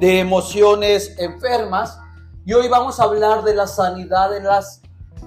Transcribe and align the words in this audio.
de 0.00 0.18
emociones 0.18 1.14
enfermas 1.18 2.00
y 2.46 2.54
hoy 2.54 2.68
vamos 2.68 2.98
a 2.98 3.04
hablar 3.04 3.44
de 3.44 3.54
la 3.54 3.66
sanidad 3.66 4.30
de 4.30 4.40
las 4.40 4.80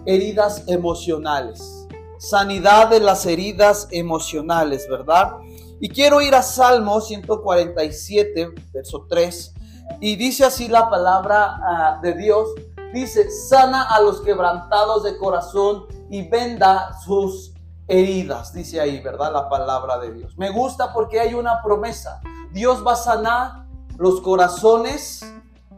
heridas 0.07 0.63
emocionales. 0.65 1.87
Sanidad 2.17 2.89
de 2.89 2.99
las 2.99 3.27
heridas 3.27 3.87
emocionales, 3.91 4.87
¿verdad? 4.89 5.33
Y 5.79 5.89
quiero 5.89 6.21
ir 6.21 6.33
a 6.33 6.41
Salmo 6.41 6.99
147, 7.01 8.49
verso 8.73 9.05
3, 9.07 9.53
y 10.01 10.15
dice 10.15 10.43
así 10.43 10.67
la 10.67 10.89
palabra 10.89 11.55
ah, 11.61 11.99
de 12.01 12.13
Dios, 12.13 12.49
dice, 12.93 13.29
sana 13.29 13.83
a 13.83 14.01
los 14.01 14.21
quebrantados 14.21 15.03
de 15.03 15.17
corazón 15.17 15.85
y 16.09 16.27
venda 16.27 16.97
sus 17.05 17.53
heridas, 17.87 18.51
dice 18.53 18.81
ahí, 18.81 19.01
¿verdad? 19.01 19.33
La 19.33 19.49
palabra 19.49 19.99
de 19.99 20.13
Dios. 20.13 20.35
Me 20.35 20.49
gusta 20.49 20.91
porque 20.93 21.19
hay 21.19 21.35
una 21.35 21.61
promesa. 21.61 22.21
Dios 22.51 22.83
va 22.85 22.93
a 22.93 22.95
sanar 22.95 23.62
los 24.03 24.19
corazones 24.19 25.25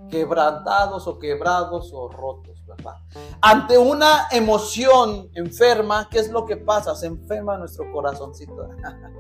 quebrantados 0.10 1.06
o 1.06 1.20
quebrados 1.20 1.92
o 1.94 2.10
rotos, 2.10 2.66
¿verdad? 2.66 2.96
Ante 3.40 3.78
una 3.78 4.30
emoción 4.32 5.30
enferma, 5.36 6.10
¿qué 6.10 6.18
es 6.18 6.32
lo 6.32 6.44
que 6.44 6.58
pasa? 6.58 6.96
Se 6.96 7.06
enferma 7.06 7.56
nuestro 7.60 7.92
corazoncito. 7.92 8.68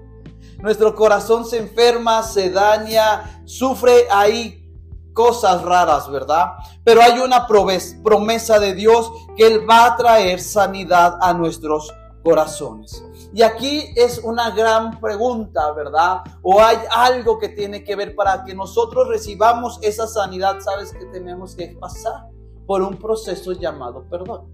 nuestro 0.60 0.96
corazón 0.96 1.46
se 1.46 1.60
enferma, 1.60 2.24
se 2.24 2.50
daña, 2.50 3.44
sufre 3.46 4.08
ahí 4.12 4.74
cosas 5.14 5.62
raras, 5.62 6.10
¿verdad? 6.10 6.54
Pero 6.84 7.04
hay 7.04 7.20
una 7.20 7.46
promesa 7.46 8.58
de 8.58 8.74
Dios 8.74 9.12
que 9.38 9.46
Él 9.46 9.70
va 9.70 9.86
a 9.86 9.96
traer 9.98 10.42
sanidad 10.42 11.20
a 11.22 11.32
nuestros 11.32 11.94
corazones. 12.24 13.05
Y 13.36 13.42
aquí 13.42 13.92
es 13.98 14.20
una 14.20 14.52
gran 14.52 14.98
pregunta, 15.02 15.70
¿verdad? 15.74 16.22
O 16.42 16.62
hay 16.62 16.78
algo 16.90 17.38
que 17.38 17.50
tiene 17.50 17.84
que 17.84 17.94
ver 17.98 18.16
para 18.16 18.46
que 18.46 18.56
nosotros 18.56 19.10
recibamos 19.10 19.78
esa 19.82 20.08
sanidad, 20.08 20.62
¿sabes 20.62 20.94
que 20.94 21.04
tenemos 21.08 21.54
que 21.54 21.76
pasar? 21.78 22.30
Por 22.66 22.82
un 22.82 22.96
proceso 22.96 23.52
llamado 23.52 24.06
perdón. 24.10 24.46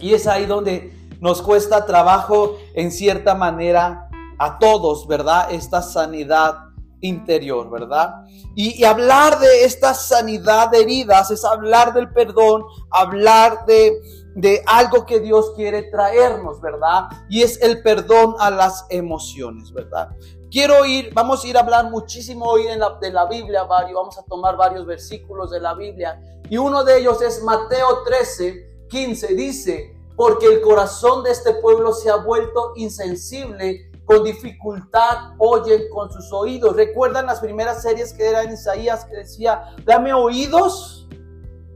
Y 0.00 0.14
es 0.14 0.26
ahí 0.26 0.46
donde 0.46 0.92
nos 1.20 1.42
cuesta 1.42 1.86
trabajo 1.86 2.56
en 2.74 2.90
cierta 2.90 3.36
manera 3.36 4.08
a 4.36 4.58
todos, 4.58 5.06
¿verdad? 5.06 5.52
Esta 5.52 5.80
sanidad 5.80 6.56
interior, 7.02 7.70
¿verdad? 7.70 8.16
Y, 8.56 8.80
y, 8.80 8.84
hablar 8.84 9.38
de 9.38 9.64
esta 9.64 9.94
sanidad 9.94 10.72
de 10.72 10.80
heridas 10.80 11.30
es 11.30 11.44
hablar 11.44 11.94
del 11.94 12.12
perdón, 12.12 12.64
hablar 12.90 13.64
de, 13.66 13.92
de 14.34 14.62
algo 14.66 15.06
que 15.06 15.20
Dios 15.20 15.52
quiere 15.54 15.84
traernos, 15.84 16.60
¿verdad? 16.60 17.04
Y 17.28 17.42
es 17.42 17.60
el 17.62 17.82
perdón 17.82 18.34
a 18.38 18.50
las 18.50 18.86
emociones, 18.90 19.72
¿verdad? 19.72 20.10
Quiero 20.50 20.84
ir, 20.84 21.12
vamos 21.14 21.44
a 21.44 21.48
ir 21.48 21.56
a 21.56 21.60
hablar 21.60 21.90
muchísimo 21.90 22.46
hoy 22.46 22.66
en 22.66 22.80
la, 22.80 22.98
de 23.00 23.10
la 23.10 23.26
Biblia, 23.26 23.64
varios, 23.64 23.94
vamos 23.94 24.18
a 24.18 24.22
tomar 24.22 24.56
varios 24.56 24.86
versículos 24.86 25.50
de 25.50 25.60
la 25.60 25.74
Biblia. 25.74 26.20
Y 26.48 26.56
uno 26.58 26.84
de 26.84 26.98
ellos 26.98 27.20
es 27.22 27.42
Mateo 27.42 28.02
13, 28.04 28.86
15, 28.88 29.34
dice, 29.34 29.96
porque 30.16 30.46
el 30.46 30.60
corazón 30.60 31.24
de 31.24 31.30
este 31.30 31.54
pueblo 31.54 31.92
se 31.92 32.10
ha 32.10 32.16
vuelto 32.16 32.72
insensible, 32.76 33.90
con 34.04 34.22
dificultad 34.22 35.32
oyen 35.38 35.88
con 35.92 36.12
sus 36.12 36.32
oídos. 36.32 36.76
¿Recuerdan 36.76 37.26
las 37.26 37.40
primeras 37.40 37.82
series 37.82 38.12
que 38.12 38.28
eran 38.28 38.52
Isaías 38.52 39.04
que 39.06 39.16
decía, 39.16 39.74
dame 39.84 40.12
oídos? 40.12 41.03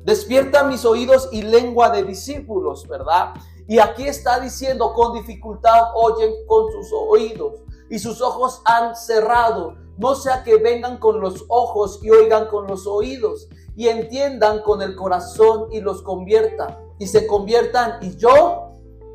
Despierta 0.04 0.64
mis 0.64 0.84
oídos 0.84 1.28
y 1.32 1.42
lengua 1.42 1.90
de 1.90 2.04
discípulos, 2.04 2.86
¿verdad? 2.88 3.34
Y 3.66 3.78
aquí 3.78 4.06
está 4.06 4.40
diciendo, 4.40 4.92
con 4.94 5.12
dificultad 5.12 5.90
oyen 5.94 6.32
con 6.46 6.72
sus 6.72 6.92
oídos 6.92 7.54
y 7.90 7.98
sus 7.98 8.20
ojos 8.20 8.62
han 8.64 8.96
cerrado. 8.96 9.74
No 9.98 10.14
sea 10.14 10.42
que 10.44 10.56
vengan 10.56 10.98
con 10.98 11.20
los 11.20 11.44
ojos 11.48 12.00
y 12.02 12.10
oigan 12.10 12.46
con 12.46 12.66
los 12.66 12.86
oídos 12.86 13.48
y 13.76 13.88
entiendan 13.88 14.62
con 14.62 14.80
el 14.80 14.96
corazón 14.96 15.68
y 15.72 15.80
los 15.80 16.02
conviertan 16.02 16.78
y 16.98 17.06
se 17.06 17.26
conviertan 17.26 17.98
y 18.02 18.16
yo 18.16 18.67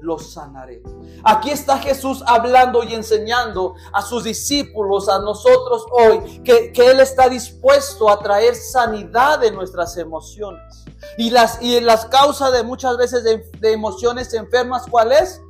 los 0.03 0.33
sanaré. 0.33 0.83
Aquí 1.23 1.49
está 1.49 1.77
Jesús 1.79 2.23
hablando 2.27 2.83
y 2.83 2.93
enseñando 2.93 3.75
a 3.93 4.01
sus 4.01 4.23
discípulos, 4.23 5.09
a 5.09 5.19
nosotros 5.19 5.85
hoy, 5.91 6.41
que, 6.43 6.71
Él 6.75 6.99
está 6.99 7.29
dispuesto 7.29 8.09
a 8.09 8.19
traer 8.19 8.55
sanidad 8.55 9.39
de 9.39 9.51
nuestras 9.51 9.97
emociones. 9.97 10.83
Y, 11.17 11.29
las, 11.29 11.61
y 11.61 11.79
las 11.79 12.05
causas 12.05 12.51
de 12.51 12.63
muchas 12.63 12.97
veces 12.97 13.23
de, 13.23 13.71
emociones 13.71 14.33
enfermas, 14.33 14.85
¿cuál 14.89 15.13
es? 15.13 15.41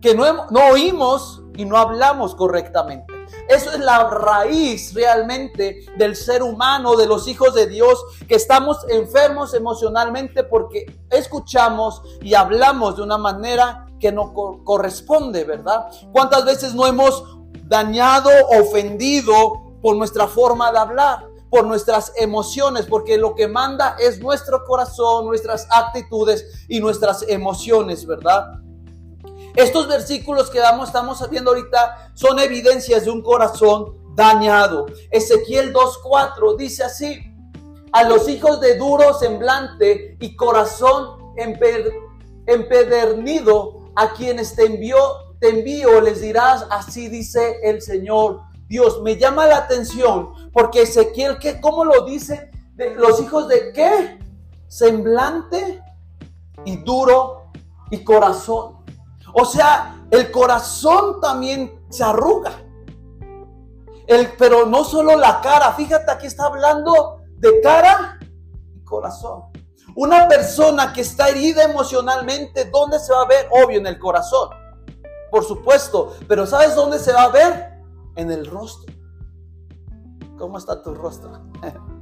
Que 0.00 0.14
no, 0.14 0.46
no 0.50 0.68
oímos 0.68 1.42
y 1.56 1.64
no 1.64 1.78
hablamos 1.78 2.34
correctamente. 2.34 3.14
Eso 3.48 3.70
es 3.70 3.78
la 3.78 4.08
raíz 4.08 4.94
realmente 4.94 5.86
del 5.96 6.16
ser 6.16 6.42
humano, 6.42 6.96
de 6.96 7.06
los 7.06 7.28
hijos 7.28 7.54
de 7.54 7.66
Dios, 7.66 8.02
que 8.26 8.36
estamos 8.36 8.78
enfermos 8.88 9.54
emocionalmente 9.54 10.44
porque 10.44 10.98
escuchamos 11.10 12.02
y 12.22 12.34
hablamos 12.34 12.96
de 12.96 13.02
una 13.02 13.18
manera 13.18 13.83
que 14.04 14.12
no 14.12 14.34
corresponde, 14.34 15.44
¿verdad? 15.44 15.86
¿Cuántas 16.12 16.44
veces 16.44 16.74
no 16.74 16.86
hemos 16.86 17.24
dañado, 17.68 18.28
ofendido 18.50 19.78
por 19.80 19.96
nuestra 19.96 20.26
forma 20.26 20.70
de 20.70 20.78
hablar? 20.78 21.34
por 21.48 21.64
nuestras 21.66 22.12
emociones, 22.16 22.84
porque 22.84 23.16
lo 23.16 23.36
que 23.36 23.46
manda 23.46 23.96
es 24.00 24.20
nuestro 24.20 24.64
corazón, 24.64 25.24
nuestras 25.24 25.68
actitudes 25.70 26.66
y 26.66 26.80
nuestras 26.80 27.22
emociones, 27.28 28.04
¿verdad? 28.04 28.60
Estos 29.54 29.86
versículos 29.86 30.50
que 30.50 30.58
damos, 30.58 30.88
estamos 30.88 31.30
viendo 31.30 31.52
ahorita 31.52 32.10
son 32.14 32.40
evidencias 32.40 33.04
de 33.04 33.12
un 33.12 33.22
corazón 33.22 33.96
dañado. 34.16 34.86
Ezequiel 35.12 35.72
2.4 35.72 36.56
dice 36.56 36.82
así, 36.82 37.22
a 37.92 38.02
los 38.02 38.28
hijos 38.28 38.60
de 38.60 38.76
duro 38.76 39.14
semblante 39.14 40.16
y 40.18 40.34
corazón 40.34 41.34
empedernido, 42.46 43.83
a 43.96 44.12
quienes 44.12 44.54
te 44.54 44.66
envió, 44.66 44.96
te 45.40 45.48
envío, 45.50 46.00
les 46.00 46.20
dirás, 46.20 46.66
así 46.70 47.08
dice 47.08 47.60
el 47.62 47.82
Señor. 47.82 48.42
Dios, 48.66 49.02
me 49.02 49.16
llama 49.16 49.46
la 49.46 49.58
atención 49.58 50.50
porque 50.52 50.82
Ezequiel, 50.82 51.38
¿qué, 51.38 51.60
¿cómo 51.60 51.84
lo 51.84 52.04
dice? 52.04 52.50
De, 52.74 52.94
los 52.94 53.20
hijos 53.20 53.48
de 53.48 53.72
qué? 53.72 54.18
Semblante 54.68 55.82
y 56.64 56.76
duro 56.78 57.50
y 57.90 58.02
corazón. 58.02 58.84
O 59.32 59.44
sea, 59.44 60.06
el 60.10 60.30
corazón 60.30 61.20
también 61.20 61.84
se 61.90 62.04
arruga. 62.04 62.52
El, 64.06 64.32
pero 64.38 64.66
no 64.66 64.84
solo 64.84 65.16
la 65.16 65.40
cara, 65.40 65.72
fíjate, 65.72 66.10
aquí 66.10 66.26
está 66.26 66.46
hablando 66.46 67.22
de 67.36 67.60
cara 67.60 68.18
y 68.74 68.84
corazón. 68.84 69.53
Una 69.96 70.26
persona 70.26 70.92
que 70.92 71.02
está 71.02 71.28
herida 71.28 71.62
emocionalmente, 71.62 72.64
¿dónde 72.64 72.98
se 72.98 73.12
va 73.12 73.22
a 73.22 73.26
ver? 73.26 73.48
Obvio, 73.50 73.78
en 73.78 73.86
el 73.86 73.96
corazón. 73.98 74.48
Por 75.30 75.44
supuesto, 75.44 76.16
pero 76.26 76.46
¿sabes 76.46 76.74
dónde 76.74 76.98
se 76.98 77.12
va 77.12 77.24
a 77.24 77.28
ver? 77.28 77.74
En 78.16 78.32
el 78.32 78.46
rostro. 78.46 78.92
¿Cómo 80.36 80.58
está 80.58 80.82
tu 80.82 80.94
rostro? 80.94 81.30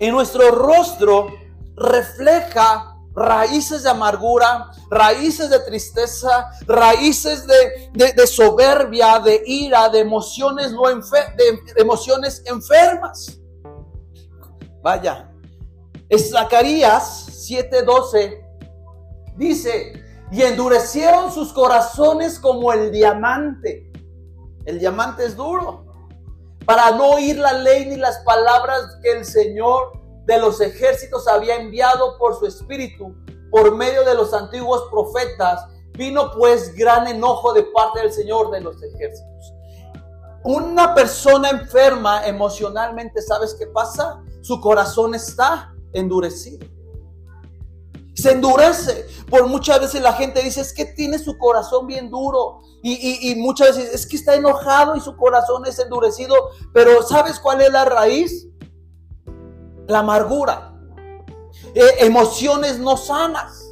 en 0.00 0.12
nuestro 0.12 0.50
rostro 0.50 1.28
refleja 1.76 2.96
raíces 3.14 3.84
de 3.84 3.90
amargura, 3.90 4.72
raíces 4.90 5.48
de 5.48 5.60
tristeza, 5.60 6.50
raíces 6.66 7.46
de, 7.46 8.26
soberbia, 8.26 9.20
de 9.20 9.44
ira, 9.46 9.88
de 9.88 10.00
emociones, 10.00 10.72
no 10.72 10.82
de 10.88 11.60
emociones 11.76 12.42
enfermas. 12.46 13.38
Vaya, 14.84 15.32
Zacarías 16.14 17.48
7:12 17.48 18.44
dice, 19.34 20.04
y 20.30 20.42
endurecieron 20.42 21.32
sus 21.32 21.54
corazones 21.54 22.38
como 22.38 22.70
el 22.70 22.92
diamante. 22.92 23.90
El 24.66 24.78
diamante 24.78 25.24
es 25.24 25.36
duro. 25.36 25.86
Para 26.66 26.90
no 26.90 27.12
oír 27.12 27.38
la 27.38 27.54
ley 27.54 27.86
ni 27.86 27.96
las 27.96 28.18
palabras 28.26 28.98
que 29.02 29.12
el 29.12 29.24
Señor 29.24 30.02
de 30.26 30.38
los 30.38 30.60
ejércitos 30.60 31.28
había 31.28 31.56
enviado 31.56 32.18
por 32.18 32.38
su 32.38 32.44
espíritu, 32.44 33.14
por 33.50 33.74
medio 33.74 34.04
de 34.04 34.14
los 34.14 34.34
antiguos 34.34 34.82
profetas, 34.90 35.66
vino 35.92 36.30
pues 36.32 36.74
gran 36.74 37.06
enojo 37.06 37.54
de 37.54 37.62
parte 37.62 38.00
del 38.00 38.12
Señor 38.12 38.50
de 38.50 38.60
los 38.60 38.82
ejércitos. 38.82 39.54
Una 40.44 40.94
persona 40.94 41.48
enferma 41.48 42.26
emocionalmente, 42.26 43.22
¿sabes 43.22 43.56
qué 43.58 43.66
pasa? 43.66 44.22
Su 44.44 44.60
corazón 44.60 45.14
está 45.14 45.74
endurecido. 45.94 46.66
Se 48.14 48.32
endurece. 48.32 49.06
Por 49.30 49.48
muchas 49.48 49.80
veces 49.80 50.02
la 50.02 50.12
gente 50.12 50.42
dice, 50.42 50.60
es 50.60 50.74
que 50.74 50.84
tiene 50.84 51.18
su 51.18 51.38
corazón 51.38 51.86
bien 51.86 52.10
duro. 52.10 52.60
Y, 52.82 53.30
y 53.30 53.36
muchas 53.36 53.78
veces 53.78 53.94
es 53.94 54.06
que 54.06 54.16
está 54.16 54.34
enojado 54.34 54.96
y 54.96 55.00
su 55.00 55.16
corazón 55.16 55.64
es 55.64 55.78
endurecido. 55.78 56.34
Pero 56.74 57.02
¿sabes 57.02 57.40
cuál 57.40 57.62
es 57.62 57.72
la 57.72 57.86
raíz? 57.86 58.48
la 59.86 59.98
amargura, 60.00 60.72
eh, 61.74 61.82
emociones 62.00 62.78
no 62.78 62.96
sanas. 62.96 63.70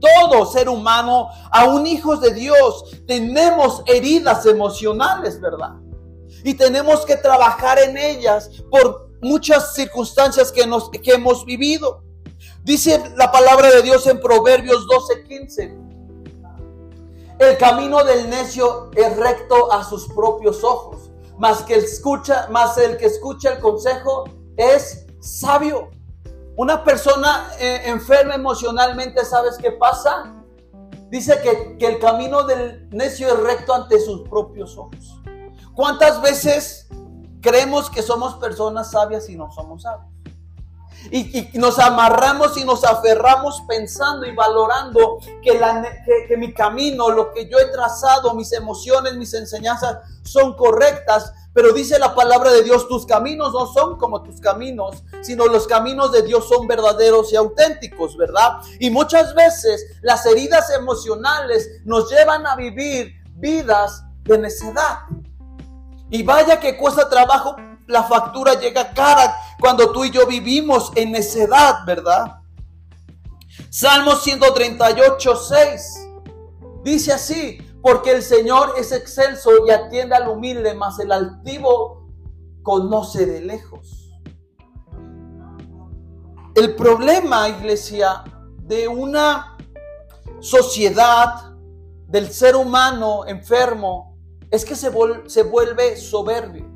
Todo 0.00 0.46
ser 0.46 0.68
humano, 0.68 1.28
aún 1.52 1.86
hijos 1.86 2.20
de 2.20 2.34
Dios, 2.34 2.84
tenemos 3.06 3.82
heridas 3.86 4.44
emocionales, 4.46 5.40
¿verdad? 5.40 5.76
y 6.44 6.54
tenemos 6.54 7.04
que 7.06 7.16
trabajar 7.16 7.78
en 7.78 7.96
ellas 7.96 8.50
por 8.70 9.11
muchas 9.22 9.74
circunstancias 9.74 10.52
que, 10.52 10.66
nos, 10.66 10.90
que 10.90 11.12
hemos 11.12 11.46
vivido. 11.46 12.02
Dice 12.64 13.02
la 13.16 13.32
palabra 13.32 13.70
de 13.70 13.82
Dios 13.82 14.06
en 14.06 14.20
Proverbios 14.20 14.86
12:15. 14.86 15.78
El 17.38 17.56
camino 17.56 18.04
del 18.04 18.28
necio 18.28 18.90
es 18.94 19.16
recto 19.16 19.72
a 19.72 19.82
sus 19.82 20.06
propios 20.08 20.62
ojos, 20.62 21.10
más 21.38 21.62
que 21.62 21.74
el 21.74 21.84
escucha, 21.84 22.48
más 22.50 22.76
el 22.78 22.96
que 22.98 23.06
escucha 23.06 23.54
el 23.54 23.60
consejo 23.60 24.24
es 24.56 25.06
sabio. 25.20 25.90
Una 26.56 26.84
persona 26.84 27.50
eh, 27.58 27.82
enferma 27.86 28.34
emocionalmente, 28.34 29.24
¿sabes 29.24 29.56
qué 29.58 29.72
pasa? 29.72 30.34
Dice 31.08 31.40
que, 31.42 31.76
que 31.78 31.86
el 31.86 31.98
camino 31.98 32.44
del 32.44 32.88
necio 32.90 33.28
es 33.28 33.40
recto 33.40 33.74
ante 33.74 33.98
sus 33.98 34.28
propios 34.28 34.76
ojos. 34.76 35.20
¿Cuántas 35.74 36.20
veces 36.20 36.88
creemos 37.42 37.90
que 37.90 38.02
somos 38.02 38.36
personas 38.36 38.90
sabias 38.90 39.28
y 39.28 39.36
no 39.36 39.50
somos 39.52 39.82
sabios? 39.82 40.12
Y, 41.10 41.50
nos 41.54 41.78
amarramos 41.78 42.56
y 42.56 42.64
nos 42.64 42.84
aferramos 42.84 43.62
pensando 43.66 44.24
y 44.26 44.34
valorando 44.34 45.18
que, 45.42 45.60
que, 46.28 46.36
mi 46.36 46.52
camino, 46.54 47.10
lo 47.10 47.32
que 47.32 47.48
yo 47.48 47.58
he 47.58 47.66
trazado, 47.66 48.34
mis 48.34 48.52
emociones, 48.52 49.16
mis 49.16 49.34
enseñanzas 49.34 49.98
son 50.22 50.54
correctas. 50.54 51.32
Pero 51.52 51.72
dice 51.72 51.98
la 51.98 52.14
palabra 52.14 52.50
de 52.52 52.62
Dios, 52.62 52.88
tus 52.88 53.04
caminos 53.04 53.52
no 53.52 53.66
son 53.66 53.98
como 53.98 54.22
tus 54.22 54.40
caminos, 54.40 55.02
sino 55.22 55.46
los 55.46 55.66
caminos 55.66 56.12
de 56.12 56.22
Dios 56.22 56.48
son 56.48 56.66
verdaderos 56.66 57.32
y 57.32 57.36
auténticos, 57.36 58.16
¿verdad? 58.16 58.58
Y 58.78 58.90
muchas 58.90 59.34
veces 59.34 59.84
las 60.02 60.24
heridas 60.24 60.70
emocionales 60.70 61.68
nos 61.84 62.10
llevan 62.10 62.46
a 62.46 62.56
vivir 62.56 63.12
vidas 63.34 64.04
de 64.22 64.38
necedad. 64.38 65.00
Y 66.12 66.22
vaya 66.22 66.60
que 66.60 66.76
cuesta 66.76 67.08
trabajo, 67.08 67.56
la 67.86 68.02
factura 68.02 68.52
llega 68.60 68.92
cara 68.92 69.34
cuando 69.58 69.92
tú 69.92 70.04
y 70.04 70.10
yo 70.10 70.26
vivimos 70.26 70.92
en 70.94 71.12
necedad, 71.12 71.86
¿verdad? 71.86 72.42
Salmo 73.70 74.14
138, 74.14 75.36
6. 75.36 76.08
Dice 76.84 77.14
así, 77.14 77.56
porque 77.80 78.10
el 78.10 78.22
Señor 78.22 78.74
es 78.76 78.92
excelso 78.92 79.66
y 79.66 79.70
atiende 79.70 80.14
al 80.14 80.28
humilde, 80.28 80.74
mas 80.74 80.98
el 80.98 81.12
altivo 81.12 82.06
conoce 82.62 83.24
de 83.24 83.40
lejos. 83.40 84.10
El 86.54 86.76
problema, 86.76 87.48
iglesia, 87.48 88.22
de 88.58 88.86
una 88.86 89.56
sociedad, 90.40 91.54
del 92.06 92.30
ser 92.30 92.54
humano 92.54 93.24
enfermo, 93.26 94.11
es 94.52 94.66
que 94.66 94.76
se, 94.76 94.90
vuelve 94.90 95.96
soberbio. 95.96 96.66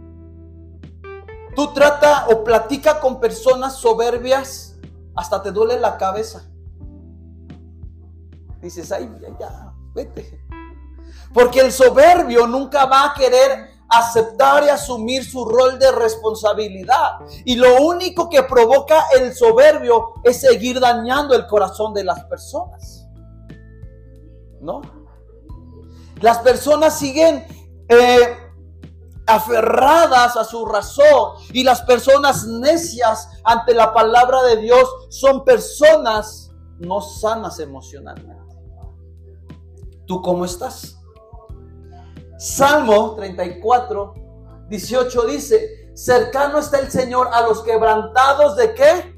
Tú 1.54 1.74
trata 1.74 2.26
o 2.30 2.42
platica 2.42 2.98
con 3.00 3.20
personas 3.20 3.76
soberbias, 3.76 4.76
hasta 5.14 5.42
te 5.42 5.52
duele 5.52 5.78
la 5.78 5.98
cabeza. 5.98 6.42
Dices, 8.62 8.90
ay, 8.92 9.10
ya, 9.20 9.28
ya, 9.38 9.74
vete. 9.94 10.42
Porque 11.34 11.60
el 11.60 11.70
soberbio 11.70 12.46
nunca 12.46 12.86
va 12.86 13.10
a 13.10 13.14
querer 13.14 13.68
aceptar 13.90 14.64
y 14.64 14.70
asumir 14.70 15.22
su 15.22 15.44
rol 15.44 15.78
de 15.78 15.92
responsabilidad. 15.92 17.18
Y 17.44 17.56
lo 17.56 17.82
único 17.82 18.30
que 18.30 18.42
provoca 18.42 19.04
el 19.18 19.34
soberbio 19.34 20.14
es 20.24 20.40
seguir 20.40 20.80
dañando 20.80 21.34
el 21.34 21.46
corazón 21.46 21.92
de 21.92 22.04
las 22.04 22.24
personas. 22.24 23.06
¿No? 24.62 24.80
Las 26.22 26.38
personas 26.38 26.98
siguen 26.98 27.44
eh, 27.88 28.36
aferradas 29.26 30.36
a 30.36 30.44
su 30.44 30.64
razón 30.64 31.32
y 31.52 31.64
las 31.64 31.82
personas 31.82 32.46
necias 32.46 33.28
ante 33.44 33.74
la 33.74 33.92
palabra 33.92 34.42
de 34.44 34.58
Dios 34.58 34.88
son 35.10 35.44
personas 35.44 36.52
no 36.78 37.00
sanas 37.00 37.58
emocionalmente. 37.58 38.36
¿Tú 40.06 40.22
cómo 40.22 40.44
estás? 40.44 40.96
Salmo 42.38 43.14
34, 43.16 44.14
18 44.68 45.26
dice, 45.26 45.90
cercano 45.94 46.58
está 46.58 46.78
el 46.78 46.90
Señor 46.90 47.28
a 47.32 47.40
los 47.40 47.62
quebrantados 47.62 48.56
de 48.56 48.74
qué? 48.74 49.15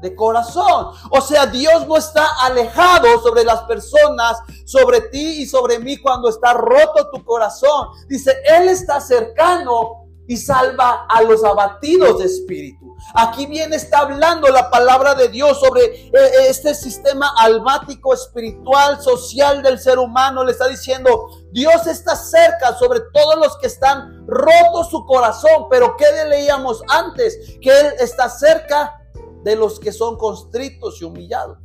De 0.00 0.14
corazón. 0.14 0.88
O 1.10 1.20
sea, 1.20 1.46
Dios 1.46 1.86
no 1.86 1.96
está 1.96 2.26
alejado 2.42 3.20
sobre 3.22 3.44
las 3.44 3.62
personas, 3.62 4.38
sobre 4.64 5.02
ti 5.02 5.42
y 5.42 5.46
sobre 5.46 5.78
mí 5.78 5.96
cuando 5.98 6.28
está 6.28 6.54
roto 6.54 7.10
tu 7.10 7.24
corazón. 7.24 7.88
Dice, 8.08 8.36
Él 8.44 8.68
está 8.68 9.00
cercano 9.00 10.08
y 10.28 10.36
salva 10.36 11.06
a 11.08 11.22
los 11.22 11.42
abatidos 11.42 12.18
de 12.18 12.26
espíritu. 12.26 12.94
Aquí 13.14 13.46
viene, 13.46 13.76
está 13.76 14.00
hablando 14.00 14.48
la 14.48 14.68
palabra 14.68 15.14
de 15.14 15.28
Dios 15.28 15.58
sobre 15.58 15.84
eh, 15.84 16.10
eh, 16.12 16.30
este 16.48 16.74
sistema 16.74 17.32
almático, 17.38 18.12
espiritual, 18.12 19.00
social 19.00 19.62
del 19.62 19.78
ser 19.78 19.98
humano. 19.98 20.44
Le 20.44 20.52
está 20.52 20.68
diciendo, 20.68 21.28
Dios 21.50 21.86
está 21.86 22.14
cerca 22.14 22.74
sobre 22.78 23.00
todos 23.12 23.36
los 23.36 23.56
que 23.56 23.68
están 23.68 24.26
rotos 24.26 24.90
su 24.90 25.06
corazón. 25.06 25.66
Pero 25.70 25.96
¿qué 25.96 26.04
leíamos 26.28 26.82
antes? 26.88 27.38
Que 27.62 27.70
Él 27.70 27.94
está 27.98 28.28
cerca 28.28 29.00
de 29.42 29.56
los 29.56 29.78
que 29.78 29.92
son 29.92 30.16
constritos 30.16 31.00
y 31.00 31.04
humillados. 31.04 31.58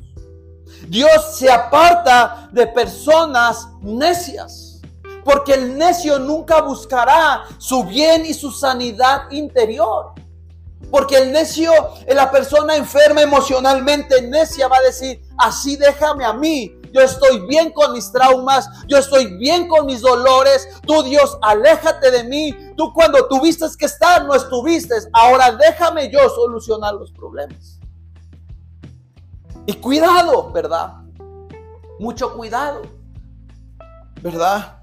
Dios 0.87 1.37
se 1.37 1.51
aparta 1.51 2.49
de 2.51 2.67
personas 2.67 3.67
necias, 3.81 4.81
porque 5.23 5.53
el 5.53 5.77
necio 5.77 6.19
nunca 6.19 6.61
buscará 6.61 7.43
su 7.57 7.83
bien 7.83 8.25
y 8.25 8.33
su 8.33 8.51
sanidad 8.51 9.29
interior. 9.31 10.13
Porque 10.91 11.17
el 11.17 11.31
necio, 11.31 11.71
la 12.07 12.29
persona 12.29 12.75
enferma 12.75 13.21
emocionalmente 13.21 14.21
necia 14.21 14.67
va 14.67 14.77
a 14.77 14.81
decir, 14.81 15.21
así 15.37 15.75
déjame 15.75 16.25
a 16.25 16.33
mí, 16.33 16.79
yo 16.94 17.01
estoy 17.01 17.40
bien 17.48 17.72
con 17.72 17.94
mis 17.94 18.12
traumas, 18.12 18.69
yo 18.88 18.98
estoy 18.98 19.38
bien 19.38 19.68
con 19.68 19.86
mis 19.86 20.01
dolores, 20.01 20.69
tú 20.86 21.04
Dios, 21.04 21.38
aléjate 21.42 22.12
de 22.12 22.24
mí, 22.24 22.56
tú 22.78 22.94
cuando 22.94 23.28
tuviste 23.28 23.66
que 23.78 23.86
estar 23.86 24.25
no 24.25 24.36
estuviste, 24.36 24.95
ahora 25.12 25.51
déjame 25.51 26.12
yo 26.12 26.30
solucionar 26.30 26.94
los 26.94 27.12
problemas. 27.12 27.80
Y 29.66 29.74
cuidado, 29.74 30.51
¿verdad? 30.51 30.94
Mucho 32.00 32.34
cuidado, 32.36 32.81
¿verdad? 34.22 34.80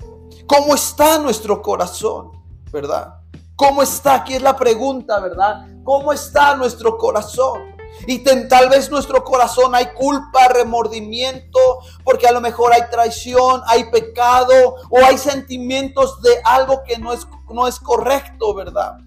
¿Cómo 0.47 0.75
está 0.75 1.19
nuestro 1.19 1.63
corazón, 1.63 2.33
verdad? 2.73 3.15
¿Cómo 3.55 3.83
está? 3.83 4.15
Aquí 4.15 4.35
es 4.35 4.43
la 4.43 4.57
pregunta, 4.57 5.21
¿verdad? 5.21 5.67
¿Cómo 5.85 6.13
está 6.13 6.57
nuestro 6.57 6.97
corazón? 6.97 7.70
Y 8.07 8.19
tal 8.19 8.69
vez 8.69 8.91
nuestro 8.91 9.23
corazón 9.25 9.75
hay 9.75 9.87
culpa, 9.95 10.49
remordimiento, 10.49 11.59
porque 12.05 12.27
a 12.27 12.33
lo 12.33 12.41
mejor 12.41 12.73
hay 12.73 12.83
traición, 12.91 13.63
hay 13.67 13.91
pecado 13.91 14.77
o 14.91 14.99
hay 14.99 15.19
sentimientos 15.19 16.21
de 16.23 16.41
algo 16.45 16.83
que 16.85 16.99
no 16.99 17.13
es, 17.13 17.27
no 17.53 17.67
es 17.67 17.79
correcto, 17.79 18.55
¿verdad? 18.55 18.99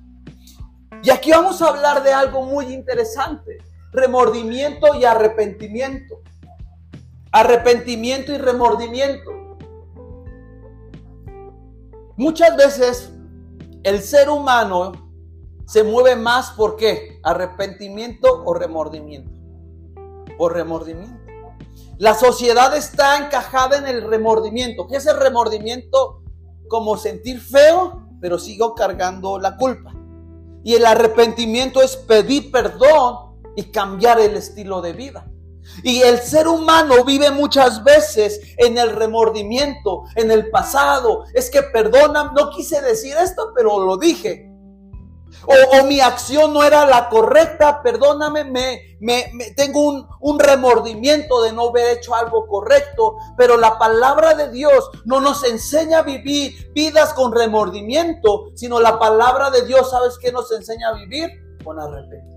Y 1.02 1.10
aquí 1.10 1.32
vamos 1.32 1.62
a 1.62 1.68
hablar 1.68 2.04
de 2.04 2.14
algo 2.14 2.44
muy 2.44 2.74
interesante, 2.74 3.58
remordimiento 3.92 4.96
y 4.96 5.04
arrepentimiento. 5.06 6.22
Arrepentimiento 7.32 8.32
y 8.32 8.38
remordimiento. 8.38 9.32
Muchas 12.16 12.56
veces 12.56 13.12
el 13.84 14.02
ser 14.02 14.30
humano 14.30 15.03
se 15.74 15.84
mueve 15.84 16.16
más 16.16 16.52
por 16.52 16.76
qué? 16.76 17.20
Arrepentimiento 17.24 18.44
o 18.46 18.54
remordimiento. 18.54 19.32
Por 20.38 20.54
remordimiento. 20.54 21.18
La 21.98 22.14
sociedad 22.14 22.78
está 22.78 23.18
encajada 23.18 23.80
en 23.80 23.88
el 23.88 24.04
remordimiento. 24.08 24.86
¿Qué 24.86 24.98
es 24.98 25.08
el 25.08 25.20
remordimiento? 25.20 26.22
Como 26.68 26.96
sentir 26.96 27.42
feo, 27.42 28.08
pero 28.22 28.38
sigo 28.38 28.76
cargando 28.76 29.40
la 29.40 29.58
culpa. 29.58 29.96
Y 30.64 30.76
el 30.76 30.86
arrepentimiento 30.86 31.82
es 31.82 31.98
pedir 31.98 32.52
perdón 32.52 33.42
y 33.56 33.64
cambiar 33.72 34.20
el 34.20 34.36
estilo 34.36 34.80
de 34.80 34.94
vida. 34.94 35.26
Y 35.82 36.02
el 36.02 36.20
ser 36.20 36.48
humano 36.48 37.04
vive 37.04 37.32
muchas 37.32 37.84
veces 37.84 38.42
en 38.58 38.78
el 38.78 38.92
remordimiento, 38.92 40.04
en 40.18 40.30
el 40.30 40.52
pasado. 40.52 41.24
Es 41.34 41.50
que 41.50 41.64
perdona, 41.64 42.32
no 42.32 42.52
quise 42.52 42.80
decir 42.80 43.16
esto, 43.18 43.54
pero 43.56 43.84
lo 43.84 43.98
dije. 43.98 44.53
O, 45.46 45.84
mi 45.86 46.00
acción 46.00 46.54
no 46.54 46.64
era 46.64 46.86
la 46.86 47.10
correcta, 47.10 47.82
perdóname, 47.82 48.46
me, 48.46 48.98
me, 49.00 49.52
tengo 49.56 49.82
un, 49.88 50.08
un, 50.22 50.40
remordimiento 50.40 51.42
de 51.44 51.52
no 51.52 51.70
haber 51.70 51.98
hecho 51.98 52.16
algo 52.16 52.48
correcto, 52.48 53.18
pero 53.38 53.58
la 53.58 53.78
palabra 53.78 54.36
de 54.36 54.52
Dios 54.52 54.90
no 55.06 55.20
nos 55.20 55.44
enseña 55.44 56.00
a 56.00 56.04
vivir 56.04 56.72
vidas 56.74 57.14
con 57.14 57.34
remordimiento, 57.34 58.52
sino 58.56 58.80
la 58.80 59.00
palabra 59.00 59.50
de 59.50 59.66
Dios, 59.66 59.90
¿sabes 59.92 60.18
qué 60.18 60.32
nos 60.32 60.52
enseña 60.52 60.90
a 60.90 60.94
vivir? 60.94 61.30
Con 61.64 61.80
arrepentimiento. 61.80 62.33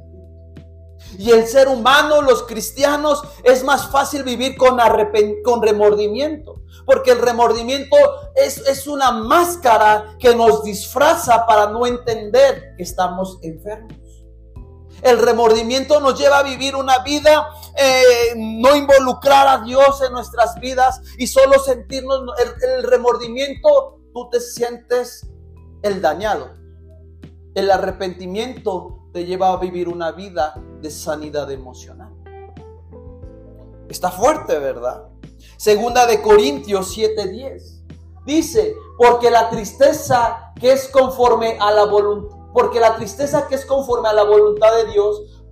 Y 1.19 1.31
el 1.31 1.47
ser 1.47 1.69
humano, 1.69 2.23
los 2.23 2.43
cristianos, 2.45 3.23
es 3.43 3.65
más 3.65 3.89
fácil 3.91 4.23
vivir 4.23 4.57
con, 4.57 4.79
con 5.45 5.63
remordimiento. 5.63 6.63
Porque 6.85 7.13
el 7.13 7.21
remordimiento 7.21 7.97
es, 8.35 8.59
es 8.59 8.87
una 8.87 9.11
máscara 9.11 10.17
que 10.19 10.35
nos 10.35 10.63
disfraza 10.63 11.47
para 11.47 11.71
no 11.71 11.87
entender 11.87 12.75
que 12.77 12.83
estamos 12.83 13.39
enfermos. 13.43 13.97
El 15.03 15.19
remordimiento 15.19 16.01
nos 16.01 16.19
lleva 16.19 16.39
a 16.39 16.43
vivir 16.43 16.75
una 16.75 17.01
vida, 17.01 17.49
eh, 17.77 18.35
no 18.37 18.75
involucrar 18.75 19.47
a 19.47 19.59
Dios 19.59 20.03
en 20.03 20.13
nuestras 20.13 20.59
vidas 20.61 21.01
y 21.19 21.27
solo 21.27 21.59
sentirnos, 21.59 22.23
el, 22.39 22.71
el 22.71 22.83
remordimiento, 22.83 24.01
tú 24.15 24.29
te 24.31 24.41
sientes 24.41 25.29
el 25.83 26.01
dañado. 26.01 26.55
El 27.55 27.71
arrepentimiento 27.71 29.09
te 29.13 29.25
lleva 29.25 29.53
a 29.53 29.57
vivir 29.57 29.89
una 29.89 30.13
vida 30.13 30.55
de 30.87 30.91
sanidad 30.93 31.51
emocional. 31.51 32.13
Está 33.89 34.11
fuerte, 34.11 34.59
¿verdad? 34.59 35.09
Segunda 35.57 36.07
de 36.07 36.23
Corintios 36.23 36.97
7:10. 36.97 37.83
Dice, 38.25 38.75
porque 38.97 39.31
la 39.31 39.51
tristeza 39.51 40.53
que 40.61 40.73
es 40.73 40.89
conforme 40.89 41.59
a 41.61 41.71
la 41.73 41.85
voluntad 41.85 42.37
porque 42.57 42.81
la 42.81 42.97
tristeza 42.97 43.47
que 43.49 43.55
es 43.55 43.67
conforme 43.67 44.09
a 44.09 44.15
la 44.15 44.23
voluntad 44.23 44.75
de 44.77 44.91
Dios 44.91 45.45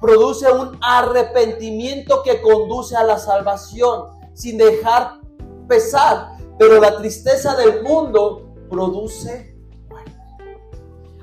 produce 0.00 0.48
un 0.52 0.78
arrepentimiento 0.80 2.22
que 2.22 2.40
conduce 2.40 2.94
a 2.94 3.02
la 3.02 3.18
salvación 3.18 4.04
sin 4.32 4.56
dejar 4.56 5.18
pesar. 5.66 6.38
Pero 6.60 6.80
la 6.80 6.96
tristeza 6.96 7.56
del 7.56 7.82
mundo 7.82 8.54
produce 8.70 9.56
muerte. 9.88 10.12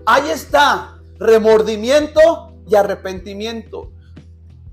Ahí 0.06 0.30
está, 0.32 1.00
remordimiento 1.18 2.53
y 2.68 2.76
arrepentimiento. 2.76 3.92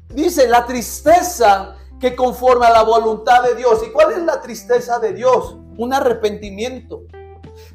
Dice, 0.08 0.48
la 0.48 0.66
tristeza 0.66 1.76
que 2.00 2.16
conforme 2.16 2.66
a 2.66 2.70
la 2.70 2.82
voluntad 2.82 3.42
de 3.42 3.54
Dios. 3.54 3.80
¿Y 3.86 3.92
cuál 3.92 4.12
es 4.12 4.22
la 4.22 4.40
tristeza 4.40 4.98
de 4.98 5.12
Dios? 5.12 5.56
Un 5.76 5.92
arrepentimiento. 5.92 7.02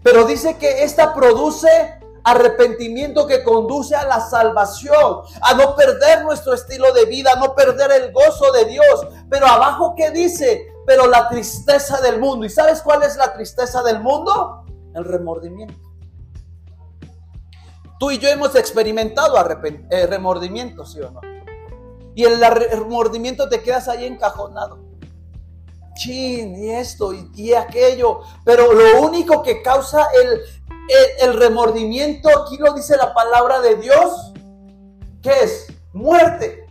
Pero 0.03 0.25
dice 0.25 0.57
que 0.57 0.83
esta 0.83 1.13
produce 1.13 1.69
arrepentimiento 2.23 3.27
que 3.27 3.43
conduce 3.43 3.95
a 3.95 4.03
la 4.07 4.19
salvación, 4.19 5.21
a 5.41 5.53
no 5.53 5.75
perder 5.75 6.23
nuestro 6.23 6.55
estilo 6.55 6.91
de 6.91 7.05
vida, 7.05 7.33
a 7.33 7.39
no 7.39 7.53
perder 7.53 7.91
el 7.91 8.11
gozo 8.11 8.51
de 8.51 8.65
Dios. 8.65 9.07
Pero 9.29 9.45
abajo, 9.45 9.93
¿qué 9.95 10.09
dice? 10.09 10.67
Pero 10.87 11.05
la 11.05 11.29
tristeza 11.29 12.01
del 12.01 12.19
mundo. 12.19 12.47
¿Y 12.47 12.49
sabes 12.49 12.81
cuál 12.81 13.03
es 13.03 13.15
la 13.15 13.31
tristeza 13.33 13.83
del 13.83 13.99
mundo? 13.99 14.65
El 14.95 15.05
remordimiento. 15.05 15.84
Tú 17.99 18.11
y 18.11 18.17
yo 18.17 18.29
hemos 18.29 18.55
experimentado 18.55 19.35
eh, 19.89 20.07
remordimiento, 20.07 20.85
¿sí 20.85 20.99
o 20.99 21.11
no? 21.11 21.21
Y 22.13 22.23
el 22.23 22.39
remordimiento 22.39 23.49
te 23.49 23.61
quedas 23.61 23.87
ahí 23.87 24.05
encajonado. 24.05 24.79
Chin, 25.95 26.55
y 26.61 26.71
esto, 26.71 27.13
y 27.13 27.53
aquello. 27.53 28.21
Pero 28.43 28.73
lo 28.73 29.01
único 29.01 29.41
que 29.41 29.61
causa 29.61 30.07
el, 30.21 30.41
el, 31.19 31.33
remordimiento, 31.33 32.29
aquí 32.29 32.57
lo 32.57 32.73
dice 32.73 32.97
la 32.97 33.13
palabra 33.13 33.59
de 33.61 33.75
Dios, 33.75 34.33
que 35.21 35.31
es 35.43 35.67
muerte. 35.93 36.67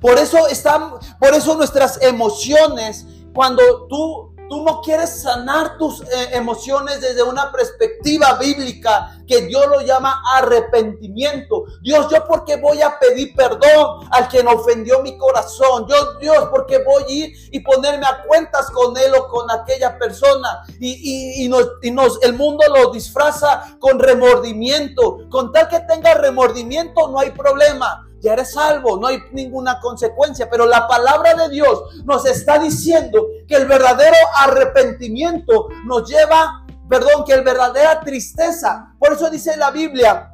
Por 0.00 0.18
eso 0.18 0.46
están, 0.46 0.94
por 1.18 1.34
eso 1.34 1.56
nuestras 1.56 2.00
emociones, 2.02 3.06
cuando 3.34 3.86
tú 3.88 4.27
Tú 4.48 4.62
no 4.64 4.80
quieres 4.80 5.22
sanar 5.22 5.76
tus 5.76 6.00
eh, 6.02 6.30
emociones 6.32 7.00
desde 7.00 7.22
una 7.22 7.52
perspectiva 7.52 8.34
bíblica 8.34 9.18
que 9.26 9.42
Dios 9.42 9.66
lo 9.68 9.82
llama 9.82 10.22
arrepentimiento. 10.34 11.66
Dios, 11.82 12.08
yo 12.10 12.26
porque 12.26 12.56
voy 12.56 12.80
a 12.80 12.98
pedir 12.98 13.34
perdón 13.34 14.08
al 14.10 14.28
quien 14.28 14.48
ofendió 14.48 15.02
mi 15.02 15.18
corazón. 15.18 15.86
Yo, 15.86 16.14
Dios, 16.18 16.48
porque 16.50 16.82
voy 16.82 17.02
a 17.02 17.10
ir 17.10 17.32
y 17.52 17.60
ponerme 17.60 18.06
a 18.06 18.22
cuentas 18.26 18.70
con 18.70 18.96
él 18.96 19.12
o 19.14 19.28
con 19.28 19.50
aquella 19.50 19.98
persona. 19.98 20.64
Y, 20.80 21.44
y, 21.44 21.48
nos, 21.48 21.68
y 21.82 21.90
nos, 21.90 22.22
el 22.22 22.32
mundo 22.32 22.64
lo 22.74 22.90
disfraza 22.90 23.76
con 23.78 23.98
remordimiento. 23.98 25.28
Con 25.28 25.52
tal 25.52 25.68
que 25.68 25.80
tenga 25.80 26.14
remordimiento 26.14 27.08
no 27.08 27.18
hay 27.18 27.30
problema 27.30 28.07
ya 28.20 28.32
eres 28.32 28.52
salvo, 28.52 28.98
no 28.98 29.06
hay 29.06 29.18
ninguna 29.32 29.80
consecuencia, 29.80 30.48
pero 30.50 30.66
la 30.66 30.88
palabra 30.88 31.34
de 31.34 31.48
Dios 31.50 32.04
nos 32.04 32.26
está 32.26 32.58
diciendo 32.58 33.26
que 33.46 33.54
el 33.54 33.66
verdadero 33.66 34.16
arrepentimiento 34.38 35.68
nos 35.84 36.08
lleva, 36.08 36.66
perdón, 36.88 37.24
que 37.24 37.32
el 37.32 37.42
verdadera 37.42 38.00
tristeza, 38.00 38.94
por 38.98 39.12
eso 39.12 39.30
dice 39.30 39.56
la 39.56 39.70
Biblia, 39.70 40.32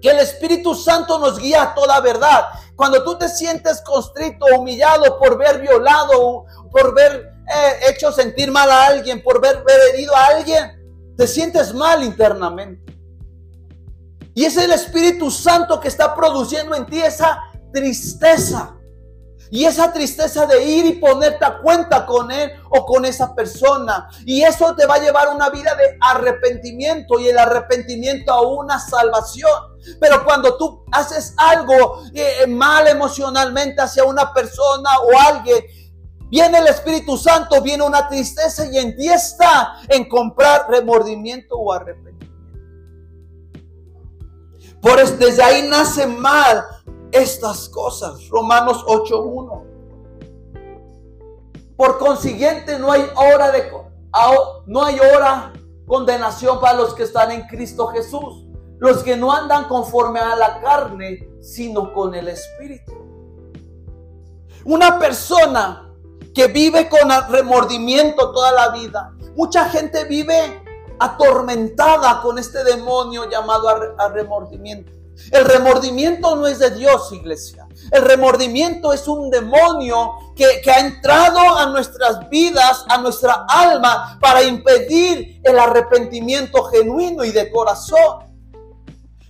que 0.00 0.10
el 0.10 0.18
Espíritu 0.18 0.74
Santo 0.74 1.18
nos 1.18 1.38
guía 1.38 1.62
a 1.62 1.74
toda 1.74 1.98
verdad. 2.00 2.44
Cuando 2.76 3.02
tú 3.04 3.16
te 3.16 3.28
sientes 3.28 3.80
constrito, 3.80 4.44
humillado 4.58 5.18
por 5.18 5.38
ver 5.38 5.60
violado, 5.60 6.44
por 6.70 6.94
ver 6.94 7.32
eh, 7.46 7.90
hecho 7.90 8.12
sentir 8.12 8.50
mal 8.50 8.70
a 8.70 8.86
alguien, 8.86 9.22
por 9.22 9.40
ver, 9.40 9.64
ver 9.64 9.80
herido 9.94 10.14
a 10.14 10.26
alguien, 10.26 11.14
te 11.16 11.26
sientes 11.26 11.72
mal 11.72 12.02
internamente. 12.02 12.83
Y 14.34 14.44
es 14.44 14.56
el 14.56 14.72
Espíritu 14.72 15.30
Santo 15.30 15.78
que 15.80 15.88
está 15.88 16.14
produciendo 16.14 16.74
en 16.74 16.86
ti 16.86 17.00
esa 17.00 17.42
tristeza. 17.72 18.76
Y 19.50 19.66
esa 19.66 19.92
tristeza 19.92 20.46
de 20.46 20.64
ir 20.64 20.86
y 20.86 20.92
ponerte 20.94 21.44
a 21.44 21.58
cuenta 21.58 22.04
con 22.06 22.32
él 22.32 22.50
o 22.70 22.84
con 22.84 23.04
esa 23.04 23.34
persona. 23.34 24.08
Y 24.24 24.42
eso 24.42 24.74
te 24.74 24.84
va 24.86 24.94
a 24.94 24.98
llevar 24.98 25.28
a 25.28 25.30
una 25.30 25.50
vida 25.50 25.74
de 25.76 25.96
arrepentimiento 26.00 27.20
y 27.20 27.28
el 27.28 27.38
arrepentimiento 27.38 28.32
a 28.32 28.40
una 28.40 28.80
salvación. 28.80 29.52
Pero 30.00 30.24
cuando 30.24 30.56
tú 30.56 30.84
haces 30.90 31.34
algo 31.36 32.02
eh, 32.14 32.46
mal 32.48 32.88
emocionalmente 32.88 33.80
hacia 33.80 34.02
una 34.02 34.32
persona 34.32 34.90
o 34.98 35.20
alguien, 35.20 35.62
viene 36.30 36.58
el 36.58 36.66
Espíritu 36.66 37.16
Santo, 37.16 37.60
viene 37.62 37.84
una 37.84 38.08
tristeza 38.08 38.66
y 38.66 38.78
en 38.78 38.96
ti 38.96 39.08
está 39.08 39.76
en 39.88 40.08
comprar 40.08 40.66
remordimiento 40.68 41.54
o 41.54 41.72
arrepentimiento. 41.72 42.23
Por 44.84 45.02
desde 45.18 45.42
ahí 45.42 45.66
nacen 45.66 46.20
mal 46.20 46.62
estas 47.10 47.70
cosas. 47.70 48.28
Romanos 48.28 48.84
8.1. 48.84 49.62
Por 51.74 51.98
consiguiente, 51.98 52.78
no 52.78 52.92
hay 52.92 53.02
hora 53.16 53.50
de 53.50 53.72
no 54.66 54.84
hay 54.84 55.00
hora 55.00 55.54
condenación 55.86 56.60
para 56.60 56.74
los 56.76 56.92
que 56.92 57.04
están 57.04 57.30
en 57.30 57.46
Cristo 57.46 57.86
Jesús, 57.86 58.44
los 58.78 59.02
que 59.02 59.16
no 59.16 59.32
andan 59.32 59.64
conforme 59.68 60.20
a 60.20 60.36
la 60.36 60.60
carne, 60.60 61.30
sino 61.40 61.94
con 61.94 62.14
el 62.14 62.28
Espíritu. 62.28 62.92
Una 64.66 64.98
persona 64.98 65.94
que 66.34 66.48
vive 66.48 66.90
con 66.90 67.08
remordimiento 67.30 68.32
toda 68.32 68.52
la 68.52 68.68
vida, 68.68 69.14
mucha 69.34 69.64
gente 69.70 70.04
vive 70.04 70.62
atormentada 70.98 72.20
con 72.22 72.38
este 72.38 72.64
demonio 72.64 73.28
llamado 73.28 73.68
a, 73.98 74.08
remordimiento. 74.08 74.92
El 75.30 75.44
remordimiento 75.44 76.34
no 76.34 76.46
es 76.46 76.58
de 76.58 76.70
Dios, 76.70 77.12
iglesia. 77.12 77.68
El 77.92 78.02
remordimiento 78.02 78.92
es 78.92 79.06
un 79.06 79.30
demonio 79.30 80.12
que, 80.34 80.60
que, 80.62 80.70
ha 80.70 80.80
entrado 80.80 81.38
a 81.56 81.66
nuestras 81.66 82.28
vidas, 82.30 82.84
a 82.88 82.98
nuestra 82.98 83.46
alma, 83.48 84.18
para 84.20 84.42
impedir 84.42 85.40
el 85.44 85.58
arrepentimiento 85.58 86.64
genuino 86.64 87.24
y 87.24 87.30
de 87.30 87.50
corazón. 87.50 88.24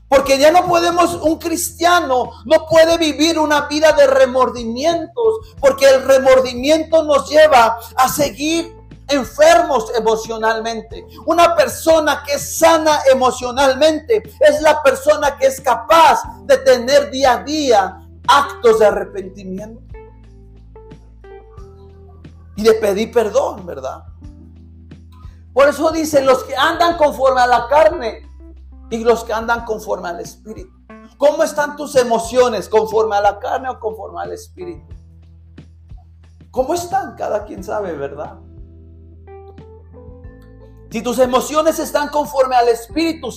Porque 0.09 0.39
ya 0.39 0.53
no 0.53 0.67
podemos, 0.67 1.15
un 1.23 1.39
cristiano 1.39 2.31
no 2.45 2.67
puede 2.67 2.99
vivir 2.99 3.39
una 3.39 3.63
vida 3.63 3.93
de 3.93 4.07
remordimientos, 4.07 5.57
porque 5.61 5.87
el 5.87 6.05
remordimiento 6.05 7.03
nos 7.03 7.29
lleva 7.29 7.79
a 7.97 8.09
seguir 8.09 8.74
enfermos 9.09 9.93
emocionalmente. 9.97 11.07
Una 11.27 11.55
persona 11.55 12.23
que 12.25 12.35
es 12.35 12.59
sana 12.59 13.01
emocionalmente 13.11 14.23
es 14.41 14.63
la 14.63 14.83
persona 14.83 15.37
que 15.37 15.47
es 15.47 15.61
capaz 15.61 16.23
de 16.45 16.59
tener 16.59 17.11
día 17.11 17.35
a 17.35 17.43
día 17.43 18.01
actos 18.27 18.79
de 18.79 18.87
arrepentimiento 18.87 19.83
y 22.57 22.63
de 22.63 22.75
pedir 22.75 23.13
perdón, 23.13 23.67
¿verdad? 23.67 24.05
Por 25.53 25.69
eso 25.69 25.91
dicen 25.91 26.27
los 26.27 26.43
que 26.45 26.57
andan 26.57 26.97
conforme 26.97 27.41
a 27.41 27.47
la 27.47 27.69
carne 27.69 28.29
y 28.91 29.05
los 29.05 29.25
que 29.25 29.33
andan 29.33 29.65
conforme 29.65 30.09
al 30.09 30.21
espíritu. 30.21 30.73
¿Cómo 31.17 31.43
están 31.43 31.77
tus 31.77 31.95
emociones? 31.97 32.69
¿Conforme 32.69 33.17
a 33.17 33.21
la 33.21 33.39
carne 33.39 33.69
o 33.69 33.79
conforme 33.79 34.21
al 34.21 34.33
espíritu? 34.33 34.87
¿Cómo 36.51 36.75
están? 36.75 37.15
Cada 37.17 37.45
quien 37.45 37.63
sabe, 37.63 37.93
¿verdad? 37.93 38.39
Si 40.95 41.03
tus 41.03 41.19
emociones 41.19 41.81
están 41.81 42.09
conforme 42.09 42.55
al 42.55 42.69
Espíritu, 42.69 43.29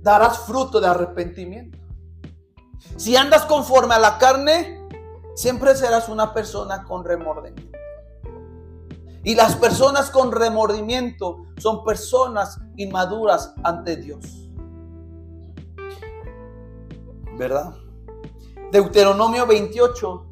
darás 0.00 0.38
fruto 0.46 0.80
de 0.80 0.86
arrepentimiento. 0.86 1.76
Si 2.96 3.14
andas 3.14 3.44
conforme 3.44 3.94
a 3.94 3.98
la 3.98 4.16
carne, 4.16 4.88
siempre 5.34 5.76
serás 5.76 6.08
una 6.08 6.32
persona 6.32 6.84
con 6.84 7.04
remordimiento. 7.04 7.78
Y 9.22 9.34
las 9.34 9.54
personas 9.54 10.08
con 10.10 10.32
remordimiento 10.32 11.44
son 11.58 11.84
personas 11.84 12.58
inmaduras 12.76 13.52
ante 13.62 13.96
Dios. 13.96 14.48
¿verdad? 17.36 17.74
Deuteronomio 18.72 19.46
28. 19.46 20.26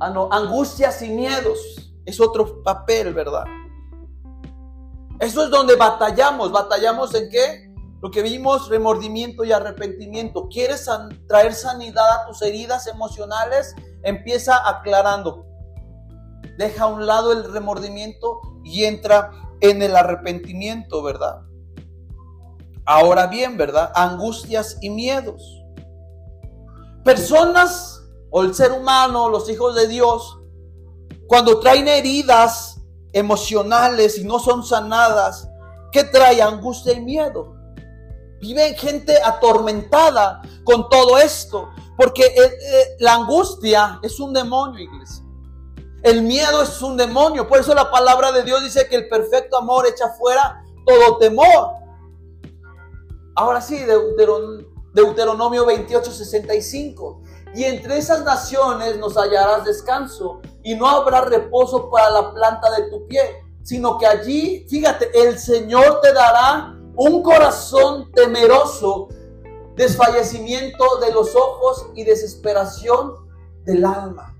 Ah, 0.00 0.28
angustias 0.32 1.00
y 1.00 1.08
miedos. 1.08 1.94
Es 2.04 2.20
otro 2.20 2.62
papel, 2.62 3.14
¿verdad? 3.14 3.44
Eso 5.20 5.44
es 5.44 5.50
donde 5.50 5.76
batallamos. 5.76 6.50
¿Batallamos 6.50 7.14
en 7.14 7.28
qué? 7.28 7.70
Lo 8.00 8.10
que 8.10 8.22
vimos, 8.22 8.68
remordimiento 8.68 9.44
y 9.44 9.52
arrepentimiento. 9.52 10.48
¿Quieres 10.48 10.88
traer 11.28 11.52
sanidad 11.52 12.10
a 12.10 12.26
tus 12.26 12.40
heridas 12.40 12.86
emocionales? 12.86 13.74
Empieza 14.02 14.66
aclarando. 14.66 15.46
Deja 16.56 16.84
a 16.84 16.86
un 16.86 17.06
lado 17.06 17.32
el 17.32 17.52
remordimiento 17.52 18.40
y 18.64 18.84
entra 18.84 19.30
en 19.60 19.82
el 19.82 19.94
arrepentimiento, 19.94 21.02
¿verdad? 21.02 21.42
Ahora 22.86 23.26
bien, 23.26 23.58
¿verdad? 23.58 23.92
Angustias 23.94 24.78
y 24.80 24.88
miedos. 24.88 25.62
Personas 27.04 28.02
o 28.30 28.42
el 28.42 28.54
ser 28.54 28.72
humano, 28.72 29.28
los 29.28 29.50
hijos 29.50 29.74
de 29.74 29.86
Dios, 29.86 30.38
cuando 31.26 31.60
traen 31.60 31.88
heridas 31.88 32.69
emocionales 33.12 34.18
y 34.18 34.24
no 34.24 34.38
son 34.38 34.64
sanadas, 34.64 35.48
¿qué 35.92 36.04
trae? 36.04 36.40
Angustia 36.42 36.92
y 36.92 37.00
miedo. 37.00 37.56
Viven 38.40 38.74
gente 38.74 39.16
atormentada 39.22 40.40
con 40.64 40.88
todo 40.88 41.18
esto, 41.18 41.70
porque 41.96 42.24
eh, 42.24 42.34
eh, 42.36 42.96
la 43.00 43.14
angustia 43.14 44.00
es 44.02 44.18
un 44.18 44.32
demonio, 44.32 44.80
iglesia. 44.80 45.24
El 46.02 46.22
miedo 46.22 46.62
es 46.62 46.80
un 46.80 46.96
demonio. 46.96 47.46
Por 47.46 47.60
eso 47.60 47.74
la 47.74 47.90
palabra 47.90 48.32
de 48.32 48.42
Dios 48.42 48.64
dice 48.64 48.88
que 48.88 48.96
el 48.96 49.08
perfecto 49.08 49.58
amor 49.58 49.86
echa 49.86 50.08
fuera 50.10 50.64
todo 50.86 51.18
temor. 51.18 51.74
Ahora 53.36 53.60
sí, 53.60 53.78
Deuteronomio 54.94 55.66
28, 55.66 56.10
65. 56.10 57.22
Y 57.54 57.64
entre 57.64 57.98
esas 57.98 58.24
naciones 58.24 58.98
nos 58.98 59.16
hallarás 59.16 59.64
descanso 59.64 60.40
y 60.62 60.74
no 60.74 60.86
habrá 60.86 61.22
reposo 61.22 61.90
para 61.90 62.10
la 62.10 62.32
planta 62.32 62.70
de 62.70 62.90
tu 62.90 63.06
pie, 63.06 63.44
sino 63.62 63.98
que 63.98 64.06
allí, 64.06 64.66
fíjate, 64.68 65.10
el 65.14 65.38
Señor 65.38 66.00
te 66.00 66.12
dará 66.12 66.76
un 66.96 67.22
corazón 67.22 68.10
temeroso, 68.12 69.08
desfallecimiento 69.74 70.98
de 70.98 71.12
los 71.12 71.34
ojos 71.34 71.86
y 71.94 72.04
desesperación 72.04 73.14
del 73.64 73.84
alma. 73.84 74.36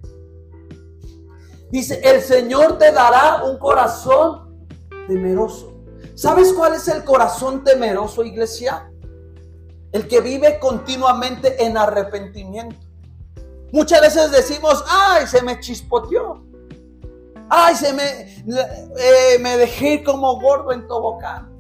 Dice, 1.71 2.01
el 2.05 2.21
Señor 2.21 2.79
te 2.79 2.93
dará 2.93 3.45
un 3.45 3.59
corazón 3.59 4.67
temeroso. 5.07 5.73
¿Sabes 6.15 6.53
cuál 6.53 6.75
es 6.75 6.87
el 6.89 7.05
corazón 7.05 7.65
temeroso, 7.65 8.23
iglesia? 8.25 8.93
El 9.93 10.07
que 10.07 10.21
vive 10.21 10.59
continuamente 10.59 11.65
en 11.65 11.77
arrepentimiento. 11.77 12.90
Muchas 13.73 14.01
veces 14.01 14.31
decimos, 14.31 14.85
ay, 14.89 15.27
se 15.27 15.43
me 15.43 15.59
chispoteó. 15.61 16.45
Ay, 17.49 17.75
se 17.75 17.93
me, 17.93 18.05
eh, 18.07 19.39
me 19.41 19.57
dejé 19.57 20.05
como 20.05 20.41
gordo 20.41 20.73
en 20.73 20.87
tobogán. 20.87 21.51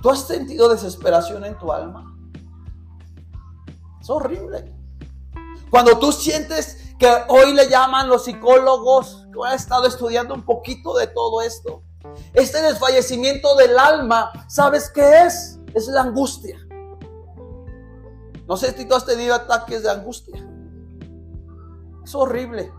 ¿Tú 0.00 0.10
has 0.10 0.20
sentido 0.20 0.68
desesperación 0.68 1.44
en 1.44 1.58
tu 1.58 1.72
alma? 1.72 2.16
Es 4.00 4.08
horrible. 4.08 4.72
Cuando 5.70 5.98
tú 5.98 6.12
sientes 6.12 6.94
que 6.98 7.10
hoy 7.28 7.52
le 7.52 7.68
llaman 7.68 8.08
los 8.08 8.24
psicólogos, 8.24 9.26
que 9.32 9.38
han 9.44 9.54
estado 9.54 9.88
estudiando 9.88 10.34
un 10.34 10.44
poquito 10.44 10.96
de 10.96 11.08
todo 11.08 11.42
esto, 11.42 11.82
este 12.32 12.62
desfallecimiento 12.62 13.56
del 13.56 13.76
alma, 13.76 14.30
¿sabes 14.48 14.88
qué 14.88 15.22
es? 15.22 15.58
Es 15.74 15.88
la 15.88 16.02
angustia. 16.02 16.58
No 18.46 18.56
sé 18.56 18.72
si 18.72 18.84
tú 18.84 18.94
has 18.94 19.04
tenido 19.04 19.34
ataques 19.34 19.82
de 19.82 19.90
angustia. 19.90 20.46
Es 22.04 22.14
horrible. 22.14 22.72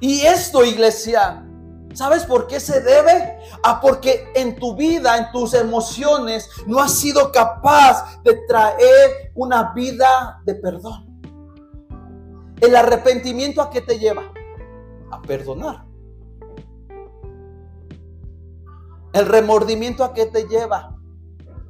Y 0.00 0.22
esto, 0.22 0.64
iglesia, 0.64 1.46
¿sabes 1.94 2.24
por 2.24 2.46
qué 2.46 2.60
se 2.60 2.80
debe? 2.80 3.38
A 3.62 3.80
porque 3.80 4.30
en 4.34 4.56
tu 4.56 4.74
vida, 4.74 5.16
en 5.16 5.32
tus 5.32 5.54
emociones, 5.54 6.50
no 6.66 6.80
has 6.80 6.94
sido 6.94 7.32
capaz 7.32 8.22
de 8.22 8.34
traer 8.46 9.32
una 9.34 9.72
vida 9.74 10.40
de 10.44 10.54
perdón. 10.54 11.06
El 12.60 12.76
arrepentimiento 12.76 13.62
a 13.62 13.70
qué 13.70 13.80
te 13.80 13.98
lleva? 13.98 14.32
A 15.10 15.22
perdonar. 15.22 15.84
El 19.12 19.26
remordimiento 19.26 20.04
a 20.04 20.12
qué 20.12 20.26
te 20.26 20.44
lleva? 20.46 20.96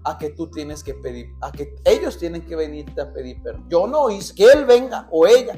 A 0.04 0.18
que 0.18 0.30
tú 0.30 0.50
tienes 0.50 0.82
que 0.82 0.94
pedir, 0.94 1.28
a 1.40 1.52
que 1.52 1.74
ellos 1.84 2.18
tienen 2.18 2.42
que 2.42 2.56
venirte 2.56 3.00
a 3.00 3.12
pedir 3.12 3.42
perdón. 3.42 3.66
Yo 3.68 3.86
no 3.86 4.10
hice 4.10 4.34
que 4.34 4.44
él 4.44 4.64
venga 4.64 5.08
o 5.10 5.26
ella. 5.26 5.54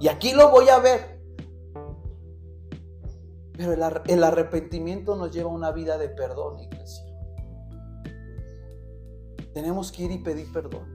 Y 0.00 0.08
aquí 0.08 0.32
lo 0.32 0.50
voy 0.50 0.68
a 0.68 0.78
ver. 0.78 1.17
Pero 3.58 3.72
el, 3.72 4.22
arrepentimiento 4.24 5.16
nos 5.16 5.32
lleva 5.32 5.50
a 5.50 5.52
una 5.52 5.72
vida 5.72 5.98
de 5.98 6.08
perdón, 6.08 6.60
iglesia. 6.60 7.04
Tenemos 9.52 9.92
que 9.92 10.04
ir 10.04 10.12
y 10.12 10.18
pedir 10.18 10.50
perdón. 10.52 10.86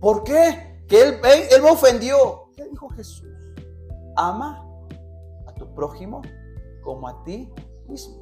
¿Por 0.00 0.22
qué? 0.22 0.70
que 0.90 1.02
él, 1.02 1.20
él 1.50 1.62
me 1.62 1.70
ofendió. 1.70 2.50
¿Qué 2.56 2.64
dijo 2.68 2.88
Jesús? 2.90 3.28
Ama 4.16 4.64
a 5.46 5.54
tu 5.54 5.72
prójimo 5.74 6.22
como 6.82 7.08
a 7.08 7.24
ti 7.24 7.52
mismo. 7.88 8.20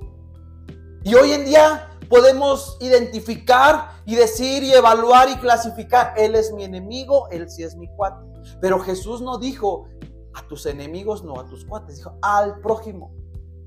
Y 1.02 1.14
hoy 1.14 1.32
en 1.32 1.44
día 1.44 1.90
podemos 2.08 2.76
identificar 2.80 3.92
y 4.04 4.14
decir 4.14 4.62
y 4.62 4.72
evaluar 4.72 5.28
y 5.30 5.36
clasificar, 5.36 6.14
Él 6.16 6.34
es 6.34 6.52
mi 6.52 6.64
enemigo, 6.64 7.28
Él 7.30 7.48
sí 7.50 7.62
es 7.62 7.76
mi 7.76 7.88
cuate. 7.88 8.26
Pero 8.60 8.78
Jesús 8.80 9.20
no 9.20 9.38
dijo 9.38 9.88
a 10.38 10.46
tus 10.46 10.66
enemigos, 10.66 11.24
no 11.24 11.38
a 11.38 11.46
tus 11.46 11.64
cuates, 11.64 11.96
dijo 11.96 12.14
al 12.22 12.60
prójimo. 12.60 13.12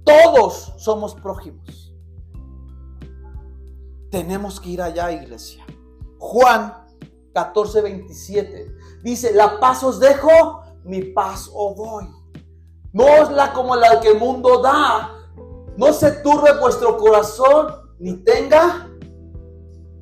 Todos 0.04 0.74
somos 0.78 1.14
prójimos. 1.16 1.94
Tenemos 4.10 4.60
que 4.60 4.70
ir 4.70 4.82
allá, 4.82 5.12
iglesia. 5.12 5.66
Juan 6.18 6.74
14, 7.34 7.82
27 7.82 8.76
Dice, 9.04 9.34
la 9.34 9.60
paz 9.60 9.84
os 9.84 10.00
dejo, 10.00 10.62
mi 10.84 11.02
paz 11.02 11.50
os 11.54 11.76
doy. 11.76 12.08
No 12.94 13.08
es 13.08 13.32
la 13.32 13.54
como 13.54 13.76
la 13.76 14.00
que 14.00 14.10
el 14.10 14.20
mundo 14.20 14.62
da. 14.62 15.12
No 15.78 15.94
se 15.94 16.12
turbe 16.12 16.60
vuestro 16.60 16.98
corazón 16.98 17.68
ni 18.00 18.18
tenga 18.18 18.90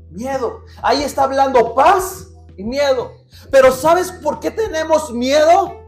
miedo. 0.09 0.61
Ahí 0.81 1.03
está 1.03 1.23
hablando 1.23 1.73
paz 1.75 2.29
y 2.57 2.63
miedo. 2.63 3.11
Pero 3.51 3.71
¿sabes 3.71 4.11
por 4.11 4.39
qué 4.39 4.51
tenemos 4.51 5.13
miedo? 5.13 5.78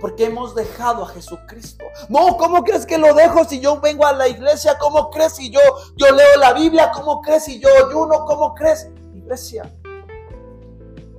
Porque 0.00 0.24
hemos 0.26 0.54
dejado 0.54 1.04
a 1.04 1.08
Jesucristo. 1.08 1.84
No, 2.08 2.36
¿cómo 2.36 2.64
crees 2.64 2.86
que 2.86 2.98
lo 2.98 3.14
dejo 3.14 3.44
si 3.44 3.60
yo 3.60 3.80
vengo 3.80 4.06
a 4.06 4.12
la 4.12 4.28
iglesia? 4.28 4.78
¿Cómo 4.78 5.10
crees 5.10 5.34
si 5.34 5.50
yo, 5.50 5.60
yo 5.96 6.10
leo 6.10 6.36
la 6.38 6.54
Biblia? 6.54 6.90
¿Cómo 6.92 7.20
crees 7.20 7.44
si 7.44 7.60
yo 7.60 7.68
ayuno? 7.86 8.24
¿Cómo 8.24 8.54
crees? 8.54 8.88
Iglesia, 9.14 9.70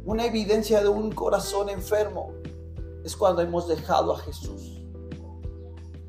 una 0.04 0.26
evidencia 0.26 0.82
de 0.82 0.90
un 0.90 1.12
corazón 1.12 1.70
enfermo 1.70 2.34
es 3.06 3.16
cuando 3.16 3.42
hemos 3.42 3.68
dejado 3.68 4.16
a 4.16 4.20
Jesús. 4.20 4.82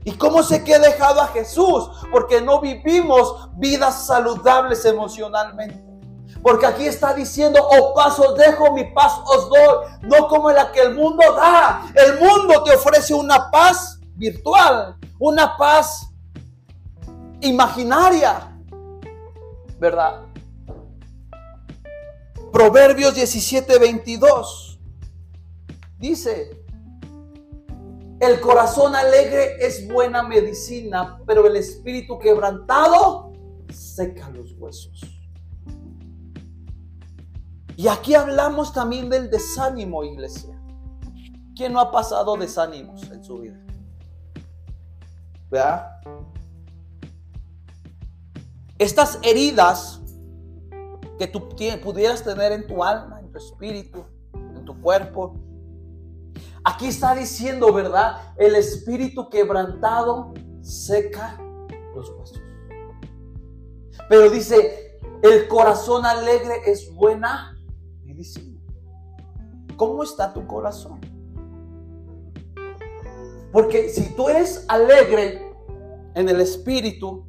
¿Y 0.04 0.12
cómo 0.12 0.42
sé 0.42 0.64
que 0.64 0.74
he 0.74 0.78
dejado 0.78 1.20
a 1.20 1.28
Jesús? 1.28 1.90
Porque 2.10 2.40
no 2.40 2.60
vivimos 2.60 3.50
vidas 3.56 4.06
saludables 4.06 4.84
emocionalmente. 4.84 5.91
Porque 6.42 6.66
aquí 6.66 6.86
está 6.86 7.14
diciendo, 7.14 7.60
oh 7.62 7.94
paz 7.94 8.18
os 8.18 8.36
dejo, 8.36 8.72
mi 8.72 8.84
paz 8.92 9.12
os 9.24 9.48
doy, 9.48 9.86
no 10.02 10.26
como 10.26 10.50
la 10.50 10.72
que 10.72 10.80
el 10.80 10.94
mundo 10.94 11.22
da. 11.34 11.92
El 11.94 12.18
mundo 12.18 12.62
te 12.64 12.74
ofrece 12.74 13.14
una 13.14 13.50
paz 13.50 14.00
virtual, 14.16 14.96
una 15.18 15.56
paz 15.56 16.08
imaginaria, 17.40 18.58
¿verdad? 19.78 20.22
Proverbios 22.52 23.14
17, 23.14 23.78
22. 23.78 24.80
Dice, 25.98 26.64
el 28.20 28.40
corazón 28.40 28.94
alegre 28.94 29.56
es 29.64 29.88
buena 29.88 30.22
medicina, 30.22 31.20
pero 31.26 31.46
el 31.46 31.56
espíritu 31.56 32.18
quebrantado 32.18 33.32
seca 33.72 34.28
los 34.30 34.52
huesos. 34.58 35.11
Y 37.76 37.88
aquí 37.88 38.14
hablamos 38.14 38.72
también 38.72 39.08
del 39.08 39.30
desánimo, 39.30 40.04
iglesia. 40.04 40.58
¿Quién 41.56 41.72
no 41.72 41.80
ha 41.80 41.90
pasado 41.90 42.36
desánimos 42.36 43.10
en 43.10 43.22
su 43.24 43.40
vida? 43.40 43.58
¿Verdad? 45.50 46.00
Estas 48.78 49.18
heridas 49.22 50.00
que 51.18 51.26
tú 51.26 51.48
pudieras 51.82 52.24
tener 52.24 52.52
en 52.52 52.66
tu 52.66 52.82
alma, 52.82 53.20
en 53.20 53.30
tu 53.30 53.38
espíritu, 53.38 54.04
en 54.34 54.64
tu 54.64 54.80
cuerpo. 54.80 55.36
Aquí 56.64 56.88
está 56.88 57.14
diciendo, 57.14 57.72
¿verdad? 57.72 58.34
El 58.36 58.54
espíritu 58.54 59.28
quebrantado 59.28 60.32
seca 60.62 61.38
los 61.94 62.10
huesos. 62.10 62.40
Pero 64.08 64.30
dice, 64.30 64.98
el 65.22 65.48
corazón 65.48 66.04
alegre 66.04 66.62
es 66.66 66.92
buena 66.94 67.51
medicina. 68.12 68.60
¿Cómo 69.76 70.02
está 70.02 70.32
tu 70.32 70.46
corazón? 70.46 71.00
Porque 73.52 73.88
si 73.88 74.14
tú 74.14 74.28
eres 74.28 74.64
alegre 74.68 75.52
en 76.14 76.28
el 76.28 76.40
espíritu, 76.40 77.26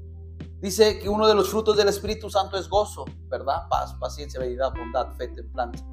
dice 0.61 0.99
que 0.99 1.09
uno 1.09 1.27
de 1.27 1.35
los 1.35 1.49
frutos 1.49 1.75
del 1.75 1.89
Espíritu 1.89 2.29
Santo 2.29 2.57
es 2.57 2.69
gozo, 2.69 3.05
¿verdad? 3.27 3.67
Paz, 3.69 3.93
paciencia, 3.95 4.39
bondad, 4.39 4.73
bondad, 4.73 5.11
fe, 5.17 5.27
templanza. 5.29 5.85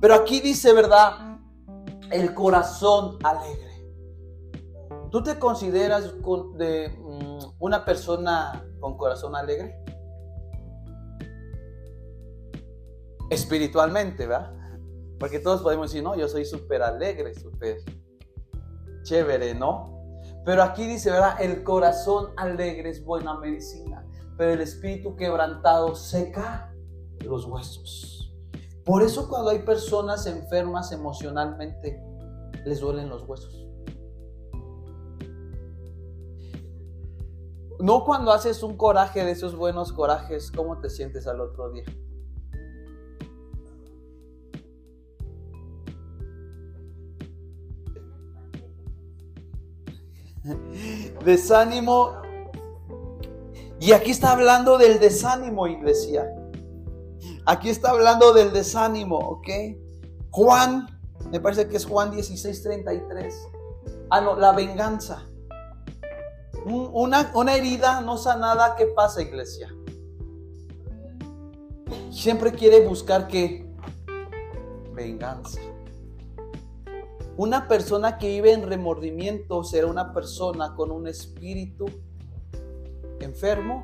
Pero 0.00 0.14
aquí 0.14 0.40
dice, 0.40 0.72
¿verdad? 0.72 1.38
El 2.10 2.34
corazón 2.34 3.18
alegre. 3.22 3.70
¿Tú 5.10 5.22
te 5.22 5.38
consideras 5.38 6.14
de 6.56 6.88
mm, 6.88 7.56
una 7.58 7.84
persona 7.84 8.64
con 8.80 8.96
corazón 8.96 9.36
alegre? 9.36 9.79
Espiritualmente, 13.30 14.26
¿verdad? 14.26 14.52
Porque 15.18 15.38
todos 15.38 15.62
podemos 15.62 15.90
decir, 15.90 16.02
no, 16.02 16.16
yo 16.16 16.28
soy 16.28 16.44
súper 16.44 16.82
alegre, 16.82 17.34
súper 17.34 17.78
chévere, 19.02 19.54
¿no? 19.54 20.00
Pero 20.44 20.62
aquí 20.62 20.86
dice, 20.86 21.10
¿verdad? 21.10 21.40
El 21.40 21.62
corazón 21.62 22.32
alegre 22.36 22.90
es 22.90 23.04
buena 23.04 23.38
medicina, 23.38 24.06
pero 24.36 24.52
el 24.52 24.60
espíritu 24.60 25.16
quebrantado 25.16 25.94
seca 25.94 26.74
los 27.24 27.44
huesos. 27.44 28.34
Por 28.84 29.02
eso 29.02 29.28
cuando 29.28 29.50
hay 29.50 29.60
personas 29.60 30.26
enfermas 30.26 30.90
emocionalmente, 30.90 32.02
les 32.64 32.80
duelen 32.80 33.08
los 33.08 33.22
huesos. 33.28 33.66
No 37.78 38.04
cuando 38.04 38.32
haces 38.32 38.62
un 38.62 38.76
coraje 38.76 39.24
de 39.24 39.30
esos 39.30 39.54
buenos 39.54 39.92
corajes, 39.92 40.50
¿cómo 40.50 40.80
te 40.80 40.90
sientes 40.90 41.26
al 41.26 41.40
otro 41.40 41.70
día? 41.70 41.84
Desánimo. 51.24 52.12
Y 53.80 53.92
aquí 53.92 54.10
está 54.10 54.32
hablando 54.32 54.78
del 54.78 55.00
desánimo, 55.00 55.66
iglesia. 55.66 56.30
Aquí 57.46 57.70
está 57.70 57.90
hablando 57.90 58.32
del 58.32 58.52
desánimo, 58.52 59.18
¿ok? 59.18 59.48
Juan, 60.30 60.86
me 61.30 61.40
parece 61.40 61.66
que 61.68 61.76
es 61.76 61.86
Juan 61.86 62.10
16, 62.10 62.62
33. 62.62 63.48
Ah, 64.10 64.20
no, 64.20 64.36
la 64.36 64.52
venganza. 64.52 65.26
Una, 66.66 67.30
una 67.34 67.54
herida 67.54 68.02
no 68.02 68.18
sanada, 68.18 68.76
¿qué 68.76 68.86
pasa, 68.86 69.22
iglesia? 69.22 69.74
Siempre 72.10 72.52
quiere 72.52 72.86
buscar 72.86 73.28
qué? 73.28 73.66
Venganza. 74.92 75.60
Una 77.40 77.68
persona 77.68 78.18
que 78.18 78.28
vive 78.28 78.52
en 78.52 78.68
remordimiento 78.68 79.64
será 79.64 79.86
una 79.86 80.12
persona 80.12 80.74
con 80.74 80.90
un 80.90 81.06
espíritu 81.06 81.86
enfermo 83.18 83.82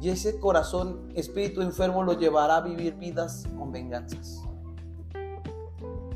y 0.00 0.08
ese 0.08 0.40
corazón, 0.40 1.08
espíritu 1.14 1.62
enfermo, 1.62 2.02
lo 2.02 2.14
llevará 2.14 2.56
a 2.56 2.60
vivir 2.60 2.96
vidas 2.96 3.46
con 3.56 3.70
venganzas. 3.70 4.42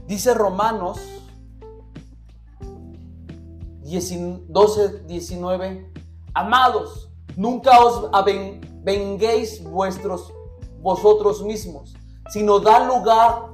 Dice 0.09 0.35
Romanos 0.35 0.99
12, 3.85 5.05
19, 5.07 5.93
amados, 6.35 7.13
nunca 7.37 7.79
os 7.79 8.11
venguéis 8.83 9.63
vuestros, 9.63 10.33
vosotros 10.81 11.45
mismos, 11.45 11.95
sino 12.33 12.59
da 12.59 12.85
lugar 12.89 13.51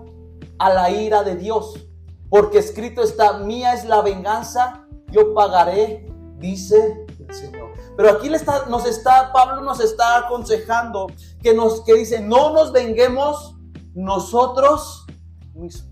a 0.59 0.73
la 0.73 0.91
ira 0.91 1.23
de 1.23 1.37
Dios 1.37 1.88
porque 2.29 2.59
escrito 2.59 3.03
está, 3.03 3.39
mía 3.39 3.75
es 3.75 3.85
la 3.85 4.03
venganza, 4.03 4.87
yo 5.11 5.35
pagaré, 5.35 6.07
dice 6.37 7.07
el 7.19 7.35
Señor. 7.35 7.71
Pero 7.97 8.11
aquí 8.11 8.31
nos 8.69 8.87
está, 8.87 9.33
Pablo 9.33 9.63
nos 9.63 9.81
está 9.81 10.19
aconsejando 10.19 11.09
que 11.43 11.55
nos, 11.55 11.81
que 11.83 11.95
dice, 11.95 12.21
no 12.21 12.53
nos 12.53 12.73
venguemos 12.73 13.57
nosotros 13.95 15.07
mismos. 15.55 15.89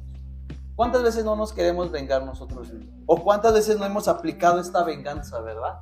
¿Cuántas 0.77 1.03
veces 1.03 1.25
no 1.25 1.37
nos 1.37 1.55
queremos 1.55 1.90
vengar 1.90 2.25
nosotros 2.25 2.70
mismos? 2.70 2.94
¿O 3.07 3.22
cuántas 3.22 3.55
veces 3.55 3.79
no 3.79 3.87
hemos 3.87 4.09
aplicado 4.09 4.61
esta 4.61 4.85
venganza, 4.85 5.40
verdad? 5.40 5.79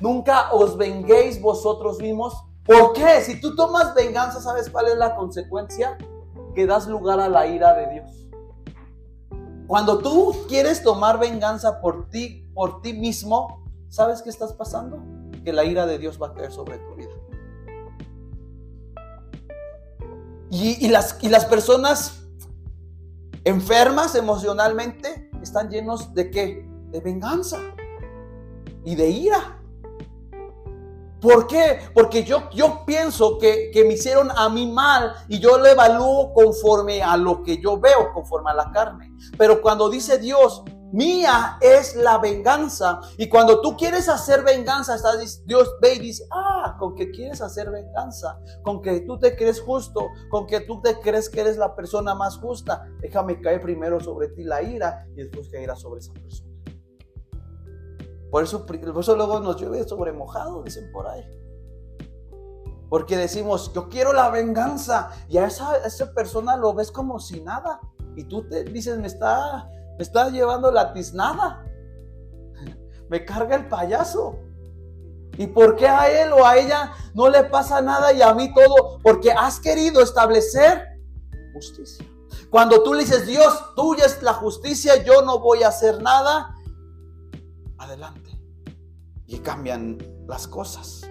Nunca 0.00 0.52
os 0.52 0.76
venguéis 0.76 1.40
vosotros 1.40 1.98
mismos. 2.00 2.34
¿Por 2.64 2.92
qué? 2.92 3.20
Si 3.22 3.40
tú 3.40 3.54
tomas 3.54 3.94
venganza, 3.94 4.40
¿sabes 4.40 4.68
cuál 4.68 4.88
es 4.88 4.96
la 4.96 5.14
consecuencia? 5.14 5.96
Que 6.56 6.66
das 6.66 6.88
lugar 6.88 7.20
a 7.20 7.28
la 7.28 7.46
ira 7.46 7.72
de 7.74 7.94
Dios. 7.94 8.15
Cuando 9.66 9.98
tú 9.98 10.46
quieres 10.48 10.82
tomar 10.82 11.18
venganza 11.18 11.80
por 11.80 12.08
ti, 12.08 12.48
por 12.54 12.82
ti 12.82 12.92
mismo, 12.92 13.64
¿sabes 13.88 14.22
qué 14.22 14.30
estás 14.30 14.52
pasando? 14.52 15.02
Que 15.44 15.52
la 15.52 15.64
ira 15.64 15.86
de 15.86 15.98
Dios 15.98 16.20
va 16.20 16.28
a 16.28 16.34
caer 16.34 16.52
sobre 16.52 16.78
tu 16.78 16.94
vida. 16.94 17.10
Y, 20.50 20.88
las, 20.88 21.18
y 21.22 21.28
las 21.28 21.44
personas 21.44 22.22
enfermas 23.44 24.14
emocionalmente 24.14 25.30
están 25.42 25.68
llenos 25.68 26.14
de 26.14 26.30
qué? 26.30 26.68
De 26.90 27.00
venganza 27.00 27.58
y 28.84 28.94
de 28.94 29.10
ira. 29.10 29.55
¿Por 31.20 31.46
qué? 31.46 31.80
Porque 31.94 32.24
yo, 32.24 32.50
yo 32.50 32.84
pienso 32.84 33.38
que, 33.38 33.70
que, 33.72 33.84
me 33.84 33.94
hicieron 33.94 34.30
a 34.30 34.48
mí 34.48 34.70
mal 34.70 35.14
y 35.28 35.38
yo 35.38 35.58
lo 35.58 35.66
evalúo 35.66 36.32
conforme 36.34 37.02
a 37.02 37.16
lo 37.16 37.42
que 37.42 37.60
yo 37.60 37.80
veo, 37.80 38.12
conforme 38.12 38.50
a 38.50 38.54
la 38.54 38.70
carne. 38.70 39.12
Pero 39.38 39.62
cuando 39.62 39.88
dice 39.88 40.18
Dios, 40.18 40.62
mía 40.92 41.58
es 41.60 41.96
la 41.96 42.18
venganza. 42.18 43.00
Y 43.16 43.28
cuando 43.28 43.60
tú 43.60 43.76
quieres 43.76 44.08
hacer 44.08 44.42
venganza, 44.42 44.96
Dios 45.44 45.74
ve 45.80 45.94
y 45.94 45.98
dice, 46.00 46.24
ah, 46.30 46.76
con 46.78 46.94
que 46.94 47.10
quieres 47.10 47.40
hacer 47.40 47.70
venganza, 47.70 48.38
con 48.62 48.82
que 48.82 49.00
tú 49.00 49.18
te 49.18 49.36
crees 49.36 49.60
justo, 49.60 50.08
con 50.30 50.46
que 50.46 50.60
tú 50.60 50.80
te 50.80 50.98
crees 51.00 51.28
que 51.28 51.40
eres 51.40 51.56
la 51.56 51.74
persona 51.74 52.14
más 52.14 52.38
justa, 52.38 52.86
déjame 53.00 53.40
caer 53.40 53.60
primero 53.60 54.00
sobre 54.00 54.28
ti 54.28 54.44
la 54.44 54.62
ira 54.62 55.06
y 55.12 55.22
después 55.22 55.48
caerá 55.48 55.76
sobre 55.76 56.00
esa 56.00 56.12
persona. 56.12 56.55
Por 58.36 58.44
eso, 58.44 59.16
luego 59.16 59.40
nos 59.40 59.56
llueve 59.56 59.88
sobre 59.88 60.12
mojado, 60.12 60.62
dicen 60.62 60.92
por 60.92 61.06
ahí. 61.06 61.24
Porque 62.90 63.16
decimos, 63.16 63.72
yo 63.72 63.88
quiero 63.88 64.12
la 64.12 64.28
venganza. 64.28 65.10
Y 65.30 65.38
a 65.38 65.46
esa, 65.46 65.78
esa 65.78 66.12
persona 66.12 66.54
lo 66.54 66.74
ves 66.74 66.92
como 66.92 67.18
si 67.18 67.40
nada. 67.40 67.80
Y 68.14 68.24
tú 68.24 68.46
te 68.46 68.64
dices, 68.64 68.98
me 68.98 69.06
está, 69.06 69.66
me 69.96 70.02
está 70.02 70.28
llevando 70.28 70.70
la 70.70 70.92
tiznada. 70.92 71.64
Me 73.08 73.24
carga 73.24 73.56
el 73.56 73.68
payaso. 73.68 74.36
¿Y 75.38 75.46
por 75.46 75.74
qué 75.74 75.88
a 75.88 76.06
él 76.22 76.34
o 76.34 76.44
a 76.44 76.58
ella 76.58 76.92
no 77.14 77.30
le 77.30 77.42
pasa 77.44 77.80
nada 77.80 78.12
y 78.12 78.20
a 78.20 78.34
mí 78.34 78.52
todo? 78.52 78.98
Porque 79.02 79.32
has 79.32 79.58
querido 79.60 80.02
establecer 80.02 81.00
justicia. 81.54 82.04
Cuando 82.50 82.82
tú 82.82 82.92
le 82.92 83.00
dices, 83.00 83.26
Dios, 83.26 83.74
tuya 83.74 84.04
es 84.04 84.22
la 84.22 84.34
justicia, 84.34 85.02
yo 85.02 85.22
no 85.22 85.38
voy 85.38 85.62
a 85.62 85.68
hacer 85.68 86.02
nada, 86.02 86.54
adelante. 87.78 88.25
Y 89.26 89.38
cambian 89.38 89.98
las 90.26 90.46
cosas. 90.46 91.02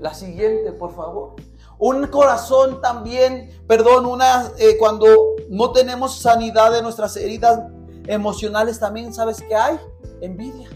La 0.00 0.14
siguiente, 0.14 0.72
por 0.72 0.94
favor. 0.94 1.34
Un 1.78 2.06
corazón 2.06 2.80
también, 2.80 3.50
perdón, 3.66 4.06
una 4.06 4.50
eh, 4.58 4.76
cuando 4.78 5.06
no 5.50 5.72
tenemos 5.72 6.18
sanidad 6.18 6.72
de 6.72 6.82
nuestras 6.82 7.16
heridas 7.16 7.60
emocionales 8.06 8.78
también, 8.78 9.12
¿sabes 9.12 9.42
qué 9.42 9.54
hay? 9.54 9.78
Envidia. 10.20 10.68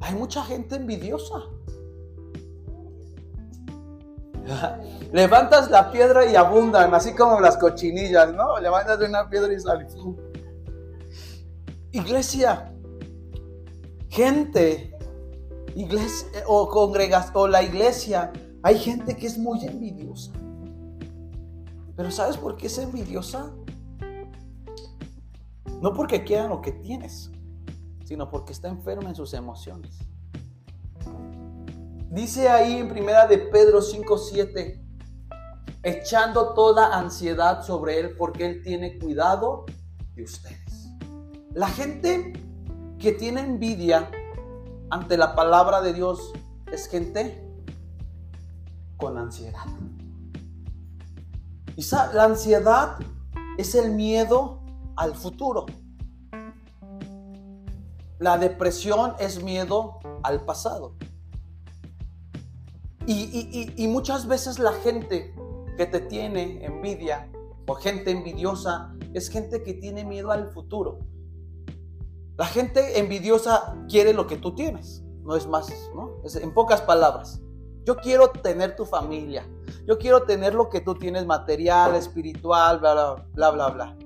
Hay 0.00 0.14
mucha 0.14 0.44
gente 0.44 0.76
envidiosa. 0.76 1.36
Levantas 5.12 5.70
la 5.70 5.90
piedra 5.90 6.26
y 6.26 6.36
abundan, 6.36 6.92
así 6.94 7.14
como 7.14 7.40
las 7.40 7.56
cochinillas, 7.56 8.34
¿no? 8.34 8.58
Levantas 8.60 9.00
una 9.00 9.30
piedra 9.30 9.52
y 9.52 9.60
sale. 9.60 9.86
Iglesia, 11.92 12.73
gente, 14.14 14.96
iglesia 15.74 16.28
o 16.46 16.68
congregas 16.68 17.32
o 17.34 17.48
la 17.48 17.64
iglesia, 17.64 18.32
hay 18.62 18.78
gente 18.78 19.16
que 19.16 19.26
es 19.26 19.36
muy 19.36 19.66
envidiosa. 19.66 20.30
Pero 21.96 22.12
¿sabes 22.12 22.36
por 22.36 22.56
qué 22.56 22.68
es 22.68 22.78
envidiosa? 22.78 23.52
No 25.80 25.92
porque 25.92 26.22
quieran 26.22 26.50
lo 26.50 26.62
que 26.62 26.70
tienes, 26.70 27.32
sino 28.04 28.30
porque 28.30 28.52
está 28.52 28.68
enfermo 28.68 29.08
en 29.08 29.16
sus 29.16 29.34
emociones. 29.34 29.98
Dice 32.10 32.48
ahí 32.48 32.76
en 32.76 32.88
primera 32.88 33.26
de 33.26 33.38
Pedro 33.38 33.82
5:7, 33.82 34.80
echando 35.82 36.54
toda 36.54 36.96
ansiedad 36.96 37.62
sobre 37.62 37.98
él 37.98 38.16
porque 38.16 38.46
él 38.46 38.62
tiene 38.62 38.96
cuidado 38.96 39.66
de 40.14 40.22
ustedes. 40.22 40.88
La 41.52 41.66
gente 41.66 42.32
que 43.04 43.12
tiene 43.12 43.42
envidia 43.42 44.10
ante 44.88 45.18
la 45.18 45.34
palabra 45.34 45.82
de 45.82 45.92
Dios 45.92 46.32
es 46.72 46.88
gente 46.88 47.38
con 48.96 49.18
ansiedad. 49.18 49.66
Y 51.76 51.84
la 52.14 52.24
ansiedad 52.24 52.96
es 53.58 53.74
el 53.74 53.90
miedo 53.90 54.62
al 54.96 55.14
futuro. 55.14 55.66
La 58.20 58.38
depresión 58.38 59.12
es 59.18 59.42
miedo 59.42 59.98
al 60.22 60.46
pasado. 60.46 60.94
Y, 63.06 63.86
muchas 63.86 64.26
veces 64.26 64.58
la 64.58 64.72
gente 64.72 65.34
que 65.76 65.84
te 65.84 66.00
tiene 66.00 66.64
envidia 66.64 67.30
o 67.66 67.74
gente 67.74 68.12
envidiosa 68.12 68.94
es 69.12 69.28
gente 69.28 69.62
que 69.62 69.74
tiene 69.74 70.06
miedo 70.06 70.32
al 70.32 70.48
futuro. 70.48 71.00
La 72.36 72.46
gente 72.46 72.98
envidiosa 72.98 73.76
quiere 73.88 74.12
lo 74.12 74.26
que 74.26 74.36
tú 74.36 74.54
tienes, 74.54 75.04
no 75.22 75.36
es 75.36 75.46
más, 75.46 75.72
¿no? 75.94 76.20
en 76.24 76.52
pocas 76.52 76.80
palabras. 76.80 77.40
Yo 77.84 77.96
quiero 77.96 78.30
tener 78.30 78.76
tu 78.76 78.84
familia, 78.84 79.46
yo 79.86 79.98
quiero 79.98 80.22
tener 80.22 80.54
lo 80.54 80.68
que 80.68 80.80
tú 80.80 80.94
tienes 80.94 81.26
material, 81.26 81.94
espiritual, 81.94 82.80
bla, 82.80 83.16
bla, 83.34 83.50
bla, 83.50 83.68
bla. 83.68 83.96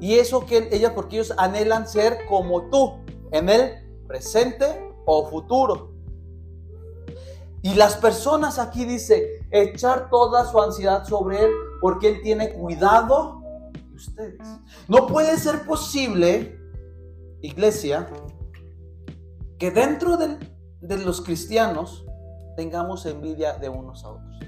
Y 0.00 0.14
eso 0.14 0.44
que 0.44 0.68
ellas, 0.70 0.92
porque 0.94 1.16
ellos 1.16 1.32
anhelan 1.38 1.88
ser 1.88 2.26
como 2.28 2.68
tú, 2.68 3.04
en 3.32 3.48
el 3.48 3.84
presente 4.06 4.92
o 5.06 5.28
futuro. 5.28 5.92
Y 7.62 7.74
las 7.74 7.96
personas 7.96 8.58
aquí 8.58 8.84
dice, 8.84 9.46
echar 9.50 10.10
toda 10.10 10.44
su 10.44 10.60
ansiedad 10.60 11.04
sobre 11.06 11.44
Él 11.44 11.50
porque 11.80 12.08
Él 12.08 12.22
tiene 12.22 12.52
cuidado 12.52 13.40
de 13.72 13.94
ustedes. 13.94 14.46
No 14.86 15.06
puede 15.06 15.38
ser 15.38 15.64
posible, 15.64 16.60
iglesia, 17.44 18.08
que 19.58 19.70
dentro 19.70 20.16
de, 20.16 20.38
los 20.98 21.20
cristianos 21.20 22.06
tengamos 22.56 23.04
envidia 23.06 23.54
de 23.58 23.68
unos 23.68 24.04
a 24.04 24.10
otros. 24.10 24.38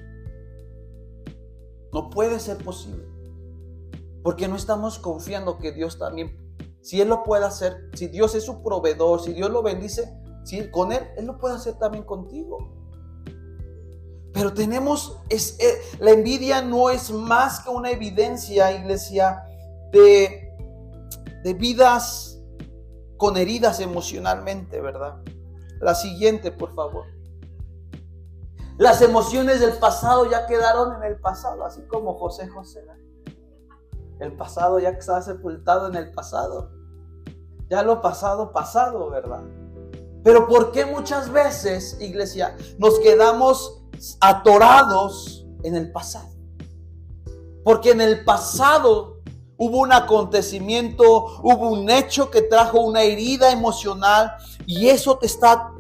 No 1.92 2.10
puede 2.10 2.40
ser 2.40 2.56
posible. 2.58 3.04
Porque 4.22 4.48
no 4.48 4.56
estamos 4.56 4.98
confiando 4.98 5.58
que 5.58 5.72
Dios 5.72 5.98
también, 5.98 6.36
si 6.80 7.00
Él 7.00 7.08
lo 7.08 7.22
puede 7.22 7.44
hacer, 7.44 7.90
si 7.94 8.08
Dios 8.08 8.34
es 8.34 8.44
su 8.44 8.62
proveedor, 8.62 9.20
si 9.20 9.32
Dios 9.32 9.50
lo 9.50 9.62
bendice, 9.62 10.12
si 10.44 10.70
con 10.70 10.90
Él, 10.90 11.04
Él 11.16 11.26
lo 11.26 11.38
puede 11.38 11.54
hacer 11.54 11.74
también 11.78 12.04
contigo. 12.04 12.58
Pero 14.32 14.52
tenemos, 14.52 15.18
es, 15.28 15.58
eh, 15.60 15.80
la 16.00 16.10
envidia 16.10 16.60
no 16.62 16.90
es 16.90 17.10
más 17.10 17.60
que 17.60 17.70
una 17.70 17.90
evidencia, 17.90 18.72
iglesia, 18.72 19.44
de, 19.92 20.50
de 21.44 21.54
vidas 21.54 22.35
con 23.16 23.36
heridas 23.36 23.80
emocionalmente, 23.80 24.80
¿verdad? 24.80 25.16
La 25.80 25.94
siguiente, 25.94 26.52
por 26.52 26.74
favor. 26.74 27.04
Las 28.78 29.00
emociones 29.00 29.60
del 29.60 29.78
pasado 29.78 30.30
ya 30.30 30.46
quedaron 30.46 30.94
en 30.96 31.02
el 31.04 31.18
pasado, 31.18 31.64
así 31.64 31.82
como 31.82 32.14
José 32.14 32.48
José. 32.48 32.84
El 34.20 34.36
pasado 34.36 34.78
ya 34.78 34.90
está 34.90 35.20
sepultado 35.22 35.88
en 35.88 35.96
el 35.96 36.12
pasado. 36.12 36.70
Ya 37.68 37.82
lo 37.82 38.00
pasado, 38.00 38.52
pasado, 38.52 39.10
¿verdad? 39.10 39.42
Pero 40.22 40.46
¿por 40.46 40.72
qué 40.72 40.86
muchas 40.86 41.30
veces, 41.30 41.98
iglesia, 42.00 42.56
nos 42.78 42.98
quedamos 43.00 43.82
atorados 44.20 45.46
en 45.62 45.74
el 45.74 45.92
pasado. 45.92 46.28
Porque 47.64 47.90
en 47.90 48.00
el 48.00 48.24
pasado 48.24 49.20
hubo 49.58 49.78
un 49.78 49.92
acontecimiento, 49.92 51.40
hubo 51.42 51.70
un 51.70 51.90
hecho 51.90 52.30
que 52.30 52.42
trajo 52.42 52.80
una 52.80 53.02
herida 53.02 53.50
emocional 53.50 54.32
y 54.66 54.88
eso 54.88 55.18
te 55.18 55.26
está 55.26 55.72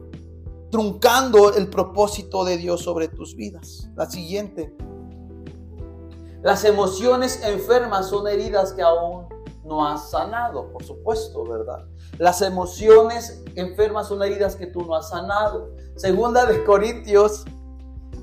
truncando 0.70 1.54
el 1.54 1.68
propósito 1.68 2.44
de 2.44 2.56
Dios 2.56 2.82
sobre 2.82 3.08
tus 3.08 3.34
vidas. 3.34 3.88
La 3.94 4.10
siguiente. 4.10 4.74
Las 6.42 6.64
emociones 6.64 7.42
enfermas 7.42 8.08
son 8.08 8.28
heridas 8.28 8.72
que 8.72 8.82
aún 8.82 9.26
no 9.64 9.86
has 9.86 10.10
sanado, 10.10 10.70
por 10.72 10.84
supuesto, 10.84 11.44
¿verdad? 11.44 11.86
Las 12.18 12.40
emociones 12.40 13.42
enfermas 13.56 14.08
son 14.08 14.22
heridas 14.22 14.54
que 14.54 14.66
tú 14.66 14.84
no 14.84 14.94
has 14.94 15.08
sanado. 15.08 15.70
Segunda 15.96 16.46
de 16.46 16.64
Corintios 16.64 17.44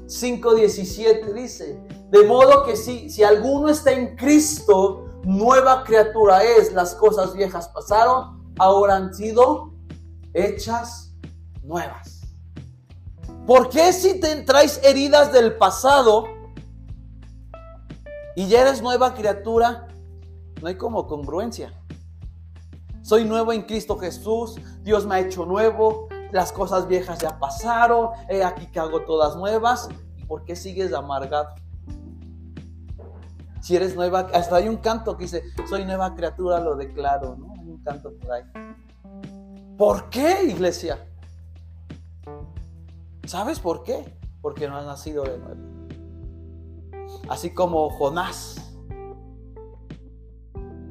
5.17 0.06 1.34
dice, 1.34 1.80
de 2.10 2.24
modo 2.24 2.64
que 2.64 2.76
si, 2.76 3.10
si 3.10 3.24
alguno 3.24 3.68
está 3.70 3.92
en 3.92 4.16
Cristo, 4.16 5.03
nueva 5.24 5.84
criatura 5.84 6.44
es, 6.44 6.74
las 6.74 6.96
cosas 6.96 7.34
viejas 7.34 7.70
pasaron, 7.70 8.54
ahora 8.60 8.96
han 8.96 9.14
sido 9.14 9.74
hechas 10.34 11.14
nuevas. 11.64 12.22
¿Por 13.46 13.70
qué 13.70 13.92
si 13.92 14.20
te 14.20 14.42
traes 14.44 14.80
heridas 14.84 15.34
del 15.34 15.58
pasado 15.58 16.26
y 18.36 18.48
ya 18.48 18.62
eres 18.62 18.82
nueva 18.82 19.14
criatura, 19.14 19.88
no 20.62 20.68
hay 20.68 20.76
como 20.76 21.08
congruencia? 21.08 21.74
Soy 23.02 23.26
nuevo 23.26 23.52
en 23.52 23.64
Cristo 23.64 23.98
Jesús, 23.98 24.56
Dios 24.82 25.06
me 25.06 25.16
ha 25.16 25.20
hecho 25.20 25.46
nuevo, 25.46 26.08
las 26.32 26.52
cosas 26.52 26.88
viejas 26.88 27.20
ya 27.20 27.38
pasaron, 27.38 28.10
he 28.30 28.44
aquí 28.44 28.66
que 28.68 28.80
hago 28.80 29.02
todas 29.02 29.36
nuevas. 29.36 29.90
¿Y 30.18 30.26
por 30.26 30.46
qué 30.46 30.56
sigues 30.56 30.94
amargado? 30.94 31.50
Si 33.64 33.78
eres 33.78 33.96
nueva, 33.96 34.28
hasta 34.34 34.58
hay 34.58 34.68
un 34.68 34.76
canto 34.76 35.16
que 35.16 35.24
dice, 35.24 35.42
soy 35.70 35.86
nueva 35.86 36.14
criatura, 36.16 36.60
lo 36.60 36.76
declaro, 36.76 37.38
¿no? 37.38 37.54
Hay 37.54 37.70
un 37.70 37.82
canto 37.82 38.12
por 38.20 38.34
ahí. 38.34 38.44
¿Por 39.78 40.10
qué, 40.10 40.44
iglesia? 40.44 41.08
¿Sabes 43.26 43.62
por 43.62 43.84
qué? 43.84 44.18
Porque 44.42 44.68
no 44.68 44.76
has 44.76 44.86
nacido 44.86 45.24
de 45.24 45.38
nuevo. 45.38 45.62
Así 47.30 47.54
como 47.54 47.90
Jonás. 47.92 48.58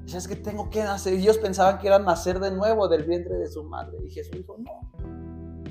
Es 0.06 0.26
que 0.26 0.36
tengo 0.36 0.70
que 0.70 0.82
nacer. 0.82 1.12
Ellos 1.12 1.36
pensaban 1.36 1.78
que 1.78 1.88
era 1.88 1.98
nacer 1.98 2.40
de 2.40 2.52
nuevo 2.52 2.88
del 2.88 3.04
vientre 3.04 3.36
de 3.36 3.48
su 3.48 3.64
madre. 3.64 3.98
Y 4.02 4.10
Jesús 4.10 4.32
dijo, 4.32 4.56
no. 4.56 4.92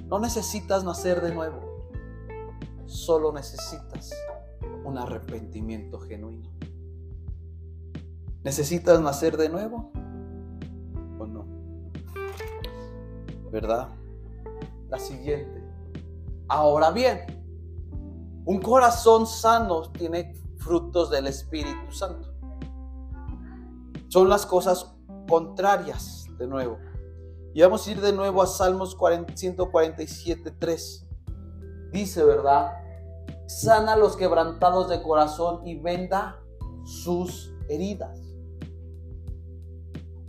No 0.07 0.19
necesitas 0.19 0.83
nacer 0.83 1.19
de 1.21 1.33
nuevo, 1.33 1.89
solo 2.85 3.33
necesitas 3.33 4.11
un 4.83 4.99
arrepentimiento 4.99 5.99
genuino. 5.99 6.60
¿Necesitas 8.43 8.99
nacer 9.01 9.37
de 9.37 9.49
nuevo 9.49 9.91
o 11.19 11.25
no? 11.25 11.45
¿Verdad? 13.51 13.89
La 14.89 14.97
siguiente. 14.97 15.63
Ahora 16.47 16.91
bien, 16.91 17.19
un 18.45 18.59
corazón 18.59 19.27
sano 19.27 19.91
tiene 19.91 20.33
frutos 20.57 21.09
del 21.11 21.27
Espíritu 21.27 21.91
Santo. 21.91 22.33
Son 24.07 24.27
las 24.27 24.45
cosas 24.45 24.93
contrarias, 25.29 26.25
de 26.37 26.47
nuevo. 26.47 26.77
Y 27.53 27.61
vamos 27.61 27.87
a 27.87 27.91
ir 27.91 28.01
de 28.01 28.13
nuevo 28.13 28.41
a 28.41 28.47
Salmos 28.47 28.97
147, 29.35 30.51
3. 30.51 31.07
Dice, 31.91 32.23
¿verdad? 32.23 32.71
Sana 33.47 33.95
los 33.95 34.15
quebrantados 34.15 34.89
de 34.89 35.01
corazón 35.01 35.65
y 35.67 35.79
venda 35.79 36.39
sus 36.85 37.53
heridas. 37.69 38.20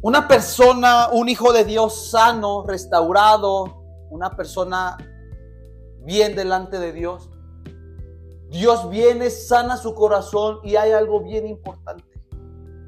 Una 0.02 0.26
persona, 0.26 1.10
un 1.12 1.28
hijo 1.28 1.52
de 1.52 1.64
Dios 1.64 2.10
sano, 2.10 2.64
restaurado, 2.66 3.84
una 4.10 4.30
persona 4.36 4.96
bien 6.00 6.34
delante 6.34 6.80
de 6.80 6.92
Dios. 6.92 7.30
Dios 8.48 8.90
viene, 8.90 9.30
sana 9.30 9.76
su 9.76 9.94
corazón 9.94 10.58
y 10.64 10.74
hay 10.74 10.90
algo 10.90 11.20
bien 11.20 11.46
importante. 11.46 12.04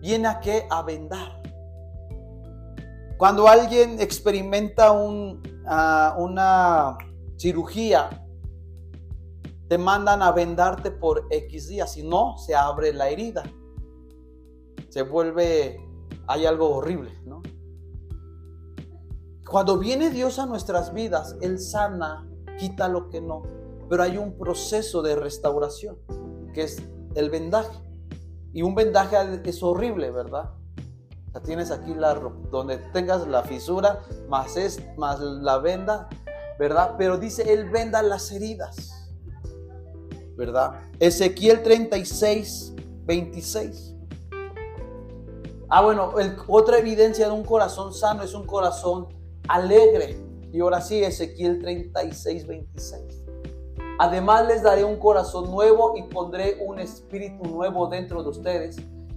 Viene 0.01 0.27
a 0.27 0.41
qué? 0.41 0.67
A 0.69 0.83
vendar. 0.83 1.41
Cuando 3.17 3.47
alguien 3.47 4.01
experimenta 4.01 4.93
ah, 5.67 6.17
una 6.19 6.99
cirugía, 7.37 8.11
te 9.69 9.79
mandan 9.79 10.21
a 10.21 10.33
vendarte 10.33 10.91
por 10.91 11.29
X 11.31 11.69
días, 11.69 11.93
si 11.93 12.03
no, 12.03 12.37
se 12.39 12.57
abre 12.57 12.93
la 12.93 13.09
herida. 13.09 13.45
Se 14.89 15.03
vuelve, 15.03 15.81
hay 16.27 16.47
algo 16.47 16.71
horrible, 16.71 17.11
¿no? 17.25 17.43
Cuando 19.49 19.79
viene 19.79 20.11
Dios 20.11 20.39
a 20.39 20.47
nuestras 20.47 20.93
vidas, 20.95 21.37
Él 21.41 21.59
sana, 21.59 22.27
quita 22.59 22.89
lo 22.89 23.09
que 23.09 23.21
no, 23.21 23.43
pero 23.89 24.03
hay 24.03 24.17
un 24.17 24.37
proceso 24.37 25.03
de 25.03 25.17
restauración, 25.17 25.99
que 26.55 26.63
es 26.63 26.83
el 27.15 27.31
vendaje. 27.31 27.79
Y 28.53 28.63
un 28.63 28.75
vendaje 28.75 29.17
es 29.45 29.63
horrible, 29.63 30.11
¿verdad? 30.11 30.51
tienes 31.41 31.71
aquí 31.71 31.95
la 31.95 32.15
donde 32.51 32.79
tengas 32.93 33.27
la 33.27 33.43
fisura, 33.43 34.01
más 34.29 34.57
es 34.57 34.81
más 34.97 35.19
la 35.21 35.59
venda, 35.59 36.09
¿verdad? 36.59 36.95
Pero 36.97 37.19
dice 37.19 37.53
él 37.53 37.71
venda 37.71 38.03
las 38.03 38.31
heridas. 38.31 39.11
¿Verdad? 40.37 40.81
Ezequiel 41.01 41.63
36 41.63 42.75
26. 43.05 43.94
Ah, 45.69 45.83
bueno, 45.83 46.13
otra 46.49 46.79
evidencia 46.79 47.27
de 47.27 47.33
un 47.33 47.45
corazón 47.45 47.93
sano 47.93 48.23
es 48.23 48.35
un 48.35 48.47
corazón 48.47 49.09
alegre. 49.49 50.17
Y 50.53 50.61
ahora 50.61 50.81
sí, 50.81 51.03
Ezequiel 51.03 51.61
36, 51.61 52.47
26. 52.47 53.25
Además 53.99 54.47
les 54.47 54.63
daré 54.63 54.85
un 54.85 54.99
corazón 54.99 55.51
nuevo 55.51 55.95
y 55.97 56.03
pondré 56.05 56.59
un 56.65 56.79
espíritu 56.79 57.45
nuevo 57.45 57.87
dentro 57.87 58.23
de 58.23 58.29
ustedes. 58.29 58.77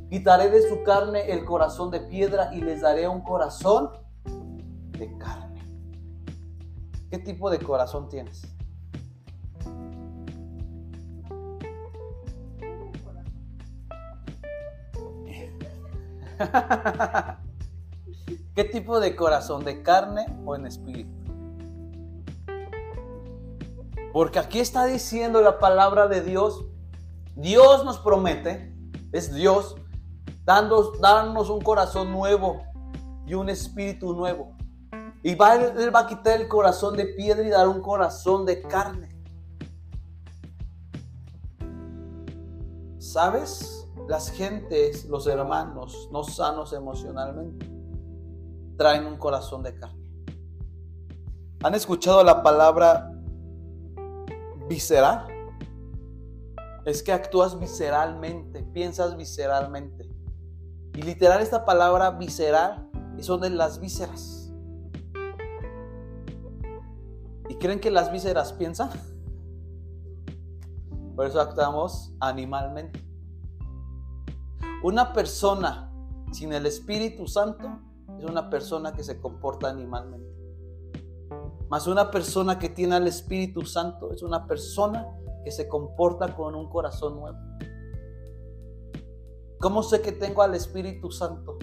Quitaré 0.09 0.49
de 0.49 0.67
su 0.67 0.83
carne 0.83 1.31
el 1.31 1.45
corazón 1.45 1.91
de 1.91 1.99
piedra 2.01 2.53
y 2.53 2.61
les 2.61 2.81
daré 2.81 3.07
un 3.07 3.21
corazón 3.21 3.89
de 4.91 5.17
carne. 5.17 5.61
¿Qué 7.11 7.17
tipo 7.19 7.49
de 7.49 7.59
corazón 7.59 8.07
tienes? 8.07 8.56
¿Qué 18.55 18.63
tipo 18.63 18.99
de 18.99 19.15
corazón? 19.15 19.63
¿De 19.63 19.81
carne 19.83 20.25
o 20.45 20.55
en 20.55 20.65
espíritu? 20.65 21.11
Porque 24.13 24.39
aquí 24.39 24.59
está 24.59 24.85
diciendo 24.85 25.41
la 25.41 25.59
palabra 25.59 26.07
de 26.07 26.21
Dios. 26.21 26.65
Dios 27.35 27.85
nos 27.85 27.99
promete, 27.99 28.73
es 29.11 29.33
Dios, 29.33 29.75
dando, 30.43 30.93
darnos 30.99 31.51
un 31.51 31.61
corazón 31.61 32.11
nuevo 32.11 32.63
y 33.27 33.35
un 33.35 33.49
espíritu 33.49 34.13
nuevo. 34.13 34.55
Y 35.21 35.35
va, 35.35 35.55
Él 35.55 35.93
va 35.93 35.99
a 36.01 36.07
quitar 36.07 36.39
el 36.39 36.47
corazón 36.47 36.97
de 36.97 37.05
piedra 37.05 37.45
y 37.45 37.49
dar 37.49 37.67
un 37.67 37.81
corazón 37.81 38.45
de 38.45 38.61
carne. 38.63 39.09
¿Sabes? 42.97 43.76
Las 44.07 44.31
gentes, 44.31 45.05
los 45.05 45.27
hermanos 45.27 46.07
no 46.13 46.23
sanos 46.23 46.71
emocionalmente, 46.71 47.69
traen 48.77 49.05
un 49.05 49.17
corazón 49.17 49.63
de 49.63 49.77
carne. 49.77 50.09
¿Han 51.61 51.75
escuchado 51.75 52.23
la 52.23 52.41
palabra 52.41 53.11
visceral? 54.69 55.27
Es 56.85 57.03
que 57.03 57.11
actúas 57.11 57.59
visceralmente, 57.59 58.63
piensas 58.63 59.17
visceralmente. 59.17 60.09
Y 60.93 61.01
literal 61.01 61.41
esta 61.41 61.65
palabra 61.65 62.11
visceral 62.11 62.89
son 63.19 63.41
de 63.41 63.49
las 63.49 63.79
vísceras. 63.79 64.53
¿Y 67.49 67.55
creen 67.55 67.81
que 67.81 67.91
las 67.91 68.09
vísceras 68.09 68.53
piensan? 68.53 68.89
Por 71.13 71.25
eso 71.25 71.41
actuamos 71.41 72.13
animalmente. 72.21 73.06
Una 74.83 75.11
persona 75.11 75.91
sin 76.31 76.53
el 76.53 76.67
Espíritu 76.67 77.27
Santo 77.27 77.79
es 78.19 78.23
una 78.23 78.47
persona 78.47 78.93
que 78.93 79.03
se 79.03 79.19
comporta 79.19 79.69
animalmente. 79.69 80.27
Mas 81.67 81.87
una 81.87 82.11
persona 82.11 82.59
que 82.59 82.69
tiene 82.69 82.95
al 82.95 83.07
Espíritu 83.07 83.65
Santo 83.65 84.13
es 84.13 84.21
una 84.21 84.45
persona 84.45 85.07
que 85.43 85.51
se 85.51 85.67
comporta 85.67 86.35
con 86.35 86.53
un 86.53 86.69
corazón 86.69 87.15
nuevo. 87.15 87.37
¿Cómo 89.59 89.81
sé 89.81 90.01
que 90.01 90.11
tengo 90.11 90.43
al 90.43 90.53
Espíritu 90.53 91.09
Santo? 91.09 91.57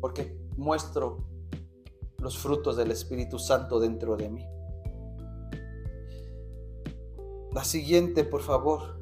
Porque 0.00 0.36
muestro 0.56 1.18
los 2.18 2.36
frutos 2.36 2.76
del 2.76 2.90
Espíritu 2.90 3.38
Santo 3.38 3.78
dentro 3.78 4.16
de 4.16 4.28
mí. 4.28 4.44
La 7.52 7.62
siguiente, 7.62 8.24
por 8.24 8.42
favor 8.42 9.01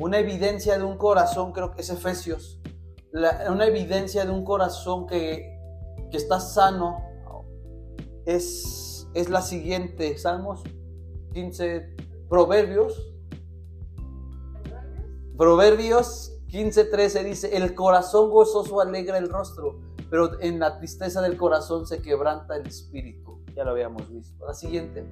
una 0.00 0.18
evidencia 0.18 0.78
de 0.78 0.84
un 0.84 0.96
corazón, 0.96 1.52
creo 1.52 1.72
que 1.72 1.82
es 1.82 1.90
Efesios, 1.90 2.60
una 3.12 3.66
evidencia 3.66 4.24
de 4.24 4.30
un 4.30 4.44
corazón 4.44 5.06
que, 5.06 5.56
está 6.12 6.40
sano 6.40 7.02
es, 8.24 9.06
es 9.14 9.28
la 9.28 9.42
siguiente, 9.42 10.16
Salmos 10.16 10.62
15, 11.34 11.96
Proverbios, 12.28 13.14
Proverbios 15.36 16.32
15, 16.48 16.84
13 16.84 17.24
dice, 17.24 17.56
el 17.56 17.74
corazón 17.74 18.30
gozoso 18.30 18.80
alegra 18.80 19.18
el 19.18 19.28
rostro, 19.28 19.80
pero 20.10 20.40
en 20.40 20.58
la 20.58 20.78
tristeza 20.78 21.20
del 21.20 21.36
corazón 21.36 21.86
se 21.86 22.00
quebranta 22.00 22.56
el 22.56 22.66
espíritu. 22.66 23.44
Ya 23.54 23.64
lo 23.64 23.72
habíamos 23.72 24.10
visto. 24.10 24.46
La 24.46 24.54
siguiente. 24.54 25.06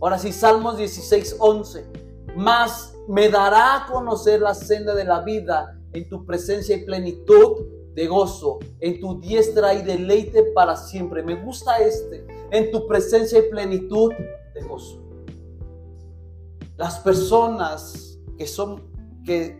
Ahora 0.00 0.18
sí, 0.18 0.32
Salmos 0.32 0.76
16, 0.76 1.36
11 1.38 2.04
mas 2.36 2.93
me 3.08 3.28
dará 3.28 3.76
a 3.76 3.86
conocer 3.86 4.40
la 4.40 4.54
senda 4.54 4.94
de 4.94 5.04
la 5.04 5.20
vida 5.20 5.78
en 5.92 6.08
tu 6.08 6.24
presencia 6.24 6.76
y 6.76 6.84
plenitud 6.84 7.66
de 7.94 8.06
gozo, 8.06 8.58
en 8.80 9.00
tu 9.00 9.20
diestra 9.20 9.74
y 9.74 9.82
deleite 9.82 10.42
para 10.54 10.76
siempre. 10.76 11.22
Me 11.22 11.36
gusta 11.36 11.78
este, 11.78 12.26
en 12.50 12.70
tu 12.70 12.86
presencia 12.86 13.38
y 13.38 13.50
plenitud 13.50 14.12
de 14.54 14.60
gozo. 14.62 15.00
Las 16.76 16.98
personas 16.98 18.18
que 18.36 18.46
son, 18.46 18.82
que, 19.24 19.58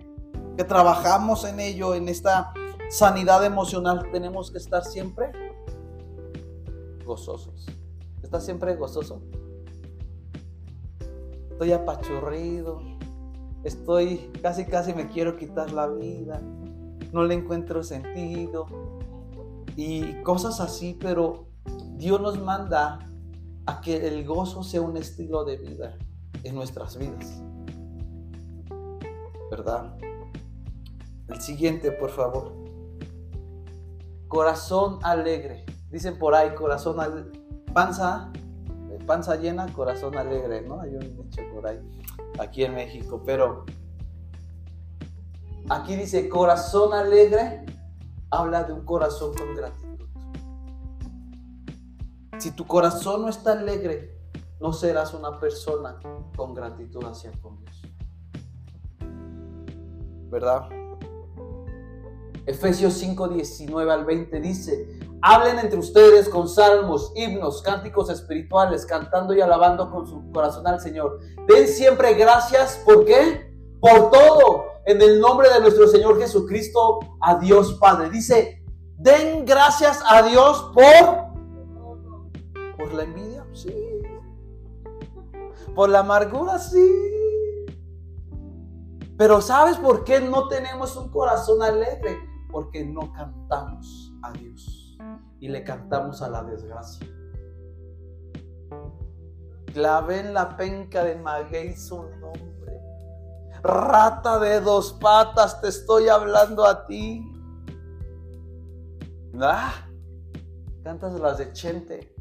que 0.57 0.65
trabajamos 0.65 1.45
en 1.45 1.61
ello, 1.61 1.95
en 1.95 2.09
esta 2.09 2.53
sanidad 2.91 3.45
emocional, 3.45 4.09
tenemos 4.11 4.51
que 4.51 4.59
estar 4.59 4.85
siempre 4.85 5.31
gozosos. 7.05 7.67
¿Estás 8.23 8.45
siempre 8.45 8.75
gozoso? 8.75 9.23
estoy 11.55 11.71
apachurrido, 11.71 12.83
estoy 13.65 14.31
casi 14.43 14.67
casi 14.67 14.95
me 14.95 15.09
quiero 15.09 15.37
quitar 15.37 15.73
la 15.73 15.89
vida, 15.89 16.41
no 17.13 17.25
le 17.25 17.35
encuentro 17.35 17.83
sentido 17.83 18.67
y 19.77 20.23
cosas 20.23 20.61
así, 20.61 20.97
pero 21.01 21.49
Dios 21.97 22.21
nos 22.21 22.41
manda 22.41 22.99
a 23.67 23.81
que 23.81 24.07
el 24.07 24.27
gozo 24.27 24.63
sea 24.63 24.83
un 24.83 24.97
estilo 24.97 25.45
de 25.45 25.57
vida 25.57 25.97
en 26.43 26.55
nuestras 26.55 26.99
vidas. 26.99 27.43
¿Verdad? 29.51 29.97
El 31.29 31.41
siguiente, 31.41 31.91
por 31.93 32.11
favor. 32.11 32.53
Corazón 34.29 34.99
alegre. 35.03 35.65
Dicen 35.91 36.19
por 36.19 36.35
ahí, 36.35 36.55
corazón 36.55 37.01
al 37.01 37.33
panza 37.73 38.33
panza 38.99 39.37
llena, 39.37 39.73
corazón 39.73 40.17
alegre, 40.17 40.63
¿no? 40.63 40.81
Hay 40.81 40.95
un 40.95 41.17
dicho 41.17 41.43
por 41.53 41.67
ahí, 41.67 41.81
aquí 42.39 42.65
en 42.65 42.75
México, 42.75 43.23
pero 43.25 43.65
aquí 45.69 45.97
dice 45.97 46.29
corazón 46.29 46.93
alegre, 46.93 47.65
habla 48.31 48.65
de 48.65 48.73
un 48.73 48.85
corazón 48.85 49.35
con 49.35 49.55
gratitud. 49.55 50.09
Si 52.39 52.51
tu 52.51 52.67
corazón 52.67 53.23
no 53.23 53.29
está 53.29 53.53
alegre, 53.53 54.19
no 54.61 54.73
serás 54.73 55.15
una 55.15 55.39
persona 55.39 55.99
con 56.37 56.55
gratitud 56.55 57.05
hacia 57.05 57.33
con 57.41 57.59
Dios. 57.61 57.83
¿Verdad? 60.31 60.69
Efesios 62.47 62.95
5, 62.95 63.29
19 63.29 63.93
al 63.93 64.05
20 64.05 64.41
dice, 64.41 65.01
Hablen 65.27 65.59
entre 65.59 65.79
ustedes 65.79 66.29
con 66.29 66.47
salmos, 66.47 67.11
himnos, 67.15 67.63
cánticos 67.63 68.11
espirituales, 68.11 68.85
cantando 68.85 69.33
y 69.33 69.41
alabando 69.41 69.91
con 69.91 70.07
su 70.07 70.31
corazón 70.31 70.67
al 70.67 70.81
Señor. 70.81 71.19
Den 71.49 71.67
siempre 71.67 72.13
gracias, 72.13 72.83
¿por 72.85 73.07
qué? 73.07 73.51
Por 73.81 74.11
todo, 74.11 74.67
en 74.85 75.01
el 75.01 75.21
nombre 75.21 75.49
de 75.49 75.61
nuestro 75.61 75.89
Señor 75.89 76.21
Jesucristo, 76.21 76.99
a 77.23 77.37
Dios 77.37 77.79
Padre. 77.81 78.11
Dice, 78.11 78.63
den 78.99 79.47
gracias 79.47 80.03
a 80.07 80.21
Dios 80.25 80.71
por... 80.75 81.25
¿Por 82.77 82.93
la 82.93 83.05
envidia? 83.05 83.47
Sí. 83.55 83.75
¿Por 85.75 85.89
la 85.89 86.01
amargura? 86.01 86.59
Sí. 86.59 86.87
Pero 89.17 89.41
¿sabes 89.41 89.79
por 89.79 90.05
qué 90.05 90.21
no 90.21 90.49
tenemos 90.49 90.97
un 90.97 91.09
corazón 91.09 91.63
alegre? 91.63 92.19
Porque 92.53 92.85
no 92.85 93.11
cantamos 93.15 94.13
a 94.23 94.31
Dios 94.33 94.84
y 95.45 95.49
le 95.49 95.63
cantamos 95.63 96.23
a 96.23 96.31
la 96.31 96.43
desgracia. 96.43 97.07
Clavé 99.75 100.21
en 100.21 100.33
la 100.33 100.57
penca 100.57 101.05
de 101.05 101.17
maguey 101.17 101.77
su 101.77 102.03
nombre. 102.03 102.81
Rata 103.63 104.39
de 104.39 104.63
dos 104.63 104.95
patas, 104.95 105.61
te 105.61 105.69
estoy 105.69 106.09
hablando 106.09 106.65
a 106.65 106.87
ti. 106.87 107.31
Ah, 109.39 109.87
cantas 110.83 111.13
las 111.21 111.37
de 111.37 111.53
Chente. 111.53 112.15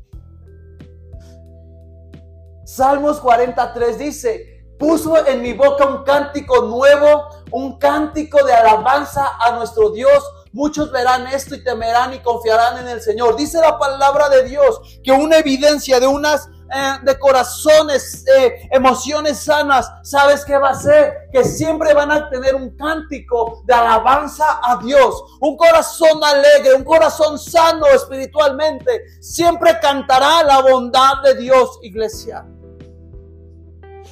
Salmos 2.66 3.22
43 3.22 4.00
dice, 4.00 4.68
puso 4.78 5.26
en 5.26 5.42
mi 5.42 5.54
boca 5.54 5.86
un 5.86 6.04
cántico 6.04 6.64
nuevo, 6.64 7.30
un 7.52 7.80
cántico 7.80 8.46
de 8.46 8.54
alabanza 8.54 9.38
a 9.40 9.56
nuestro 9.56 9.92
Dios 9.92 10.43
muchos 10.54 10.92
verán 10.92 11.28
esto 11.28 11.56
y 11.56 11.64
temerán 11.64 12.14
y 12.14 12.20
confiarán 12.20 12.80
en 12.80 12.88
el 12.88 13.02
Señor. 13.02 13.36
Dice 13.36 13.60
la 13.60 13.78
palabra 13.78 14.30
de 14.30 14.44
Dios 14.44 14.80
que 15.04 15.12
una 15.12 15.38
evidencia 15.38 16.00
de 16.00 16.08
unas 16.08 16.48
eh, 16.76 17.00
de 17.04 17.20
corazones, 17.20 18.26
eh, 18.36 18.68
emociones 18.72 19.38
sanas, 19.40 19.92
¿sabes 20.02 20.44
qué 20.44 20.58
va 20.58 20.70
a 20.70 20.76
ser? 20.76 21.30
Que 21.32 21.44
siempre 21.44 21.94
van 21.94 22.12
a 22.12 22.30
tener 22.30 22.56
un 22.56 22.76
cántico 22.76 23.62
de 23.66 23.74
alabanza 23.76 24.60
a 24.64 24.78
Dios. 24.78 25.38
Un 25.40 25.56
corazón 25.56 26.24
alegre, 26.24 26.74
un 26.74 26.84
corazón 26.84 27.38
sano 27.38 27.86
espiritualmente, 27.88 29.04
siempre 29.20 29.78
cantará 29.80 30.42
la 30.44 30.62
bondad 30.62 31.22
de 31.24 31.36
Dios, 31.36 31.78
iglesia. 31.84 32.44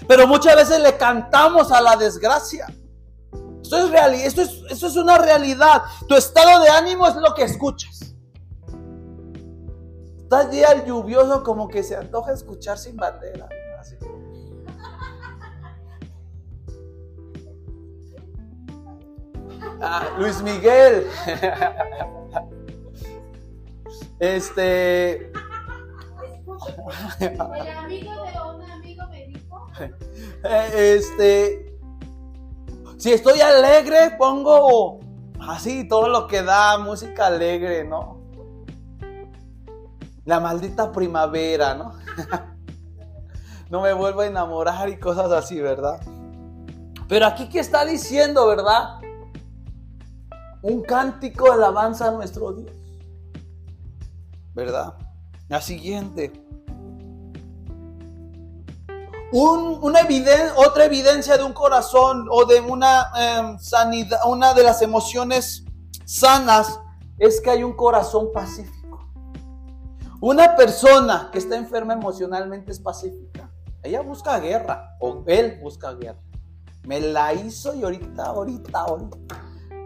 Pero 0.08 0.28
muchas 0.28 0.56
veces 0.56 0.82
le 0.82 0.98
cantamos 0.98 1.72
a 1.72 1.82
la 1.82 1.96
desgracia. 1.96 2.68
Esto 3.72 3.86
es, 3.86 3.92
real, 3.92 4.14
esto 4.16 4.42
es, 4.42 4.64
esto 4.70 4.88
es 4.88 4.98
una 4.98 5.18
realidad. 5.18 5.84
Tu 6.06 6.14
estado 6.16 6.62
de 6.62 6.68
ánimo 6.68 7.08
es 7.08 7.16
lo 7.16 7.34
que 7.34 7.44
escuchas. 7.44 8.14
Está 10.24 10.42
el 10.42 10.52
día 10.52 10.86
lluvioso 10.86 11.42
como 11.42 11.70
que 11.70 11.82
se 11.82 11.96
antoja 11.96 12.34
escuchar 12.34 12.78
sin 12.78 12.98
bandera. 12.98 13.48
Ah, 19.80 20.10
Luis 20.18 20.42
Miguel. 20.42 21.08
Este. 24.20 25.32
El 27.22 27.42
amigo 27.42 28.12
de 28.12 28.42
un 28.54 28.70
amigo 28.70 29.08
me 29.08 29.28
dijo. 29.28 29.72
Este. 30.44 31.71
Si 33.02 33.12
estoy 33.12 33.42
alegre, 33.42 34.16
pongo 34.16 35.00
así 35.40 35.88
todo 35.88 36.08
lo 36.08 36.28
que 36.28 36.44
da 36.44 36.78
música 36.78 37.26
alegre, 37.26 37.84
¿no? 37.84 38.22
la 40.24 40.40
maldita 40.40 40.92
primavera, 40.92 41.74
¿no? 41.74 41.96
no 43.72 43.82
me 43.82 43.92
vuelvo 43.94 44.22
a 44.22 44.28
enamorar 44.28 44.88
y 44.90 45.00
cosas 45.00 45.32
así, 45.32 45.60
¿verdad? 45.60 46.00
Pero 47.08 47.26
aquí 47.26 47.50
que 47.50 47.58
está 47.58 47.86
diciendo, 47.86 48.46
¿verdad? 48.46 49.00
Un 50.62 50.84
cántico 50.84 51.46
de 51.46 51.54
alabanza 51.54 52.10
a 52.10 52.12
nuestro 52.12 52.54
Dios. 52.54 52.72
¿Verdad? 54.54 54.94
La 55.48 55.60
siguiente. 55.60 56.32
Una 59.32 60.02
otra 60.58 60.86
evidencia 60.86 61.38
de 61.38 61.44
un 61.44 61.54
corazón 61.54 62.28
o 62.30 62.46
de 62.46 62.60
una 62.62 63.12
em, 63.18 63.60
sanidad, 63.60 64.20
una 64.26 64.54
de 64.54 64.64
las 64.64 64.82
emociones 64.82 65.64
sanas 66.06 66.80
es 67.18 67.40
que 67.40 67.52
hay 67.52 67.64
un 67.64 67.74
corazón 67.74 68.32
pacífico. 68.34 68.82
Una 70.20 70.56
persona 70.56 71.30
que 71.32 71.40
está 71.40 71.56
enferma 71.56 71.94
emocionalmente 71.94 72.72
es 72.72 72.80
pacífica. 72.80 73.50
Ella 73.84 74.02
busca 74.02 74.40
guerra 74.40 74.98
o 75.00 75.24
él 75.26 75.60
busca 75.62 75.94
guerra. 75.94 76.22
Me 76.84 77.00
la 77.00 77.34
hizo 77.34 77.74
y 77.74 77.84
ahorita, 77.84 78.26
ahorita, 78.26 78.80
ahorita. 78.80 79.18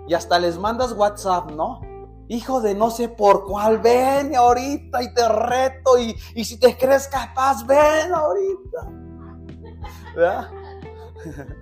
Y 0.07 0.13
hasta 0.13 0.39
les 0.39 0.57
mandas 0.57 0.91
WhatsApp, 0.93 1.51
¿no? 1.51 1.81
Hijo 2.27 2.61
de 2.61 2.73
no 2.73 2.89
sé 2.89 3.09
por 3.09 3.45
cuál, 3.45 3.79
ven 3.79 4.35
ahorita 4.35 5.03
y 5.03 5.13
te 5.13 5.29
reto 5.29 5.97
y, 5.99 6.15
si 6.43 6.59
te 6.59 6.75
crees 6.77 7.07
capaz, 7.07 7.65
ven 7.65 8.13
ahorita. 8.13 9.04
¿Verdad? 10.15 10.49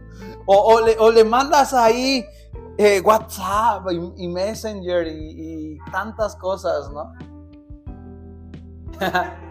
O, 0.45 1.09
le, 1.11 1.23
mandas 1.23 1.73
ahí 1.73 2.23
eh, 2.77 3.01
WhatsApp 3.01 3.87
y, 4.15 4.27
Messenger 4.27 5.07
y, 5.07 5.73
y 5.73 5.77
tantas 5.91 6.35
cosas, 6.35 6.91
¿no? 6.91 7.13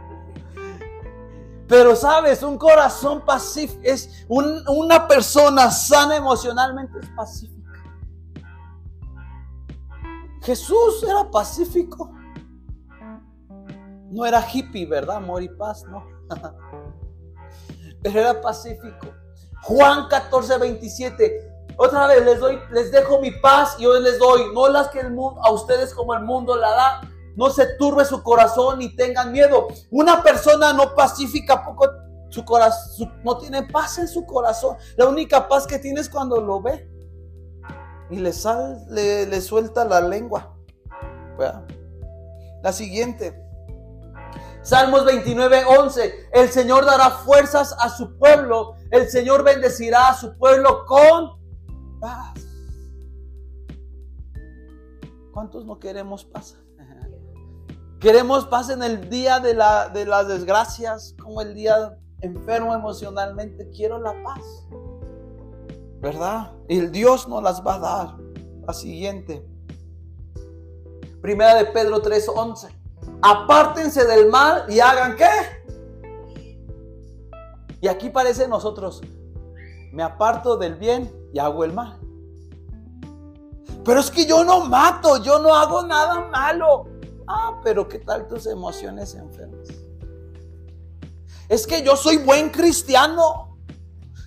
Pero 1.73 1.97
sabes, 1.97 2.43
un 2.43 2.59
corazón 2.59 3.25
pacífico 3.25 3.81
es 3.83 4.27
una 4.29 5.09
persona 5.09 5.71
sana 5.71 6.17
emocionalmente 6.17 6.99
es 6.99 7.09
pacífica. 7.17 7.73
Jesús 10.43 11.03
era 11.09 11.31
pacífico. 11.31 12.13
No 14.11 14.27
era 14.27 14.47
hippie, 14.53 14.85
¿verdad? 14.85 15.17
Amor 15.17 15.43
y 15.43 15.49
paz, 15.49 15.85
no. 15.85 16.05
Pero 18.03 18.21
era 18.21 18.41
pacífico. 18.41 19.09
Juan 19.63 20.09
14, 20.09 20.59
27. 20.59 21.53
Otra 21.77 22.07
vez 22.07 22.25
les 22.25 22.41
doy, 22.41 22.59
les 22.71 22.93
dejo 22.93 23.21
mi 23.21 23.31
paz 23.31 23.77
y 23.79 23.87
hoy 23.87 24.03
les 24.03 24.19
doy, 24.19 24.53
no 24.53 24.69
las 24.69 24.89
que 24.89 25.01
el 25.01 25.13
mundo, 25.13 25.41
a 25.43 25.51
ustedes 25.53 25.95
como 25.95 26.15
el 26.15 26.23
mundo 26.23 26.55
la 26.57 26.71
da, 26.71 27.01
no 27.37 27.49
se 27.51 27.77
turbe 27.77 28.05
su 28.05 28.23
corazón 28.23 28.79
ni 28.79 28.95
tengan 28.95 29.33
miedo. 29.33 29.69
Una 29.91 30.23
persona 30.23 30.73
no 30.73 30.95
pacífica 30.95 31.65
poco 31.65 31.87
su 32.29 32.45
corazón, 32.45 33.13
no 33.25 33.39
tiene 33.39 33.63
paz 33.63 33.99
en 33.99 34.09
su 34.09 34.25
corazón. 34.27 34.77
La 34.97 35.07
única 35.07 35.49
paz 35.49 35.67
que 35.67 35.79
tiene 35.79 36.01
es 36.01 36.09
cuando 36.09 36.41
lo 36.41 36.61
ve 36.61 36.89
y 38.11 38.17
le, 38.17 38.33
sal, 38.33 38.85
le, 38.91 39.41
suelta 39.41 39.85
la 39.85 40.01
lengua. 40.01 40.55
La 42.63 42.73
siguiente. 42.73 43.43
Salmos 44.63 45.05
29, 45.05 45.65
11. 45.67 46.29
El 46.33 46.49
Señor 46.49 46.85
dará 46.85 47.11
fuerzas 47.11 47.75
a 47.79 47.89
su 47.89 48.17
pueblo. 48.17 48.77
El 48.91 49.09
Señor 49.09 49.43
bendecirá 49.43 50.09
a 50.09 50.15
su 50.15 50.37
pueblo 50.39 50.85
con 50.87 51.41
paz. 52.01 52.39
¿Cuántos 55.33 55.65
no 55.65 55.79
queremos 55.79 56.25
paz? 56.25 56.57
Queremos 57.99 58.47
paz 58.47 58.69
en 58.71 58.83
el 58.83 59.09
día 59.09 59.41
de, 59.41 59.55
la, 59.55 59.89
de 59.89 60.05
las 60.05 60.27
desgracias, 60.29 61.15
como 61.23 61.41
el 61.41 61.55
día 61.55 61.99
enfermo 62.21 62.75
emocionalmente. 62.75 63.71
Quiero 63.71 63.99
la 63.99 64.13
paz. 64.23 64.43
¿Verdad? 66.01 66.53
El 66.69 66.93
Dios 66.93 67.29
nos 67.29 67.43
las 67.43 67.65
va 67.65 67.75
a 67.75 67.79
dar. 67.79 68.17
La 68.67 68.73
siguiente. 68.73 69.45
Primera 71.21 71.55
de 71.57 71.67
Pedro 71.67 72.03
3:11. 72.03 72.82
Apártense 73.23 74.05
del 74.05 74.29
mal 74.29 74.65
y 74.69 74.81
hagan 74.81 75.17
qué. 75.17 75.31
Y 77.81 77.89
aquí 77.89 78.11
parece 78.11 78.47
nosotros, 78.47 79.01
me 79.93 80.03
aparto 80.03 80.57
del 80.57 80.77
bien 80.77 81.13
y 81.33 81.39
hago 81.39 81.65
el 81.65 81.73
mal. 81.73 81.99
Pero 83.85 84.01
es 84.01 84.11
que 84.11 84.27
yo 84.27 84.45
no 84.45 84.67
mato, 84.67 85.23
yo 85.23 85.39
no 85.41 85.55
hago 85.55 85.83
nada 85.83 86.29
malo. 86.31 86.87
Ah, 87.27 87.61
pero 87.63 87.89
¿qué 87.89 87.99
tal 87.99 88.27
tus 88.27 88.47
emociones 88.47 89.15
enfermas? 89.15 89.69
Es 91.49 91.67
que 91.67 91.83
yo 91.83 91.97
soy 91.97 92.19
buen 92.19 92.51
cristiano. 92.51 93.59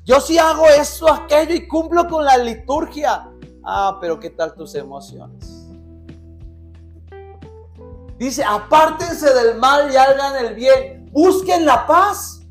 Yo 0.03 0.19
sí 0.19 0.37
hago 0.37 0.67
eso, 0.67 1.11
aquello 1.11 1.55
y 1.55 1.67
cumplo 1.67 2.07
con 2.07 2.23
la 2.23 2.37
liturgia. 2.37 3.31
Ah, 3.63 3.97
pero 3.99 4.19
¿qué 4.19 4.29
tal 4.29 4.53
tus 4.53 4.75
emociones? 4.75 5.54
Dice, 8.17 8.43
apártense 8.43 9.33
del 9.33 9.57
mal 9.57 9.91
y 9.91 9.95
hagan 9.95 10.45
el 10.45 10.55
bien. 10.55 11.09
Busquen 11.11 11.65
la 11.65 11.85
paz 11.85 12.41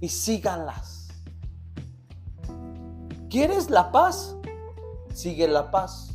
y 0.00 0.08
síganlas. 0.08 1.08
¿Quieres 3.28 3.70
la 3.70 3.92
paz? 3.92 4.36
Sigue 5.12 5.46
la 5.46 5.70
paz 5.70 6.10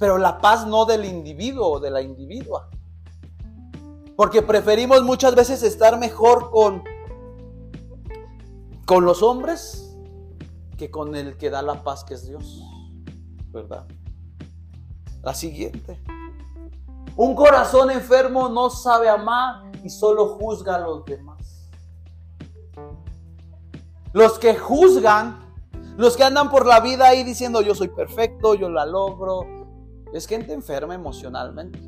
pero 0.00 0.16
la 0.16 0.40
paz 0.40 0.66
no 0.66 0.86
del 0.86 1.04
individuo 1.04 1.72
o 1.72 1.78
de 1.78 1.90
la 1.90 2.00
individua. 2.00 2.70
Porque 4.16 4.40
preferimos 4.40 5.04
muchas 5.04 5.34
veces 5.34 5.62
estar 5.62 5.98
mejor 5.98 6.50
con, 6.50 6.82
con 8.86 9.04
los 9.04 9.22
hombres 9.22 9.94
que 10.78 10.90
con 10.90 11.14
el 11.14 11.36
que 11.36 11.50
da 11.50 11.60
la 11.60 11.84
paz, 11.84 12.04
que 12.04 12.14
es 12.14 12.26
Dios. 12.26 12.62
¿Verdad? 13.52 13.86
La 15.22 15.34
siguiente. 15.34 16.00
Un 17.16 17.34
corazón 17.34 17.90
enfermo 17.90 18.48
no 18.48 18.70
sabe 18.70 19.08
amar 19.08 19.70
y 19.84 19.90
solo 19.90 20.38
juzga 20.38 20.76
a 20.76 20.78
los 20.80 21.04
demás. 21.04 21.68
Los 24.12 24.38
que 24.38 24.54
juzgan, 24.54 25.38
los 25.96 26.16
que 26.16 26.24
andan 26.24 26.50
por 26.50 26.66
la 26.66 26.80
vida 26.80 27.08
ahí 27.08 27.22
diciendo 27.22 27.60
yo 27.60 27.74
soy 27.74 27.88
perfecto, 27.88 28.54
yo 28.54 28.70
la 28.70 28.86
logro, 28.86 29.42
es 30.12 30.26
gente 30.26 30.52
enferma 30.52 30.94
emocionalmente. 30.94 31.78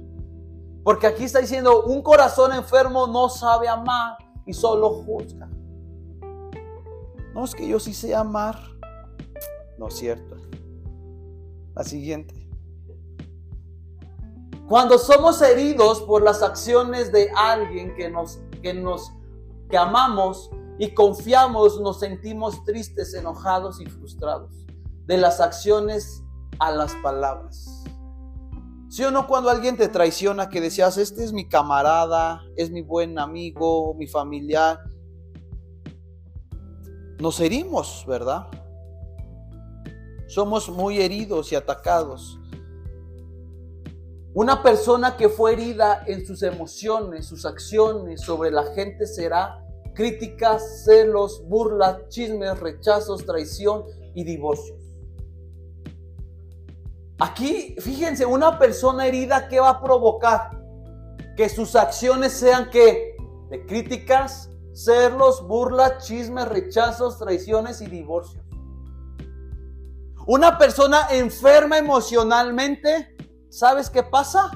Porque 0.84 1.06
aquí 1.06 1.24
está 1.24 1.38
diciendo, 1.38 1.84
un 1.84 2.02
corazón 2.02 2.52
enfermo 2.52 3.06
no 3.06 3.28
sabe 3.28 3.68
amar 3.68 4.18
y 4.44 4.52
solo 4.52 4.90
juzga. 4.90 5.48
No 7.34 7.44
es 7.44 7.54
que 7.54 7.66
yo 7.66 7.80
sí 7.80 7.94
sé 7.94 8.14
amar. 8.14 8.58
No 9.78 9.88
es 9.88 9.94
cierto. 9.94 10.36
La 11.74 11.84
siguiente. 11.84 12.41
Cuando 14.68 14.98
somos 14.98 15.42
heridos 15.42 16.00
por 16.02 16.22
las 16.22 16.42
acciones 16.42 17.12
de 17.12 17.30
alguien 17.36 17.94
que 17.94 18.08
nos, 18.08 18.40
que 18.62 18.72
nos 18.72 19.12
que 19.72 19.78
amamos 19.78 20.50
y 20.78 20.92
confiamos, 20.94 21.80
nos 21.80 21.98
sentimos 21.98 22.62
tristes, 22.64 23.14
enojados 23.14 23.80
y 23.80 23.86
frustrados 23.86 24.66
de 25.06 25.16
las 25.16 25.40
acciones 25.40 26.22
a 26.58 26.70
las 26.70 26.94
palabras. 26.96 27.82
¿Sí 28.88 29.02
o 29.02 29.10
no 29.10 29.26
cuando 29.26 29.48
alguien 29.48 29.78
te 29.78 29.88
traiciona 29.88 30.50
que 30.50 30.60
decías, 30.60 30.98
este 30.98 31.24
es 31.24 31.32
mi 31.32 31.48
camarada, 31.48 32.42
es 32.56 32.70
mi 32.70 32.82
buen 32.82 33.18
amigo, 33.18 33.94
mi 33.94 34.06
familiar? 34.06 34.78
Nos 37.18 37.40
herimos, 37.40 38.04
¿verdad? 38.06 38.48
Somos 40.28 40.68
muy 40.68 41.00
heridos 41.00 41.50
y 41.52 41.54
atacados. 41.54 42.38
Una 44.34 44.62
persona 44.62 45.16
que 45.16 45.28
fue 45.28 45.52
herida 45.52 46.04
en 46.06 46.24
sus 46.24 46.42
emociones, 46.42 47.26
sus 47.26 47.44
acciones 47.44 48.22
sobre 48.22 48.50
la 48.50 48.64
gente 48.74 49.06
será 49.06 49.62
críticas, 49.94 50.84
celos, 50.84 51.46
burlas, 51.46 52.08
chismes, 52.08 52.58
rechazos, 52.58 53.26
traición 53.26 53.84
y 54.14 54.24
divorcios. 54.24 54.78
Aquí, 57.18 57.76
fíjense, 57.78 58.24
una 58.24 58.58
persona 58.58 59.06
herida, 59.06 59.48
¿qué 59.48 59.60
va 59.60 59.68
a 59.68 59.82
provocar? 59.82 60.50
Que 61.36 61.50
sus 61.50 61.76
acciones 61.76 62.32
sean 62.32 62.70
que 62.70 63.16
de 63.50 63.66
críticas, 63.66 64.50
celos, 64.72 65.46
burlas, 65.46 66.06
chismes, 66.06 66.48
rechazos, 66.48 67.18
traiciones 67.18 67.82
y 67.82 67.86
divorcios. 67.86 68.42
Una 70.26 70.56
persona 70.56 71.08
enferma 71.10 71.78
emocionalmente, 71.78 73.11
¿sabes 73.52 73.90
qué 73.90 74.02
pasa? 74.02 74.50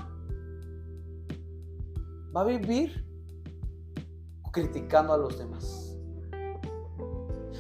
Va 2.35 2.41
a 2.41 2.45
vivir 2.45 3.07
criticando 4.53 5.13
a 5.13 5.19
los 5.19 5.39
demás. 5.39 5.97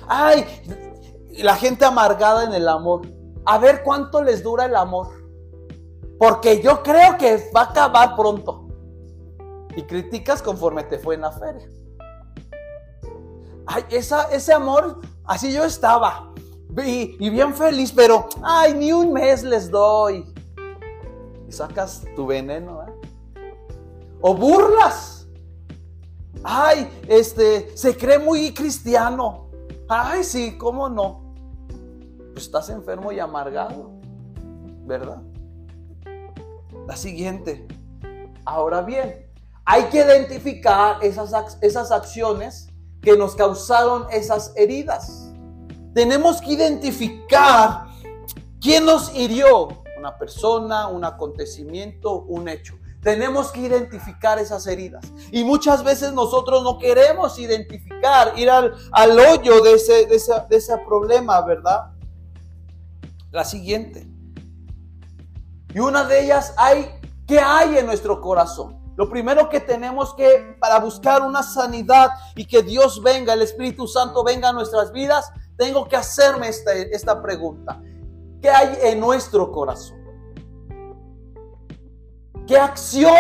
Ay, 0.09 0.45
la 1.39 1.55
gente 1.57 1.84
amargada 1.84 2.45
en 2.45 2.55
el 2.55 2.68
amor. 2.68 3.03
A 3.45 3.59
ver 3.59 3.82
cuánto 3.82 4.22
les 4.22 4.43
dura 4.43 4.64
el 4.64 4.74
amor. 4.74 5.09
Porque 6.18 6.62
yo 6.62 6.82
creo 6.82 7.18
que 7.18 7.51
va 7.55 7.62
a 7.62 7.70
acabar 7.70 8.16
pronto. 8.16 8.68
Y 9.76 9.82
criticas 9.82 10.43
conforme 10.43 10.84
te 10.84 10.99
fue 10.99 11.16
en 11.16 11.20
la 11.20 11.32
feria. 11.32 11.68
Ay, 13.66 13.84
esa, 13.91 14.30
ese 14.30 14.53
amor, 14.53 15.01
así 15.26 15.53
yo 15.53 15.64
estaba 15.64 16.32
y, 16.84 17.30
bien 17.30 17.55
feliz, 17.55 17.93
pero, 17.93 18.28
ay, 18.43 18.74
ni 18.74 18.93
un 18.93 19.12
mes 19.12 19.43
les 19.43 19.70
doy. 19.70 20.24
Y 21.49 21.53
sacas 21.53 22.05
tu 22.14 22.26
veneno, 22.26 22.82
¿eh? 22.82 22.92
O 24.20 24.34
burlas. 24.34 25.28
Ay, 26.42 26.88
este, 27.09 27.76
se 27.76 27.97
cree 27.97 28.18
muy 28.18 28.53
cristiano. 28.53 29.51
Ay, 29.88 30.24
sí, 30.24 30.57
¿cómo 30.59 30.88
no? 30.88 31.34
Pues 32.32 32.44
estás 32.44 32.68
enfermo 32.70 33.12
y 33.12 33.20
amargado, 33.20 33.92
¿verdad? 34.84 35.22
La 36.86 36.97
siguiente. 36.97 37.66
Ahora 38.44 38.82
bien, 38.82 39.26
hay 39.64 39.84
que 39.84 39.99
identificar 39.99 41.03
esas, 41.03 41.59
esas 41.61 41.90
acciones 41.90 42.68
que 43.01 43.16
nos 43.16 43.34
causaron 43.34 44.07
esas 44.11 44.53
heridas 44.57 45.26
tenemos 45.97 46.42
que 46.42 46.53
identificar 46.53 47.86
quién 48.61 48.84
nos 48.84 49.14
hirió, 49.16 49.82
una 50.07 50.18
persona, 50.18 50.86
un 50.86 51.04
acontecimiento, 51.04 52.22
un 52.22 52.48
hecho. 52.48 52.78
Tenemos 53.02 53.50
que 53.50 53.61
identificar 53.61 54.38
esas 54.38 54.64
heridas. 54.68 55.04
Y 55.32 55.42
muchas 55.42 55.82
veces 55.82 56.12
nosotros 56.12 56.62
no 56.62 56.78
queremos 56.78 57.38
identificar, 57.40 58.38
ir 58.38 58.48
al, 58.48 58.72
hoyo 59.18 59.61
de 59.62 59.74
ese, 59.74 60.07
de, 60.07 60.20
de 60.48 60.57
ese 60.57 60.78
problema, 60.86 61.40
¿verdad? 61.40 61.90
La 63.32 63.44
siguiente. 63.44 64.07
Y 65.74 65.80
una 65.80 66.04
de 66.04 66.24
ellas 66.24 66.54
hay, 66.57 66.88
¿qué 67.26 67.40
hay 67.40 67.78
en 67.78 67.86
nuestro 67.86 68.20
corazón? 68.20 68.78
Lo 68.96 69.11
primero 69.11 69.48
que 69.48 69.59
tenemos 69.59 70.14
que, 70.14 70.57
para 70.61 70.78
buscar 70.78 71.22
una 71.22 71.42
sanidad 71.42 72.11
y 72.36 72.46
que 72.46 72.62
Dios 72.62 73.02
venga, 73.02 73.34
el 73.34 73.42
Espíritu 73.42 73.88
Santo 73.88 74.22
venga 74.22 74.50
a 74.50 74.52
nuestras 74.52 74.92
vidas, 74.92 75.32
tengo 75.57 75.86
que 75.88 75.96
hacerme 75.96 76.48
esta, 76.48 76.72
esta 76.72 77.20
pregunta. 77.20 77.80
¿Qué 78.47 78.53
hay 78.53 78.78
en 78.80 79.01
nuestro 79.01 79.51
corazón? 79.51 79.99
¿Qué 82.47 82.57
acción 82.57 83.18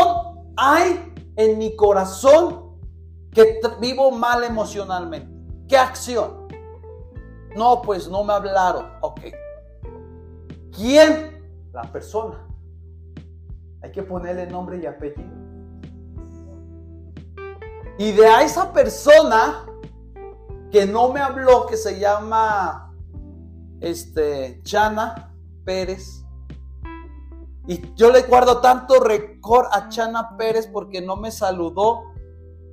hay 0.56 1.12
en 1.34 1.58
mi 1.58 1.74
corazón 1.74 2.78
que 3.32 3.58
vivo 3.80 4.12
mal 4.12 4.44
emocionalmente? 4.44 5.28
¿Qué 5.66 5.76
acción? 5.76 6.46
No, 7.56 7.82
pues 7.82 8.08
no 8.08 8.22
me 8.22 8.34
hablaron. 8.34 8.86
Ok. 9.00 9.22
¿Quién? 10.70 11.44
La 11.72 11.82
persona. 11.90 12.46
Hay 13.82 13.90
que 13.90 14.04
ponerle 14.04 14.46
nombre 14.46 14.78
y 14.78 14.86
apellido. 14.86 15.34
Y 17.98 18.12
de 18.12 18.28
a 18.28 18.42
esa 18.44 18.72
persona 18.72 19.66
que 20.70 20.86
no 20.86 21.12
me 21.12 21.18
habló, 21.18 21.66
que 21.66 21.76
se 21.76 21.98
llama 21.98 22.85
este, 23.80 24.60
Chana 24.62 25.34
Pérez. 25.64 26.24
Y 27.68 27.94
yo 27.94 28.10
le 28.10 28.22
guardo 28.22 28.60
tanto 28.60 29.00
récord 29.00 29.66
a 29.72 29.88
Chana 29.88 30.36
Pérez 30.36 30.68
porque 30.72 31.00
no 31.00 31.16
me 31.16 31.30
saludó. 31.30 32.04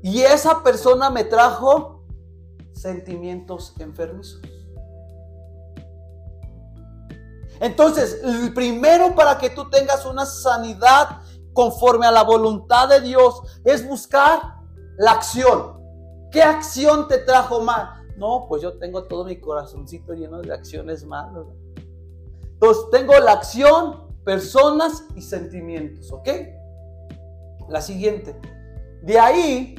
Y 0.04 0.22
esa 0.22 0.64
persona 0.64 1.10
me 1.10 1.24
trajo 1.24 2.04
sentimientos 2.74 3.74
enfermizos. 3.80 4.42
Entonces, 7.60 8.20
el 8.24 8.54
primero 8.54 9.16
para 9.16 9.38
que 9.38 9.50
tú 9.50 9.70
tengas 9.70 10.06
una 10.06 10.26
sanidad 10.26 11.22
conforme 11.54 12.06
a 12.06 12.12
la 12.12 12.24
voluntad 12.24 12.90
de 12.90 13.00
Dios 13.00 13.42
es 13.64 13.88
buscar 13.88 14.58
la 14.98 15.12
acción. 15.12 15.82
¿Qué 16.32 16.42
acción 16.42 17.08
te 17.08 17.20
trajo 17.20 17.62
mal? 17.62 18.03
No, 18.18 18.46
pues 18.48 18.62
yo 18.62 18.78
tengo 18.78 19.04
todo 19.04 19.26
mi 19.26 19.40
corazoncito 19.40 20.14
lleno 20.14 20.42
de 20.42 20.54
acciones 20.54 21.06
malas. 21.06 21.46
Entonces, 22.54 22.86
tengo 22.92 23.18
la 23.20 23.34
acción, 23.34 24.08
personas 24.24 25.06
y 25.16 25.22
sentimientos, 25.22 26.12
¿ok? 26.12 26.30
La 27.70 27.82
siguiente. 27.82 28.40
De 29.02 29.20
ahí 29.20 29.76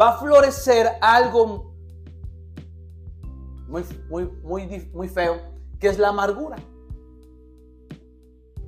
va 0.00 0.10
a 0.10 0.18
florecer 0.18 0.88
algo 1.00 1.74
muy, 3.68 3.84
muy, 4.08 4.24
muy, 4.42 4.90
muy 4.92 5.08
feo, 5.08 5.40
que 5.78 5.88
es 5.88 5.98
la 5.98 6.08
amargura. 6.08 6.56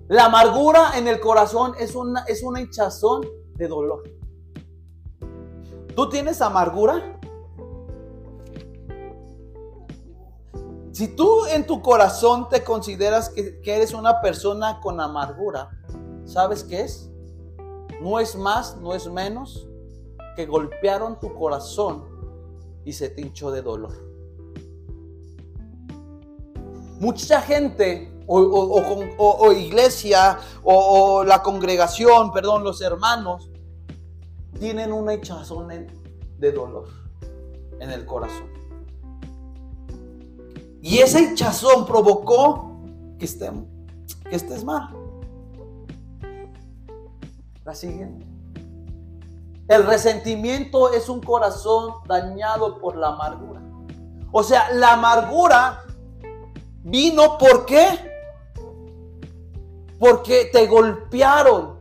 La 0.08 0.26
amargura 0.26 0.96
en 0.96 1.08
el 1.08 1.20
corazón 1.20 1.72
es 1.78 1.94
una, 1.94 2.24
es 2.24 2.42
una 2.42 2.60
hinchazón 2.60 3.26
de 3.54 3.66
dolor. 3.66 4.02
¿Tú 5.94 6.08
tienes 6.08 6.40
amargura? 6.40 7.18
Si 10.92 11.08
tú 11.08 11.46
en 11.46 11.66
tu 11.66 11.82
corazón 11.82 12.48
te 12.48 12.62
consideras 12.62 13.30
que, 13.30 13.60
eres 13.64 13.92
una 13.92 14.20
persona 14.20 14.78
con 14.80 15.00
amargura, 15.00 15.70
¿sabes 16.24 16.64
qué 16.64 16.82
es? 16.82 17.10
No 18.00 18.20
es 18.20 18.36
más, 18.36 18.76
no 18.76 18.94
es 18.94 19.10
menos 19.10 19.66
que 20.36 20.46
golpearon 20.46 21.18
tu 21.18 21.34
corazón 21.34 22.04
y 22.84 22.92
se 22.92 23.08
te 23.08 23.22
hinchó 23.22 23.50
de 23.50 23.62
dolor. 23.62 23.92
Mucha 27.00 27.40
gente 27.40 28.12
o, 28.26 29.52
iglesia 29.52 30.38
o, 30.62 31.24
la 31.24 31.42
congregación, 31.42 32.32
perdón, 32.32 32.64
los 32.64 32.80
hermanos, 32.80 33.50
tienen 34.62 34.92
una 34.92 35.14
hinchazón 35.14 35.88
de 36.38 36.52
dolor 36.52 36.86
en 37.80 37.90
el 37.90 38.06
corazón. 38.06 38.46
Y 40.80 40.98
ese 40.98 41.20
hinchazón 41.20 41.84
provocó 41.84 42.80
que, 43.18 43.24
estemos, 43.24 43.64
que 44.30 44.36
estés 44.36 44.62
mal. 44.62 44.88
La 47.64 47.74
siguiente. 47.74 48.24
El 49.66 49.84
resentimiento 49.84 50.92
es 50.92 51.08
un 51.08 51.20
corazón 51.20 51.94
dañado 52.06 52.78
por 52.78 52.96
la 52.96 53.08
amargura. 53.08 53.60
O 54.30 54.44
sea, 54.44 54.72
la 54.74 54.92
amargura 54.92 55.82
vino 56.84 57.36
¿por 57.36 57.66
qué? 57.66 57.84
Porque 59.98 60.50
te 60.52 60.68
golpearon 60.68 61.80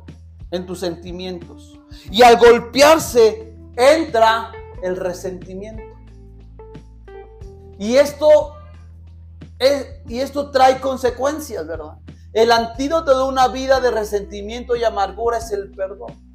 en 0.49 0.65
tus 0.65 0.79
sentimientos. 0.79 1.70
Y 2.09 2.21
al 2.23 2.37
golpearse 2.37 3.55
entra 3.75 4.51
el 4.81 4.95
resentimiento. 4.95 5.83
Y 7.77 7.95
esto, 7.95 8.55
es, 9.57 9.87
y 10.07 10.19
esto 10.19 10.51
trae 10.51 10.79
consecuencias, 10.79 11.65
¿verdad? 11.65 11.97
El 12.33 12.51
antídoto 12.51 13.17
de 13.17 13.23
una 13.23 13.47
vida 13.47 13.79
de 13.79 13.91
resentimiento 13.91 14.75
y 14.75 14.83
amargura 14.83 15.37
es 15.37 15.51
el 15.51 15.71
perdón. 15.71 16.31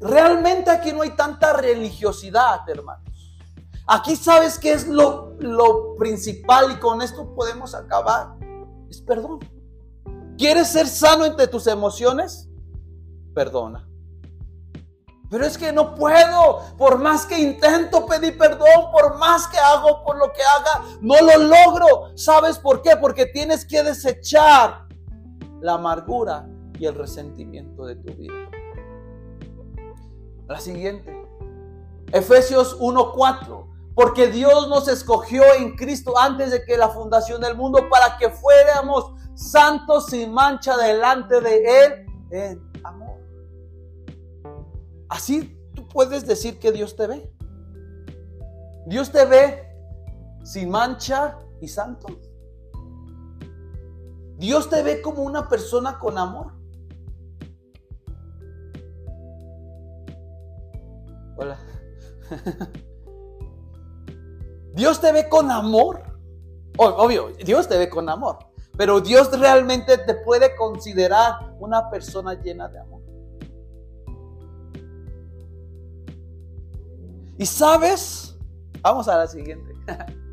Realmente 0.00 0.70
aquí 0.70 0.92
no 0.92 1.02
hay 1.02 1.10
tanta 1.10 1.52
religiosidad, 1.54 2.68
hermanos. 2.68 3.36
Aquí 3.86 4.16
sabes 4.16 4.58
que 4.58 4.72
es 4.72 4.86
lo, 4.86 5.36
lo 5.38 5.94
principal 5.96 6.72
y 6.72 6.76
con 6.76 7.00
esto 7.00 7.34
podemos 7.34 7.74
acabar. 7.74 8.34
Es 8.90 9.00
perdón. 9.00 9.40
¿Quieres 10.36 10.68
ser 10.68 10.88
sano 10.88 11.24
entre 11.24 11.46
tus 11.46 11.66
emociones? 11.66 12.48
Perdona. 13.34 13.88
Pero 15.30 15.46
es 15.46 15.58
que 15.58 15.72
no 15.72 15.94
puedo, 15.94 16.60
por 16.78 16.98
más 16.98 17.26
que 17.26 17.38
intento 17.38 18.06
pedir 18.06 18.38
perdón, 18.38 18.92
por 18.92 19.18
más 19.18 19.48
que 19.48 19.58
hago 19.58 20.04
por 20.04 20.16
lo 20.16 20.32
que 20.32 20.42
haga, 20.42 20.84
no 21.00 21.16
lo 21.20 21.38
logro. 21.38 22.16
¿Sabes 22.16 22.58
por 22.58 22.82
qué? 22.82 22.96
Porque 22.96 23.26
tienes 23.26 23.64
que 23.64 23.82
desechar 23.82 24.86
la 25.60 25.74
amargura 25.74 26.46
y 26.78 26.86
el 26.86 26.94
resentimiento 26.94 27.84
de 27.84 27.96
tu 27.96 28.12
vida. 28.14 28.34
La 30.46 30.60
siguiente. 30.60 31.26
Efesios 32.12 32.78
1:4. 32.78 33.66
Porque 33.94 34.28
Dios 34.28 34.68
nos 34.68 34.88
escogió 34.88 35.42
en 35.58 35.74
Cristo 35.74 36.18
antes 36.18 36.50
de 36.50 36.64
que 36.64 36.76
la 36.76 36.90
fundación 36.90 37.40
del 37.40 37.56
mundo 37.56 37.88
para 37.88 38.18
que 38.18 38.28
fuéramos 38.28 39.12
santos 39.34 40.06
sin 40.06 40.32
mancha 40.32 40.76
delante 40.76 41.40
de 41.40 41.84
Él 41.84 42.06
en 42.30 42.72
amor. 42.84 43.23
Así 45.14 45.56
tú 45.76 45.86
puedes 45.86 46.26
decir 46.26 46.58
que 46.58 46.72
Dios 46.72 46.96
te 46.96 47.06
ve. 47.06 47.32
Dios 48.84 49.12
te 49.12 49.24
ve 49.24 49.62
sin 50.42 50.68
mancha 50.70 51.38
y 51.60 51.68
santo. 51.68 52.08
Dios 54.38 54.68
te 54.68 54.82
ve 54.82 55.00
como 55.00 55.22
una 55.22 55.48
persona 55.48 56.00
con 56.00 56.18
amor. 56.18 56.52
Hola. 61.36 61.60
Dios 64.74 65.00
te 65.00 65.12
ve 65.12 65.28
con 65.28 65.48
amor. 65.52 66.02
Obvio, 66.76 67.28
Dios 67.44 67.68
te 67.68 67.78
ve 67.78 67.88
con 67.88 68.08
amor. 68.08 68.38
Pero 68.76 69.00
Dios 69.00 69.30
realmente 69.38 69.96
te 69.96 70.14
puede 70.14 70.56
considerar 70.56 71.54
una 71.60 71.88
persona 71.88 72.34
llena 72.34 72.66
de 72.66 72.80
amor. 72.80 73.03
Y 77.38 77.46
sabes, 77.46 78.36
vamos 78.80 79.08
a 79.08 79.18
la 79.18 79.26
siguiente. 79.26 79.74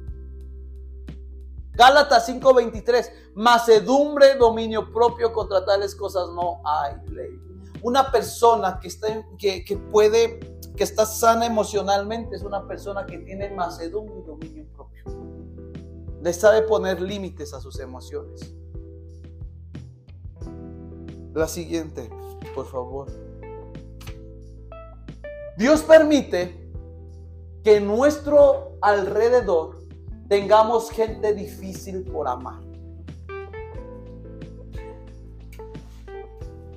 Gálatas 1.73 2.27
5:23, 2.29 3.33
macedumbre, 3.35 4.35
dominio 4.35 4.91
propio, 4.91 5.33
contra 5.33 5.65
tales 5.65 5.95
cosas 5.95 6.29
no 6.29 6.61
hay 6.63 6.95
ley. 7.09 7.39
Una 7.81 8.11
persona 8.11 8.79
que, 8.79 8.87
está, 8.87 9.07
que, 9.39 9.81
puede, 9.91 10.39
que 10.75 10.83
está 10.83 11.05
sana 11.05 11.47
emocionalmente, 11.47 12.35
es 12.35 12.43
una 12.43 12.67
persona 12.67 13.05
que 13.05 13.17
tiene 13.19 13.49
macedumbre 13.49 14.19
y 14.19 14.23
dominio 14.23 14.67
propio. 14.75 15.03
Le 16.21 16.33
sabe 16.33 16.61
poner 16.61 17.01
límites 17.01 17.53
a 17.55 17.61
sus 17.61 17.79
emociones. 17.79 18.53
La 21.33 21.47
siguiente, 21.47 22.11
por 22.53 22.67
favor. 22.67 23.07
Dios 25.57 25.81
permite 25.81 26.60
que 27.63 27.77
en 27.77 27.87
nuestro 27.87 28.77
alrededor 28.81 29.81
tengamos 30.27 30.89
gente 30.89 31.33
difícil 31.33 32.03
por 32.03 32.27
amar. 32.27 32.59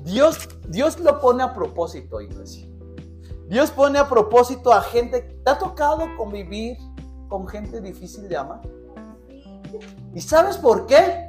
Dios, 0.02 0.48
Dios 0.68 1.00
lo 1.00 1.18
pone 1.18 1.42
a 1.42 1.54
propósito, 1.54 2.20
iglesia. 2.20 2.68
Dios 3.48 3.70
pone 3.70 3.98
a 3.98 4.08
propósito 4.08 4.72
a 4.72 4.82
gente. 4.82 5.22
¿Te 5.22 5.50
ha 5.50 5.58
tocado 5.58 6.04
convivir 6.16 6.76
con 7.28 7.46
gente 7.48 7.80
difícil 7.80 8.28
de 8.28 8.36
amar? 8.36 8.60
¿Y 10.14 10.20
sabes 10.20 10.58
por 10.58 10.86
qué? 10.86 11.28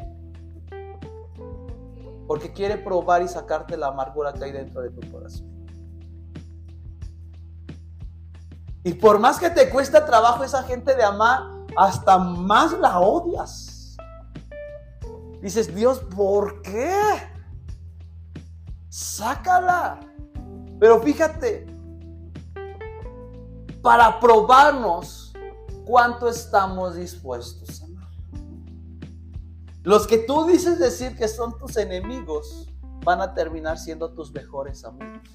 Porque 2.27 2.51
quiere 2.51 2.77
probar 2.77 3.21
y 3.21 3.27
sacarte 3.27 3.77
la 3.77 3.87
amargura 3.87 4.33
que 4.33 4.43
hay 4.43 4.51
dentro 4.51 4.81
de 4.81 4.89
tu 4.89 5.09
corazón. 5.11 5.54
Y 8.85 8.93
por 8.93 9.17
más 9.17 9.39
que 9.39 9.49
te 9.49 9.67
cuesta 9.71 10.05
trabajo 10.05 10.43
esa 10.43 10.61
gente 10.61 10.95
de 10.95 11.03
amar, 11.03 11.41
hasta 11.75 12.19
más 12.19 12.71
la 12.73 12.99
odias. 12.99 13.97
Dices, 15.41 15.73
Dios, 15.73 15.97
¿por 16.15 16.61
qué? 16.61 16.95
Sácala. 18.87 19.99
Pero 20.79 21.01
fíjate, 21.01 21.65
para 23.81 24.19
probarnos 24.19 25.33
cuánto 25.83 26.29
estamos 26.29 26.95
dispuestos 26.95 27.81
a 27.81 27.85
amar. 27.85 28.11
Los 29.81 30.05
que 30.05 30.19
tú 30.19 30.45
dices 30.45 30.77
decir 30.77 31.17
que 31.17 31.27
son 31.27 31.57
tus 31.57 31.75
enemigos 31.77 32.71
van 33.03 33.19
a 33.19 33.33
terminar 33.33 33.79
siendo 33.79 34.13
tus 34.13 34.31
mejores 34.31 34.85
amigos. 34.85 35.27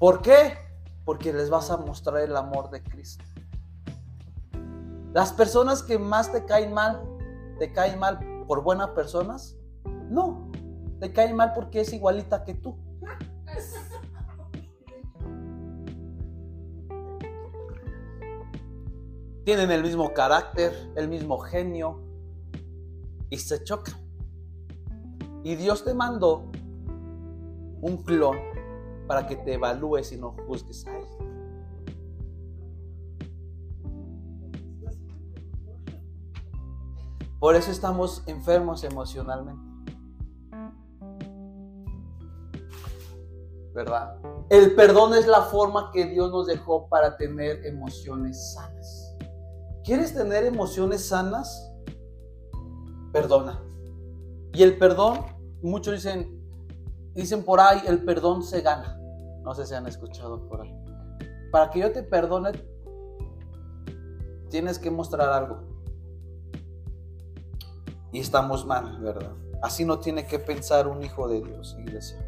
¿Por 0.00 0.20
qué? 0.20 0.69
Porque 1.10 1.32
les 1.32 1.50
vas 1.50 1.72
a 1.72 1.76
mostrar 1.76 2.20
el 2.20 2.36
amor 2.36 2.70
de 2.70 2.84
Cristo. 2.84 3.24
Las 5.12 5.32
personas 5.32 5.82
que 5.82 5.98
más 5.98 6.30
te 6.30 6.44
caen 6.44 6.72
mal, 6.72 7.02
te 7.58 7.72
caen 7.72 7.98
mal 7.98 8.20
por 8.46 8.62
buenas 8.62 8.90
personas. 8.90 9.56
No, 10.08 10.52
te 11.00 11.12
caen 11.12 11.34
mal 11.34 11.52
porque 11.52 11.80
es 11.80 11.92
igualita 11.92 12.44
que 12.44 12.54
tú. 12.54 12.78
Tienen 19.44 19.72
el 19.72 19.82
mismo 19.82 20.14
carácter, 20.14 20.92
el 20.94 21.08
mismo 21.08 21.40
genio 21.40 22.04
y 23.30 23.38
se 23.38 23.64
chocan. 23.64 23.96
Y 25.42 25.56
Dios 25.56 25.82
te 25.82 25.92
mandó 25.92 26.52
un 27.80 27.96
clon 28.04 28.49
para 29.10 29.26
que 29.26 29.34
te 29.34 29.54
evalúes 29.54 30.12
y 30.12 30.16
no 30.16 30.36
juzgues 30.46 30.86
a 30.86 30.96
él. 30.96 31.04
Por 37.40 37.56
eso 37.56 37.72
estamos 37.72 38.22
enfermos 38.28 38.84
emocionalmente. 38.84 39.60
¿Verdad? 43.74 44.16
El 44.48 44.76
perdón 44.76 45.14
es 45.14 45.26
la 45.26 45.42
forma 45.42 45.90
que 45.92 46.06
Dios 46.06 46.30
nos 46.30 46.46
dejó 46.46 46.88
para 46.88 47.16
tener 47.16 47.66
emociones 47.66 48.52
sanas. 48.52 49.16
¿Quieres 49.82 50.14
tener 50.14 50.44
emociones 50.44 51.08
sanas? 51.08 51.68
Perdona. 53.12 53.60
Y 54.52 54.62
el 54.62 54.78
perdón, 54.78 55.24
muchos 55.62 55.94
dicen, 55.94 56.40
dicen 57.12 57.42
por 57.42 57.58
ahí, 57.58 57.80
el 57.88 58.04
perdón 58.04 58.44
se 58.44 58.60
gana. 58.60 58.98
No 59.42 59.54
sé 59.54 59.66
si 59.66 59.74
han 59.74 59.86
escuchado 59.86 60.46
por 60.48 60.62
ahí. 60.62 60.74
Para 61.50 61.70
que 61.70 61.80
yo 61.80 61.92
te 61.92 62.02
perdone, 62.02 62.52
tienes 64.48 64.78
que 64.78 64.90
mostrar 64.90 65.28
algo. 65.30 65.62
Y 68.12 68.20
estamos 68.20 68.66
mal, 68.66 69.00
¿verdad? 69.00 69.32
Así 69.62 69.84
no 69.84 70.00
tiene 70.00 70.26
que 70.26 70.38
pensar 70.38 70.88
un 70.88 71.02
hijo 71.02 71.28
de 71.28 71.42
Dios, 71.42 71.76
iglesia. 71.78 72.24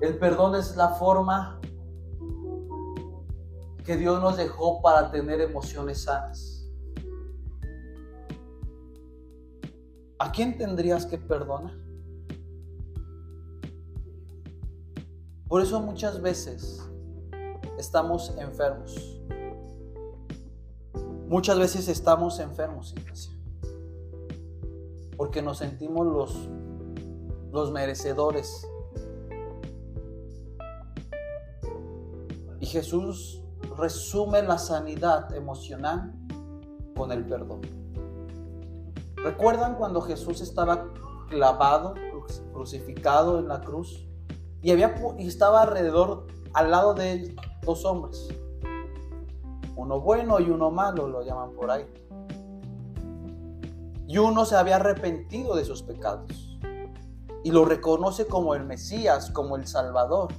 El 0.00 0.18
perdón 0.18 0.54
es 0.54 0.76
la 0.76 0.90
forma 0.90 1.60
que 3.84 3.96
Dios 3.96 4.20
nos 4.20 4.36
dejó 4.36 4.82
para 4.82 5.10
tener 5.10 5.40
emociones 5.40 6.02
sanas. 6.02 6.68
¿A 10.18 10.32
quién 10.32 10.58
tendrías 10.58 11.06
que 11.06 11.18
perdonar? 11.18 11.85
Por 15.48 15.62
eso 15.62 15.80
muchas 15.80 16.20
veces 16.20 16.82
estamos 17.78 18.34
enfermos. 18.36 19.20
Muchas 21.28 21.58
veces 21.58 21.88
estamos 21.88 22.40
enfermos, 22.40 22.94
iglesia. 22.96 23.32
Porque 25.16 25.42
nos 25.42 25.58
sentimos 25.58 26.04
los, 26.06 26.48
los 27.52 27.70
merecedores. 27.70 28.66
Y 32.58 32.66
Jesús 32.66 33.40
resume 33.76 34.42
la 34.42 34.58
sanidad 34.58 35.32
emocional 35.32 36.12
con 36.96 37.12
el 37.12 37.24
perdón. 37.24 37.60
¿Recuerdan 39.14 39.76
cuando 39.76 40.00
Jesús 40.00 40.40
estaba 40.40 40.92
clavado, 41.28 41.94
crucificado 42.52 43.38
en 43.38 43.46
la 43.46 43.60
cruz? 43.60 44.05
Y, 44.66 44.72
había, 44.72 44.96
estaba 45.18 45.62
alrededor, 45.62 46.26
al 46.52 46.72
lado 46.72 46.92
de 46.92 47.12
él, 47.12 47.36
dos 47.62 47.84
hombres. 47.84 48.26
Uno 49.76 50.00
bueno 50.00 50.40
y 50.40 50.50
uno 50.50 50.72
malo, 50.72 51.06
lo 51.06 51.22
llaman 51.22 51.52
por 51.52 51.70
ahí. 51.70 51.86
Y 54.08 54.18
uno 54.18 54.44
se 54.44 54.56
había 54.56 54.74
arrepentido 54.74 55.54
de 55.54 55.64
sus 55.64 55.84
pecados. 55.84 56.58
Y 57.44 57.52
lo 57.52 57.64
reconoce 57.64 58.26
como 58.26 58.56
el 58.56 58.64
Mesías, 58.64 59.30
como 59.30 59.54
el 59.54 59.68
Salvador. 59.68 60.32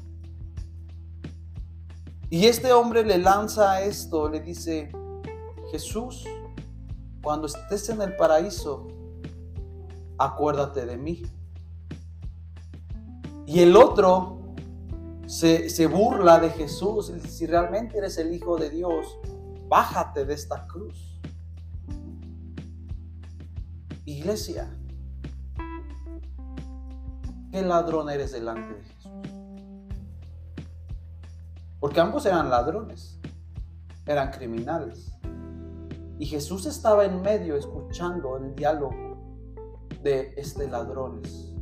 Y 2.30 2.48
este 2.48 2.74
hombre 2.74 3.06
le 3.06 3.20
lanza 3.20 3.82
esto, 3.82 4.28
le 4.28 4.42
dice, 4.42 4.92
Jesús, 5.72 6.26
cuando 7.24 7.48
estés 7.48 7.88
en 7.88 8.02
el 8.02 8.14
paraíso, 8.18 8.88
acuérdate 10.18 10.86
de 10.86 10.98
mí. 10.98 11.24
Y 13.48 13.62
el 13.62 13.78
otro 13.78 14.54
se, 15.26 15.70
se 15.70 15.88
burla 15.88 16.38
de 16.38 16.50
Jesús. 16.50 17.14
Si 17.30 17.46
realmente 17.46 17.98
eres 17.98 18.18
el 18.18 18.34
Hijo 18.34 18.58
de 18.58 18.70
Dios, 18.70 19.18
bájate 19.70 20.26
de 20.26 20.34
esta 20.34 20.68
cruz. 20.68 21.18
Iglesia, 24.04 24.70
¿qué 27.50 27.62
ladrón 27.62 28.10
eres 28.10 28.34
delante 28.34 28.74
de 28.74 28.84
Jesús? 28.84 29.12
Porque 31.80 32.02
ambos 32.02 32.26
eran 32.26 32.50
ladrones, 32.50 33.18
eran 34.06 34.32
criminales. 34.32 35.14
Y 36.20 36.26
Jesús 36.26 36.66
estaba 36.66 37.06
en 37.06 37.22
medio 37.22 37.56
escuchando 37.56 38.36
el 38.36 38.54
diálogo 38.56 39.88
de 40.04 40.34
este 40.36 40.68
ladrones. 40.68 41.57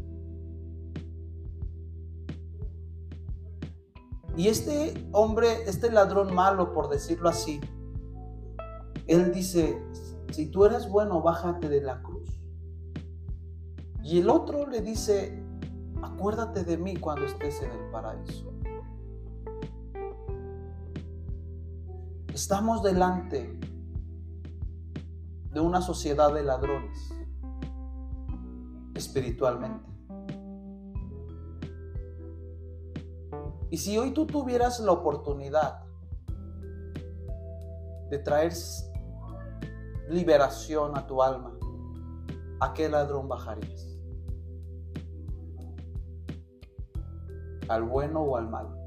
Y 4.37 4.49
este 4.49 5.07
hombre, 5.13 5.47
este 5.67 5.91
ladrón 5.91 6.33
malo, 6.33 6.73
por 6.73 6.89
decirlo 6.89 7.29
así, 7.29 7.61
él 9.07 9.31
dice, 9.31 9.81
si 10.31 10.47
tú 10.47 10.65
eres 10.65 10.89
bueno, 10.89 11.21
bájate 11.21 11.69
de 11.69 11.81
la 11.81 12.01
cruz. 12.01 12.29
Y 14.03 14.19
el 14.19 14.29
otro 14.29 14.67
le 14.67 14.81
dice, 14.81 15.41
acuérdate 16.01 16.63
de 16.63 16.77
mí 16.77 16.97
cuando 16.97 17.25
estés 17.25 17.61
en 17.61 17.71
el 17.71 17.91
paraíso. 17.91 18.51
Estamos 22.33 22.83
delante 22.83 23.57
de 25.51 25.59
una 25.61 25.81
sociedad 25.81 26.33
de 26.33 26.43
ladrones 26.43 27.13
espiritualmente. 28.93 29.94
Y 33.75 33.77
si 33.77 33.97
hoy 33.97 34.11
tú 34.11 34.25
tuvieras 34.25 34.79
la 34.79 34.93
oportunidad 34.93 35.83
de 38.09 38.19
traer 38.19 38.53
liberación 40.07 40.97
a 40.97 41.05
tu 41.05 41.21
alma, 41.21 41.59
¿a 42.61 42.73
qué 42.73 42.87
ladrón 42.87 43.27
bajarías? 43.27 43.99
¿Al 47.67 47.83
bueno 47.83 48.21
o 48.21 48.37
al 48.37 48.47
malo? 48.47 48.77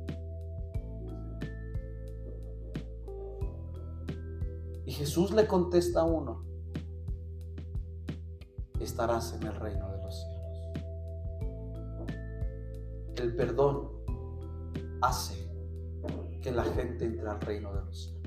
Y 4.87 4.93
Jesús 4.93 5.33
le 5.33 5.47
contesta 5.47 6.01
a 6.01 6.05
uno, 6.05 6.47
estarás 8.81 9.35
en 9.35 9.43
el 9.43 9.55
reino 9.55 9.87
de 9.93 10.03
los 10.03 10.15
cielos. 10.15 10.59
El 13.17 13.37
perdón 13.37 13.98
hace 15.01 15.49
que 16.43 16.51
la 16.51 16.65
gente 16.65 17.05
entre 17.05 17.29
al 17.29 17.41
reino 17.41 17.75
de 17.75 17.85
los 17.85 18.05
cielos. 18.05 18.19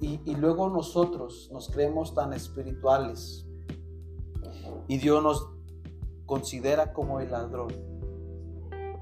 Y, 0.00 0.34
luego 0.36 0.70
nosotros 0.70 1.50
nos 1.52 1.68
creemos 1.68 2.14
tan 2.14 2.32
espirituales 2.32 3.46
y 4.88 4.98
Dios 4.98 5.22
nos 5.22 5.50
considera 6.26 6.92
como 6.92 7.20
el 7.20 7.30
ladrón 7.30 7.68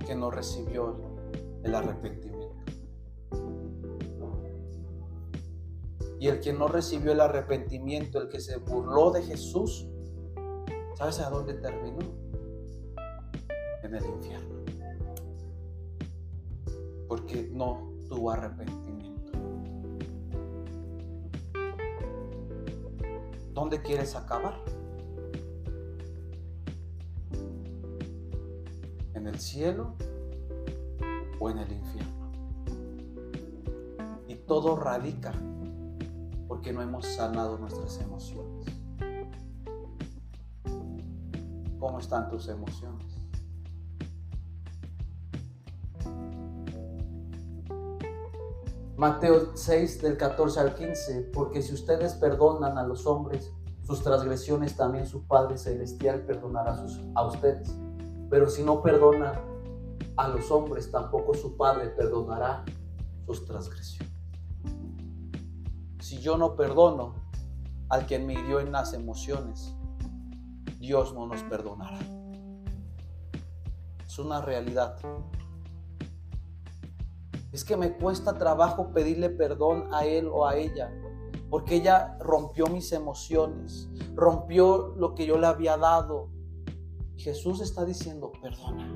que 0.04 0.14
no 0.14 0.30
recibió 0.30 0.96
el 1.62 1.74
arrepentimiento. 1.74 2.56
Y 6.18 6.26
el 6.26 6.40
que 6.40 6.52
no 6.52 6.68
recibió 6.68 7.12
el 7.12 7.20
arrepentimiento, 7.20 8.20
el 8.20 8.28
que 8.28 8.40
se 8.40 8.56
burló 8.58 9.10
de 9.10 9.22
Jesús, 9.22 9.88
¿sabes 10.96 11.20
a 11.20 11.30
dónde 11.30 11.54
terminó? 11.54 12.29
En 13.90 13.96
el 13.96 14.04
infierno. 14.04 14.54
Porque 17.08 17.50
no 17.52 17.90
tuvo 18.08 18.30
arrepentimiento. 18.30 19.32
¿Dónde 23.52 23.82
quieres 23.82 24.14
acabar? 24.14 24.54
¿En 29.14 29.26
el 29.26 29.40
cielo 29.40 29.96
o 31.40 31.50
en 31.50 31.58
el 31.58 31.72
infierno? 31.72 32.30
Y 34.28 34.36
todo 34.36 34.76
radica 34.76 35.32
porque 36.46 36.72
no 36.72 36.80
hemos 36.80 37.06
sanado 37.06 37.58
nuestras 37.58 38.00
emociones. 38.00 38.66
¿Cómo 41.80 41.98
están 41.98 42.28
tus 42.28 42.46
emociones? 42.46 43.09
Mateo 49.00 49.56
6 49.56 50.02
del 50.02 50.18
14 50.18 50.60
al 50.60 50.74
15, 50.74 51.30
porque 51.32 51.62
si 51.62 51.72
ustedes 51.72 52.12
perdonan 52.12 52.76
a 52.76 52.82
los 52.82 53.06
hombres 53.06 53.50
sus 53.82 54.02
transgresiones, 54.02 54.76
también 54.76 55.06
su 55.06 55.26
Padre 55.26 55.56
Celestial 55.56 56.20
perdonará 56.26 56.76
a 57.14 57.26
ustedes. 57.26 57.74
Pero 58.28 58.50
si 58.50 58.62
no 58.62 58.82
perdonan 58.82 59.40
a 60.18 60.28
los 60.28 60.50
hombres, 60.50 60.90
tampoco 60.90 61.32
su 61.32 61.56
Padre 61.56 61.88
perdonará 61.88 62.62
sus 63.24 63.46
transgresiones. 63.46 64.12
Si 66.00 66.18
yo 66.18 66.36
no 66.36 66.54
perdono 66.54 67.14
al 67.88 68.04
que 68.04 68.18
me 68.18 68.34
hirió 68.34 68.60
en 68.60 68.70
las 68.70 68.92
emociones, 68.92 69.74
Dios 70.78 71.14
no 71.14 71.26
nos 71.26 71.42
perdonará. 71.44 72.00
Es 74.06 74.18
una 74.18 74.42
realidad 74.42 74.98
es 77.52 77.64
que 77.64 77.76
me 77.76 77.96
cuesta 77.96 78.38
trabajo 78.38 78.92
pedirle 78.92 79.30
perdón 79.30 79.88
a 79.92 80.04
él 80.04 80.28
o 80.32 80.46
a 80.46 80.56
ella, 80.56 80.92
porque 81.48 81.76
ella 81.76 82.16
rompió 82.20 82.66
mis 82.66 82.92
emociones, 82.92 83.88
rompió 84.14 84.94
lo 84.96 85.14
que 85.14 85.26
yo 85.26 85.36
le 85.36 85.46
había 85.46 85.76
dado. 85.76 86.30
Jesús 87.16 87.60
está 87.60 87.84
diciendo, 87.84 88.30
perdona. 88.40 88.88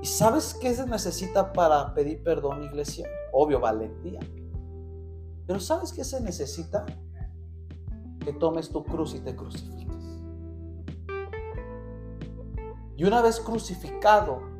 ¿Y 0.00 0.06
sabes 0.06 0.54
qué 0.54 0.74
se 0.74 0.86
necesita 0.86 1.52
para 1.52 1.94
pedir 1.94 2.22
perdón, 2.22 2.62
iglesia? 2.62 3.08
Obvio, 3.32 3.60
valentía. 3.60 4.20
Pero 5.46 5.60
¿sabes 5.60 5.92
qué 5.92 6.04
se 6.04 6.20
necesita? 6.20 6.84
Que 8.20 8.32
tomes 8.32 8.70
tu 8.70 8.82
cruz 8.82 9.14
y 9.14 9.20
te 9.20 9.36
crucifiques. 9.36 9.84
Y 12.96 13.04
una 13.04 13.20
vez 13.20 13.40
crucificado, 13.40 14.53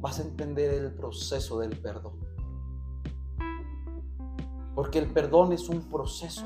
vas 0.00 0.18
a 0.18 0.22
entender 0.22 0.72
el 0.74 0.94
proceso 0.94 1.58
del 1.58 1.78
perdón. 1.80 2.18
Porque 4.74 4.98
el 4.98 5.12
perdón 5.12 5.52
es 5.52 5.68
un 5.68 5.88
proceso. 5.88 6.44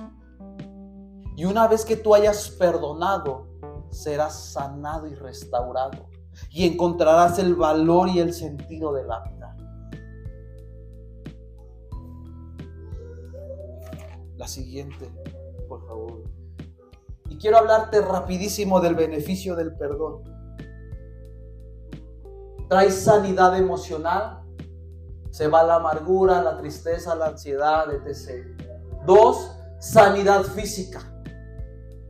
Y 1.37 1.45
una 1.45 1.69
vez 1.69 1.85
que 1.85 1.97
tú 1.97 2.15
hayas 2.15 2.51
perdonado, 2.51 3.47
serás 3.91 4.53
sanado 4.53 5.07
y 5.07 5.15
restaurado. 5.15 6.09
Y 6.51 6.67
encontrarás 6.67 7.39
el 7.39 7.55
valor 7.55 8.09
y 8.09 8.21
el 8.21 8.33
sentido 8.33 8.93
de 8.93 9.05
la 9.05 9.21
vida. 9.21 9.57
La 14.37 14.49
siguiente, 14.49 15.11
por 15.69 15.87
favor. 15.87 16.23
Y 17.29 17.37
quiero 17.37 17.59
hablarte 17.59 18.01
rapidísimo 18.01 18.81
del 18.81 18.95
beneficio 18.95 19.55
del 19.55 19.77
perdón 19.77 20.32
trae 22.73 22.91
sanidad 22.91 23.59
emocional, 23.59 24.41
se 25.31 25.47
va 25.47 25.63
la 25.63 25.75
amargura, 25.75 26.43
la 26.43 26.57
tristeza, 26.57 27.15
la 27.15 27.27
ansiedad, 27.27 27.85
etc. 27.93 28.47
Dos, 29.05 29.55
sanidad 29.79 30.43
física. 30.43 31.03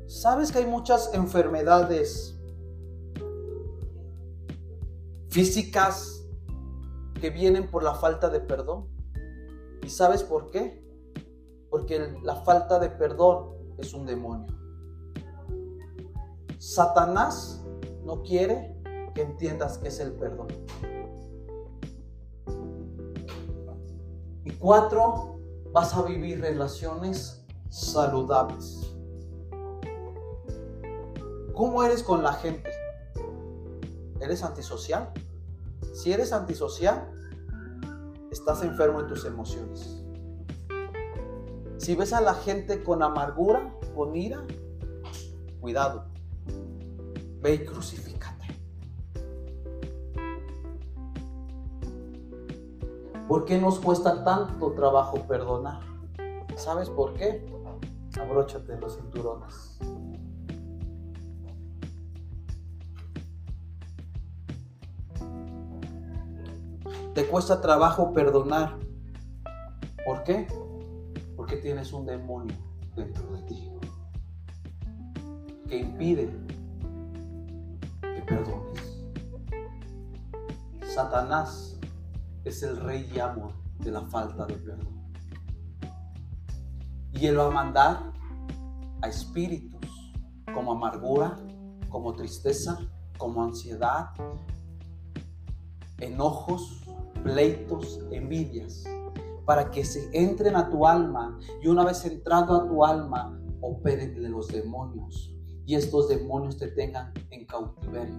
¿Sabes 0.07 0.53
que 0.53 0.59
hay 0.59 0.67
muchas 0.67 1.13
enfermedades 1.15 2.39
físicas 5.31 6.23
que 7.21 7.31
vienen 7.31 7.69
por 7.69 7.83
la 7.83 7.97
falta 7.97 8.29
de 8.29 8.39
perdón? 8.39 8.87
¿Y 9.83 9.91
sabes 9.91 10.23
por 10.23 10.53
qué? 10.53 10.81
Porque 11.71 12.21
la 12.23 12.37
falta 12.37 12.79
de 12.79 12.89
perdón 12.89 13.49
es 13.79 13.93
un 13.95 14.07
demonio. 14.07 14.47
Satanás 16.61 17.65
no 18.05 18.23
quiere 18.23 18.72
que 19.15 19.23
entiendas 19.23 19.79
que 19.79 19.89
es 19.89 20.01
el 20.01 20.13
perdón. 20.13 20.49
Y 24.45 24.51
cuatro, 24.53 25.39
vas 25.73 25.95
a 25.95 26.03
vivir 26.03 26.41
relaciones 26.41 27.45
saludables. 27.69 28.95
¿Cómo 31.55 31.83
eres 31.85 32.03
con 32.03 32.23
la 32.23 32.33
gente? 32.33 32.71
¿Eres 34.21 34.43
antisocial? 34.43 35.13
Si 35.93 36.13
eres 36.13 36.33
antisocial, 36.33 37.13
estás 38.31 38.63
enfermo 38.63 39.01
en 39.01 39.07
tus 39.07 39.25
emociones. 39.25 40.03
Si 41.77 41.95
ves 41.95 42.13
a 42.13 42.21
la 42.21 42.35
gente 42.35 42.83
con 42.83 43.03
amargura, 43.03 43.77
con 43.95 44.17
ira, 44.17 44.45
cuidado. 45.61 46.07
Ve 47.41 47.55
y 47.55 47.65
crucifícate. 47.65 48.12
¿Por 53.33 53.47
qué 53.47 53.57
nos 53.57 53.79
cuesta 53.79 54.25
tanto 54.25 54.73
trabajo 54.73 55.27
perdonar? 55.27 55.81
¿Sabes 56.55 56.91
por 56.91 57.15
qué? 57.15 57.43
Abróchate 58.21 58.79
los 58.79 58.95
cinturones. 58.95 59.79
Te 67.15 67.27
cuesta 67.27 67.63
trabajo 67.63 68.13
perdonar. 68.13 68.79
¿Por 70.05 70.25
qué? 70.25 70.47
Porque 71.35 71.57
tienes 71.57 71.95
un 71.95 72.05
demonio 72.05 72.55
dentro 72.95 73.27
de 73.35 73.43
ti 73.45 73.73
que 75.71 75.79
impide 75.79 76.31
que 78.03 78.23
perdones. 78.27 79.07
Satanás 80.83 81.72
es 82.45 82.63
el 82.63 82.79
rey 82.79 83.11
y 83.15 83.19
amo 83.19 83.53
de 83.79 83.91
la 83.91 84.03
falta 84.03 84.47
de 84.47 84.55
perdón. 84.55 85.13
Y 87.13 87.27
él 87.27 87.39
va 87.39 87.47
a 87.47 87.51
mandar 87.51 88.13
a 89.03 89.09
espíritus 89.09 90.13
como 90.55 90.73
amargura, 90.73 91.39
como 91.89 92.15
tristeza, 92.15 92.79
como 93.19 93.43
ansiedad, 93.43 94.11
enojos, 95.99 96.83
pleitos, 97.23 98.01
envidias, 98.11 98.85
para 99.45 99.71
que 99.71 99.85
se 99.85 100.09
entren 100.13 100.57
a 100.57 100.69
tu 100.71 100.87
alma 100.87 101.39
y 101.63 101.69
una 101.69 101.85
vez 101.85 102.05
entrado 102.05 102.61
a 102.61 102.69
tu 102.69 102.85
alma, 102.85 103.39
operen 103.61 104.21
de 104.21 104.29
los 104.29 104.49
demonios 104.49 105.35
y 105.67 105.75
estos 105.75 106.09
demonios 106.09 106.57
te 106.57 106.69
tengan 106.69 107.13
en 107.31 107.47
cautiverio. 107.47 108.17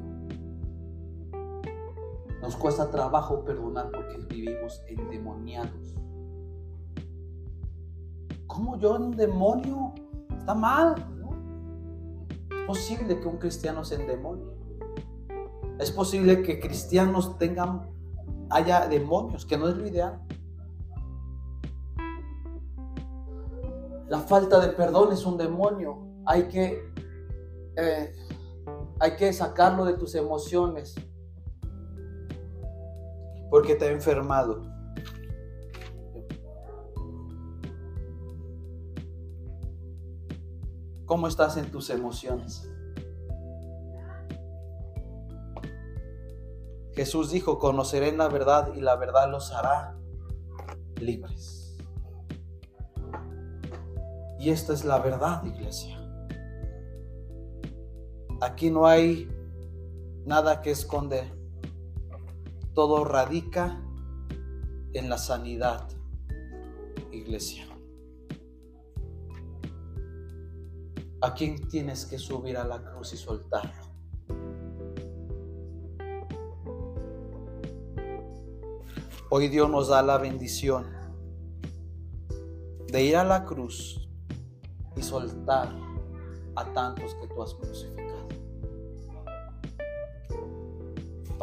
Nos 2.44 2.58
cuesta 2.58 2.92
trabajo 2.92 3.46
perdonar 3.46 3.90
porque 3.90 4.18
vivimos 4.18 4.84
endemoniados. 4.90 5.96
¿Cómo 8.48 8.78
yo 8.78 8.98
en 8.98 9.04
un 9.04 9.16
demonio? 9.16 9.94
Está 10.38 10.54
mal, 10.54 10.94
Es 12.52 12.68
posible 12.68 13.18
que 13.22 13.28
un 13.30 13.38
cristiano 13.38 13.86
se 13.86 13.96
endemonie. 13.96 14.52
Es 15.80 15.90
posible 15.90 16.44
que 16.44 16.60
cristianos 16.60 17.38
tengan, 17.38 17.90
haya 18.50 18.90
demonios, 18.90 19.46
que 19.46 19.58
no 19.58 19.70
es 19.70 19.78
lo 19.78 19.88
ideal. 19.88 20.22
La 24.10 24.20
falta 24.20 24.60
de 24.60 24.74
perdón 24.74 25.14
es 25.14 25.26
un 25.26 25.38
demonio. 25.38 25.98
Hay 26.26 26.50
que 26.50 26.92
eh, 27.78 28.14
hay 29.00 29.16
que 29.16 29.32
sacarlo 29.32 29.86
de 29.86 29.94
tus 29.94 30.14
emociones 30.16 30.96
porque 33.54 33.76
te 33.76 33.86
ha 33.86 33.92
enfermado. 33.92 34.64
¿Cómo 41.06 41.28
estás 41.28 41.58
en 41.58 41.70
tus 41.70 41.92
emociones? 41.92 42.68
Jesús 46.96 47.30
dijo, 47.30 47.60
conoceré 47.60 48.12
la 48.18 48.28
verdad 48.28 48.74
y 48.74 48.82
la 48.82 48.96
verdad 48.96 49.30
los 49.30 49.52
hará 49.52 50.00
libres. 51.00 51.78
Y 54.40 54.50
esta 54.50 54.74
es 54.74 54.84
la 54.84 54.98
verdad, 54.98 55.46
iglesia. 55.46 55.96
Aquí 58.42 58.72
no 58.72 58.88
hay 58.88 59.30
nada 60.26 60.60
que 60.64 60.72
esconder. 60.72 61.43
Todo 62.74 63.06
radica 63.06 63.82
en 64.94 65.10
la 65.10 65.18
sanidad, 65.18 65.88
iglesia. 67.12 67.68
¿A 71.22 71.34
quién 71.34 71.68
tienes 71.70 72.06
que 72.06 72.18
subir 72.18 72.58
a 72.58 72.66
la 72.66 72.84
cruz 72.84 73.14
y 73.14 73.18
soltarlo? 73.18 73.94
Hoy 79.30 79.48
Dios 79.48 79.70
nos 79.70 79.88
da 79.88 80.02
la 80.02 80.18
bendición 80.18 80.86
de 82.88 83.04
ir 83.04 83.16
a 83.16 83.24
la 83.24 83.46
cruz 83.46 84.08
y 84.96 85.02
soltar 85.02 85.70
a 86.56 86.74
tantos 86.74 87.16
que 87.16 87.28
tú 87.28 87.42
has 87.42 87.54
crucificado. 87.56 88.04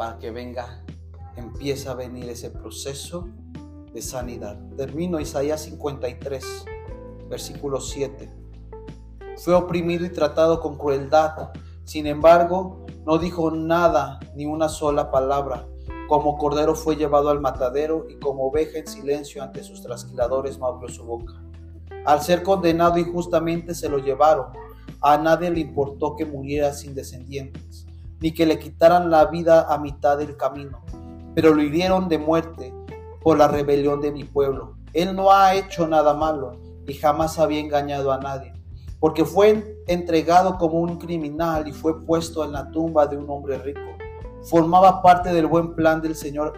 para 0.01 0.17
que 0.17 0.31
venga, 0.31 0.83
empieza 1.41 1.91
a 1.91 1.95
venir 1.95 2.29
ese 2.29 2.49
proceso 2.49 3.27
de 3.93 4.01
sanidad. 4.01 4.59
Termino 4.77 5.19
Isaías 5.19 5.61
53, 5.63 6.65
versículo 7.29 7.81
7. 7.81 8.31
Fue 9.37 9.53
oprimido 9.53 10.05
y 10.05 10.09
tratado 10.09 10.61
con 10.61 10.77
crueldad. 10.77 11.51
Sin 11.83 12.07
embargo, 12.07 12.85
no 13.05 13.17
dijo 13.17 13.51
nada, 13.51 14.19
ni 14.35 14.45
una 14.45 14.69
sola 14.69 15.11
palabra. 15.11 15.67
Como 16.07 16.37
cordero 16.37 16.75
fue 16.75 16.95
llevado 16.95 17.29
al 17.29 17.41
matadero 17.41 18.05
y 18.09 18.19
como 18.19 18.47
oveja 18.47 18.77
en 18.77 18.87
silencio 18.87 19.41
ante 19.41 19.63
sus 19.63 19.81
trasquiladores 19.81 20.59
no 20.59 20.67
abrió 20.67 20.89
su 20.89 21.03
boca. 21.03 21.33
Al 22.05 22.21
ser 22.21 22.43
condenado 22.43 22.97
injustamente 22.97 23.73
se 23.73 23.89
lo 23.89 23.97
llevaron. 23.97 24.47
A 25.01 25.17
nadie 25.17 25.49
le 25.49 25.61
importó 25.61 26.15
que 26.15 26.25
muriera 26.25 26.73
sin 26.73 26.93
descendientes 26.93 27.87
ni 28.21 28.31
que 28.33 28.45
le 28.45 28.59
quitaran 28.59 29.09
la 29.09 29.25
vida 29.25 29.65
a 29.67 29.77
mitad 29.79 30.17
del 30.17 30.37
camino, 30.37 30.83
pero 31.35 31.53
lo 31.53 31.61
hirieron 31.61 32.09
de 32.09 32.17
muerte 32.17 32.73
por 33.21 33.37
la 33.37 33.47
rebelión 33.47 34.01
de 34.01 34.11
mi 34.11 34.23
pueblo. 34.23 34.75
Él 34.93 35.15
no 35.15 35.31
ha 35.31 35.55
hecho 35.55 35.87
nada 35.87 36.13
malo 36.13 36.57
y 36.87 36.93
jamás 36.93 37.39
había 37.39 37.59
engañado 37.59 38.11
a 38.11 38.17
nadie, 38.17 38.53
porque 38.99 39.25
fue 39.25 39.77
entregado 39.87 40.57
como 40.57 40.79
un 40.79 40.97
criminal 40.97 41.67
y 41.67 41.71
fue 41.71 42.03
puesto 42.05 42.43
en 42.43 42.51
la 42.51 42.69
tumba 42.71 43.07
de 43.07 43.17
un 43.17 43.29
hombre 43.29 43.57
rico. 43.59 43.81
Formaba 44.43 45.01
parte 45.01 45.31
del 45.33 45.47
buen 45.47 45.75
plan 45.75 46.01
del 46.01 46.15
Señor 46.15 46.53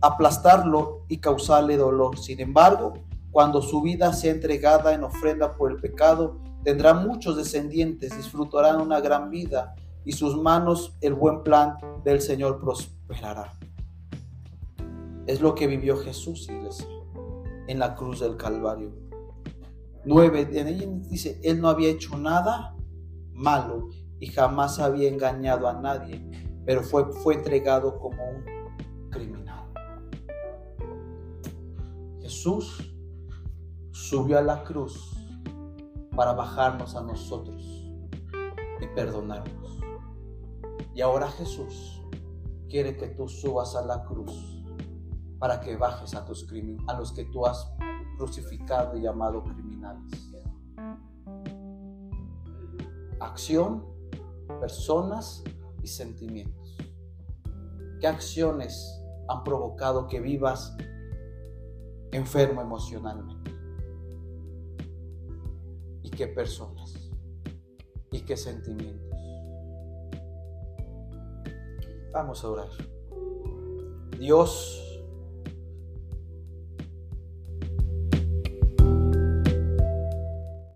aplastarlo 0.00 1.04
y 1.08 1.18
causarle 1.18 1.76
dolor. 1.76 2.18
Sin 2.18 2.40
embargo, 2.40 2.94
cuando 3.30 3.60
su 3.60 3.82
vida 3.82 4.12
sea 4.12 4.32
entregada 4.32 4.94
en 4.94 5.04
ofrenda 5.04 5.56
por 5.56 5.72
el 5.72 5.78
pecado, 5.78 6.36
tendrá 6.62 6.94
muchos 6.94 7.36
descendientes, 7.36 8.16
disfrutarán 8.16 8.80
una 8.80 9.00
gran 9.00 9.30
vida 9.30 9.74
y 10.04 10.12
sus 10.12 10.36
manos 10.36 10.96
el 11.00 11.14
buen 11.14 11.42
plan 11.42 11.76
del 12.04 12.20
Señor 12.20 12.60
prosperará. 12.60 13.01
Es 15.26 15.40
lo 15.40 15.54
que 15.54 15.66
vivió 15.66 15.96
Jesús, 15.98 16.48
iglesia, 16.48 16.88
en 17.68 17.78
la 17.78 17.94
cruz 17.94 18.20
del 18.20 18.36
Calvario. 18.36 18.92
Nueve, 20.04 20.48
en 20.52 20.66
ella 20.66 20.86
dice, 21.08 21.40
Él 21.44 21.60
no 21.60 21.68
había 21.68 21.90
hecho 21.90 22.16
nada 22.18 22.76
malo 23.32 23.88
y 24.18 24.26
jamás 24.26 24.78
había 24.78 25.08
engañado 25.08 25.68
a 25.68 25.74
nadie, 25.74 26.20
pero 26.64 26.82
fue, 26.82 27.12
fue 27.12 27.34
entregado 27.34 27.98
como 27.98 28.20
un 28.30 29.10
criminal. 29.10 29.64
Jesús 32.20 32.92
subió 33.92 34.38
a 34.38 34.42
la 34.42 34.64
cruz 34.64 35.16
para 36.16 36.32
bajarnos 36.32 36.96
a 36.96 37.02
nosotros 37.02 37.62
y 38.80 38.86
perdonarnos. 38.94 39.80
Y 40.94 41.00
ahora 41.00 41.28
Jesús 41.28 42.01
quiere 42.72 42.96
que 42.96 43.08
tú 43.08 43.28
subas 43.28 43.76
a 43.76 43.84
la 43.84 44.02
cruz 44.02 44.64
para 45.38 45.60
que 45.60 45.76
bajes 45.76 46.14
a, 46.14 46.24
tus 46.24 46.48
a 46.86 46.98
los 46.98 47.12
que 47.12 47.26
tú 47.26 47.44
has 47.44 47.70
crucificado 48.16 48.96
y 48.96 49.02
llamado 49.02 49.44
criminales. 49.44 50.10
Acción, 53.20 53.84
personas 54.58 55.44
y 55.82 55.86
sentimientos. 55.86 56.78
¿Qué 58.00 58.06
acciones 58.06 58.98
han 59.28 59.44
provocado 59.44 60.08
que 60.08 60.22
vivas 60.22 60.74
enfermo 62.10 62.62
emocionalmente? 62.62 63.54
¿Y 66.02 66.08
qué 66.08 66.26
personas? 66.26 66.94
¿Y 68.10 68.22
qué 68.22 68.34
sentimientos? 68.34 69.11
Vamos 72.12 72.44
a 72.44 72.50
orar. 72.50 72.68
Dios, 74.18 74.91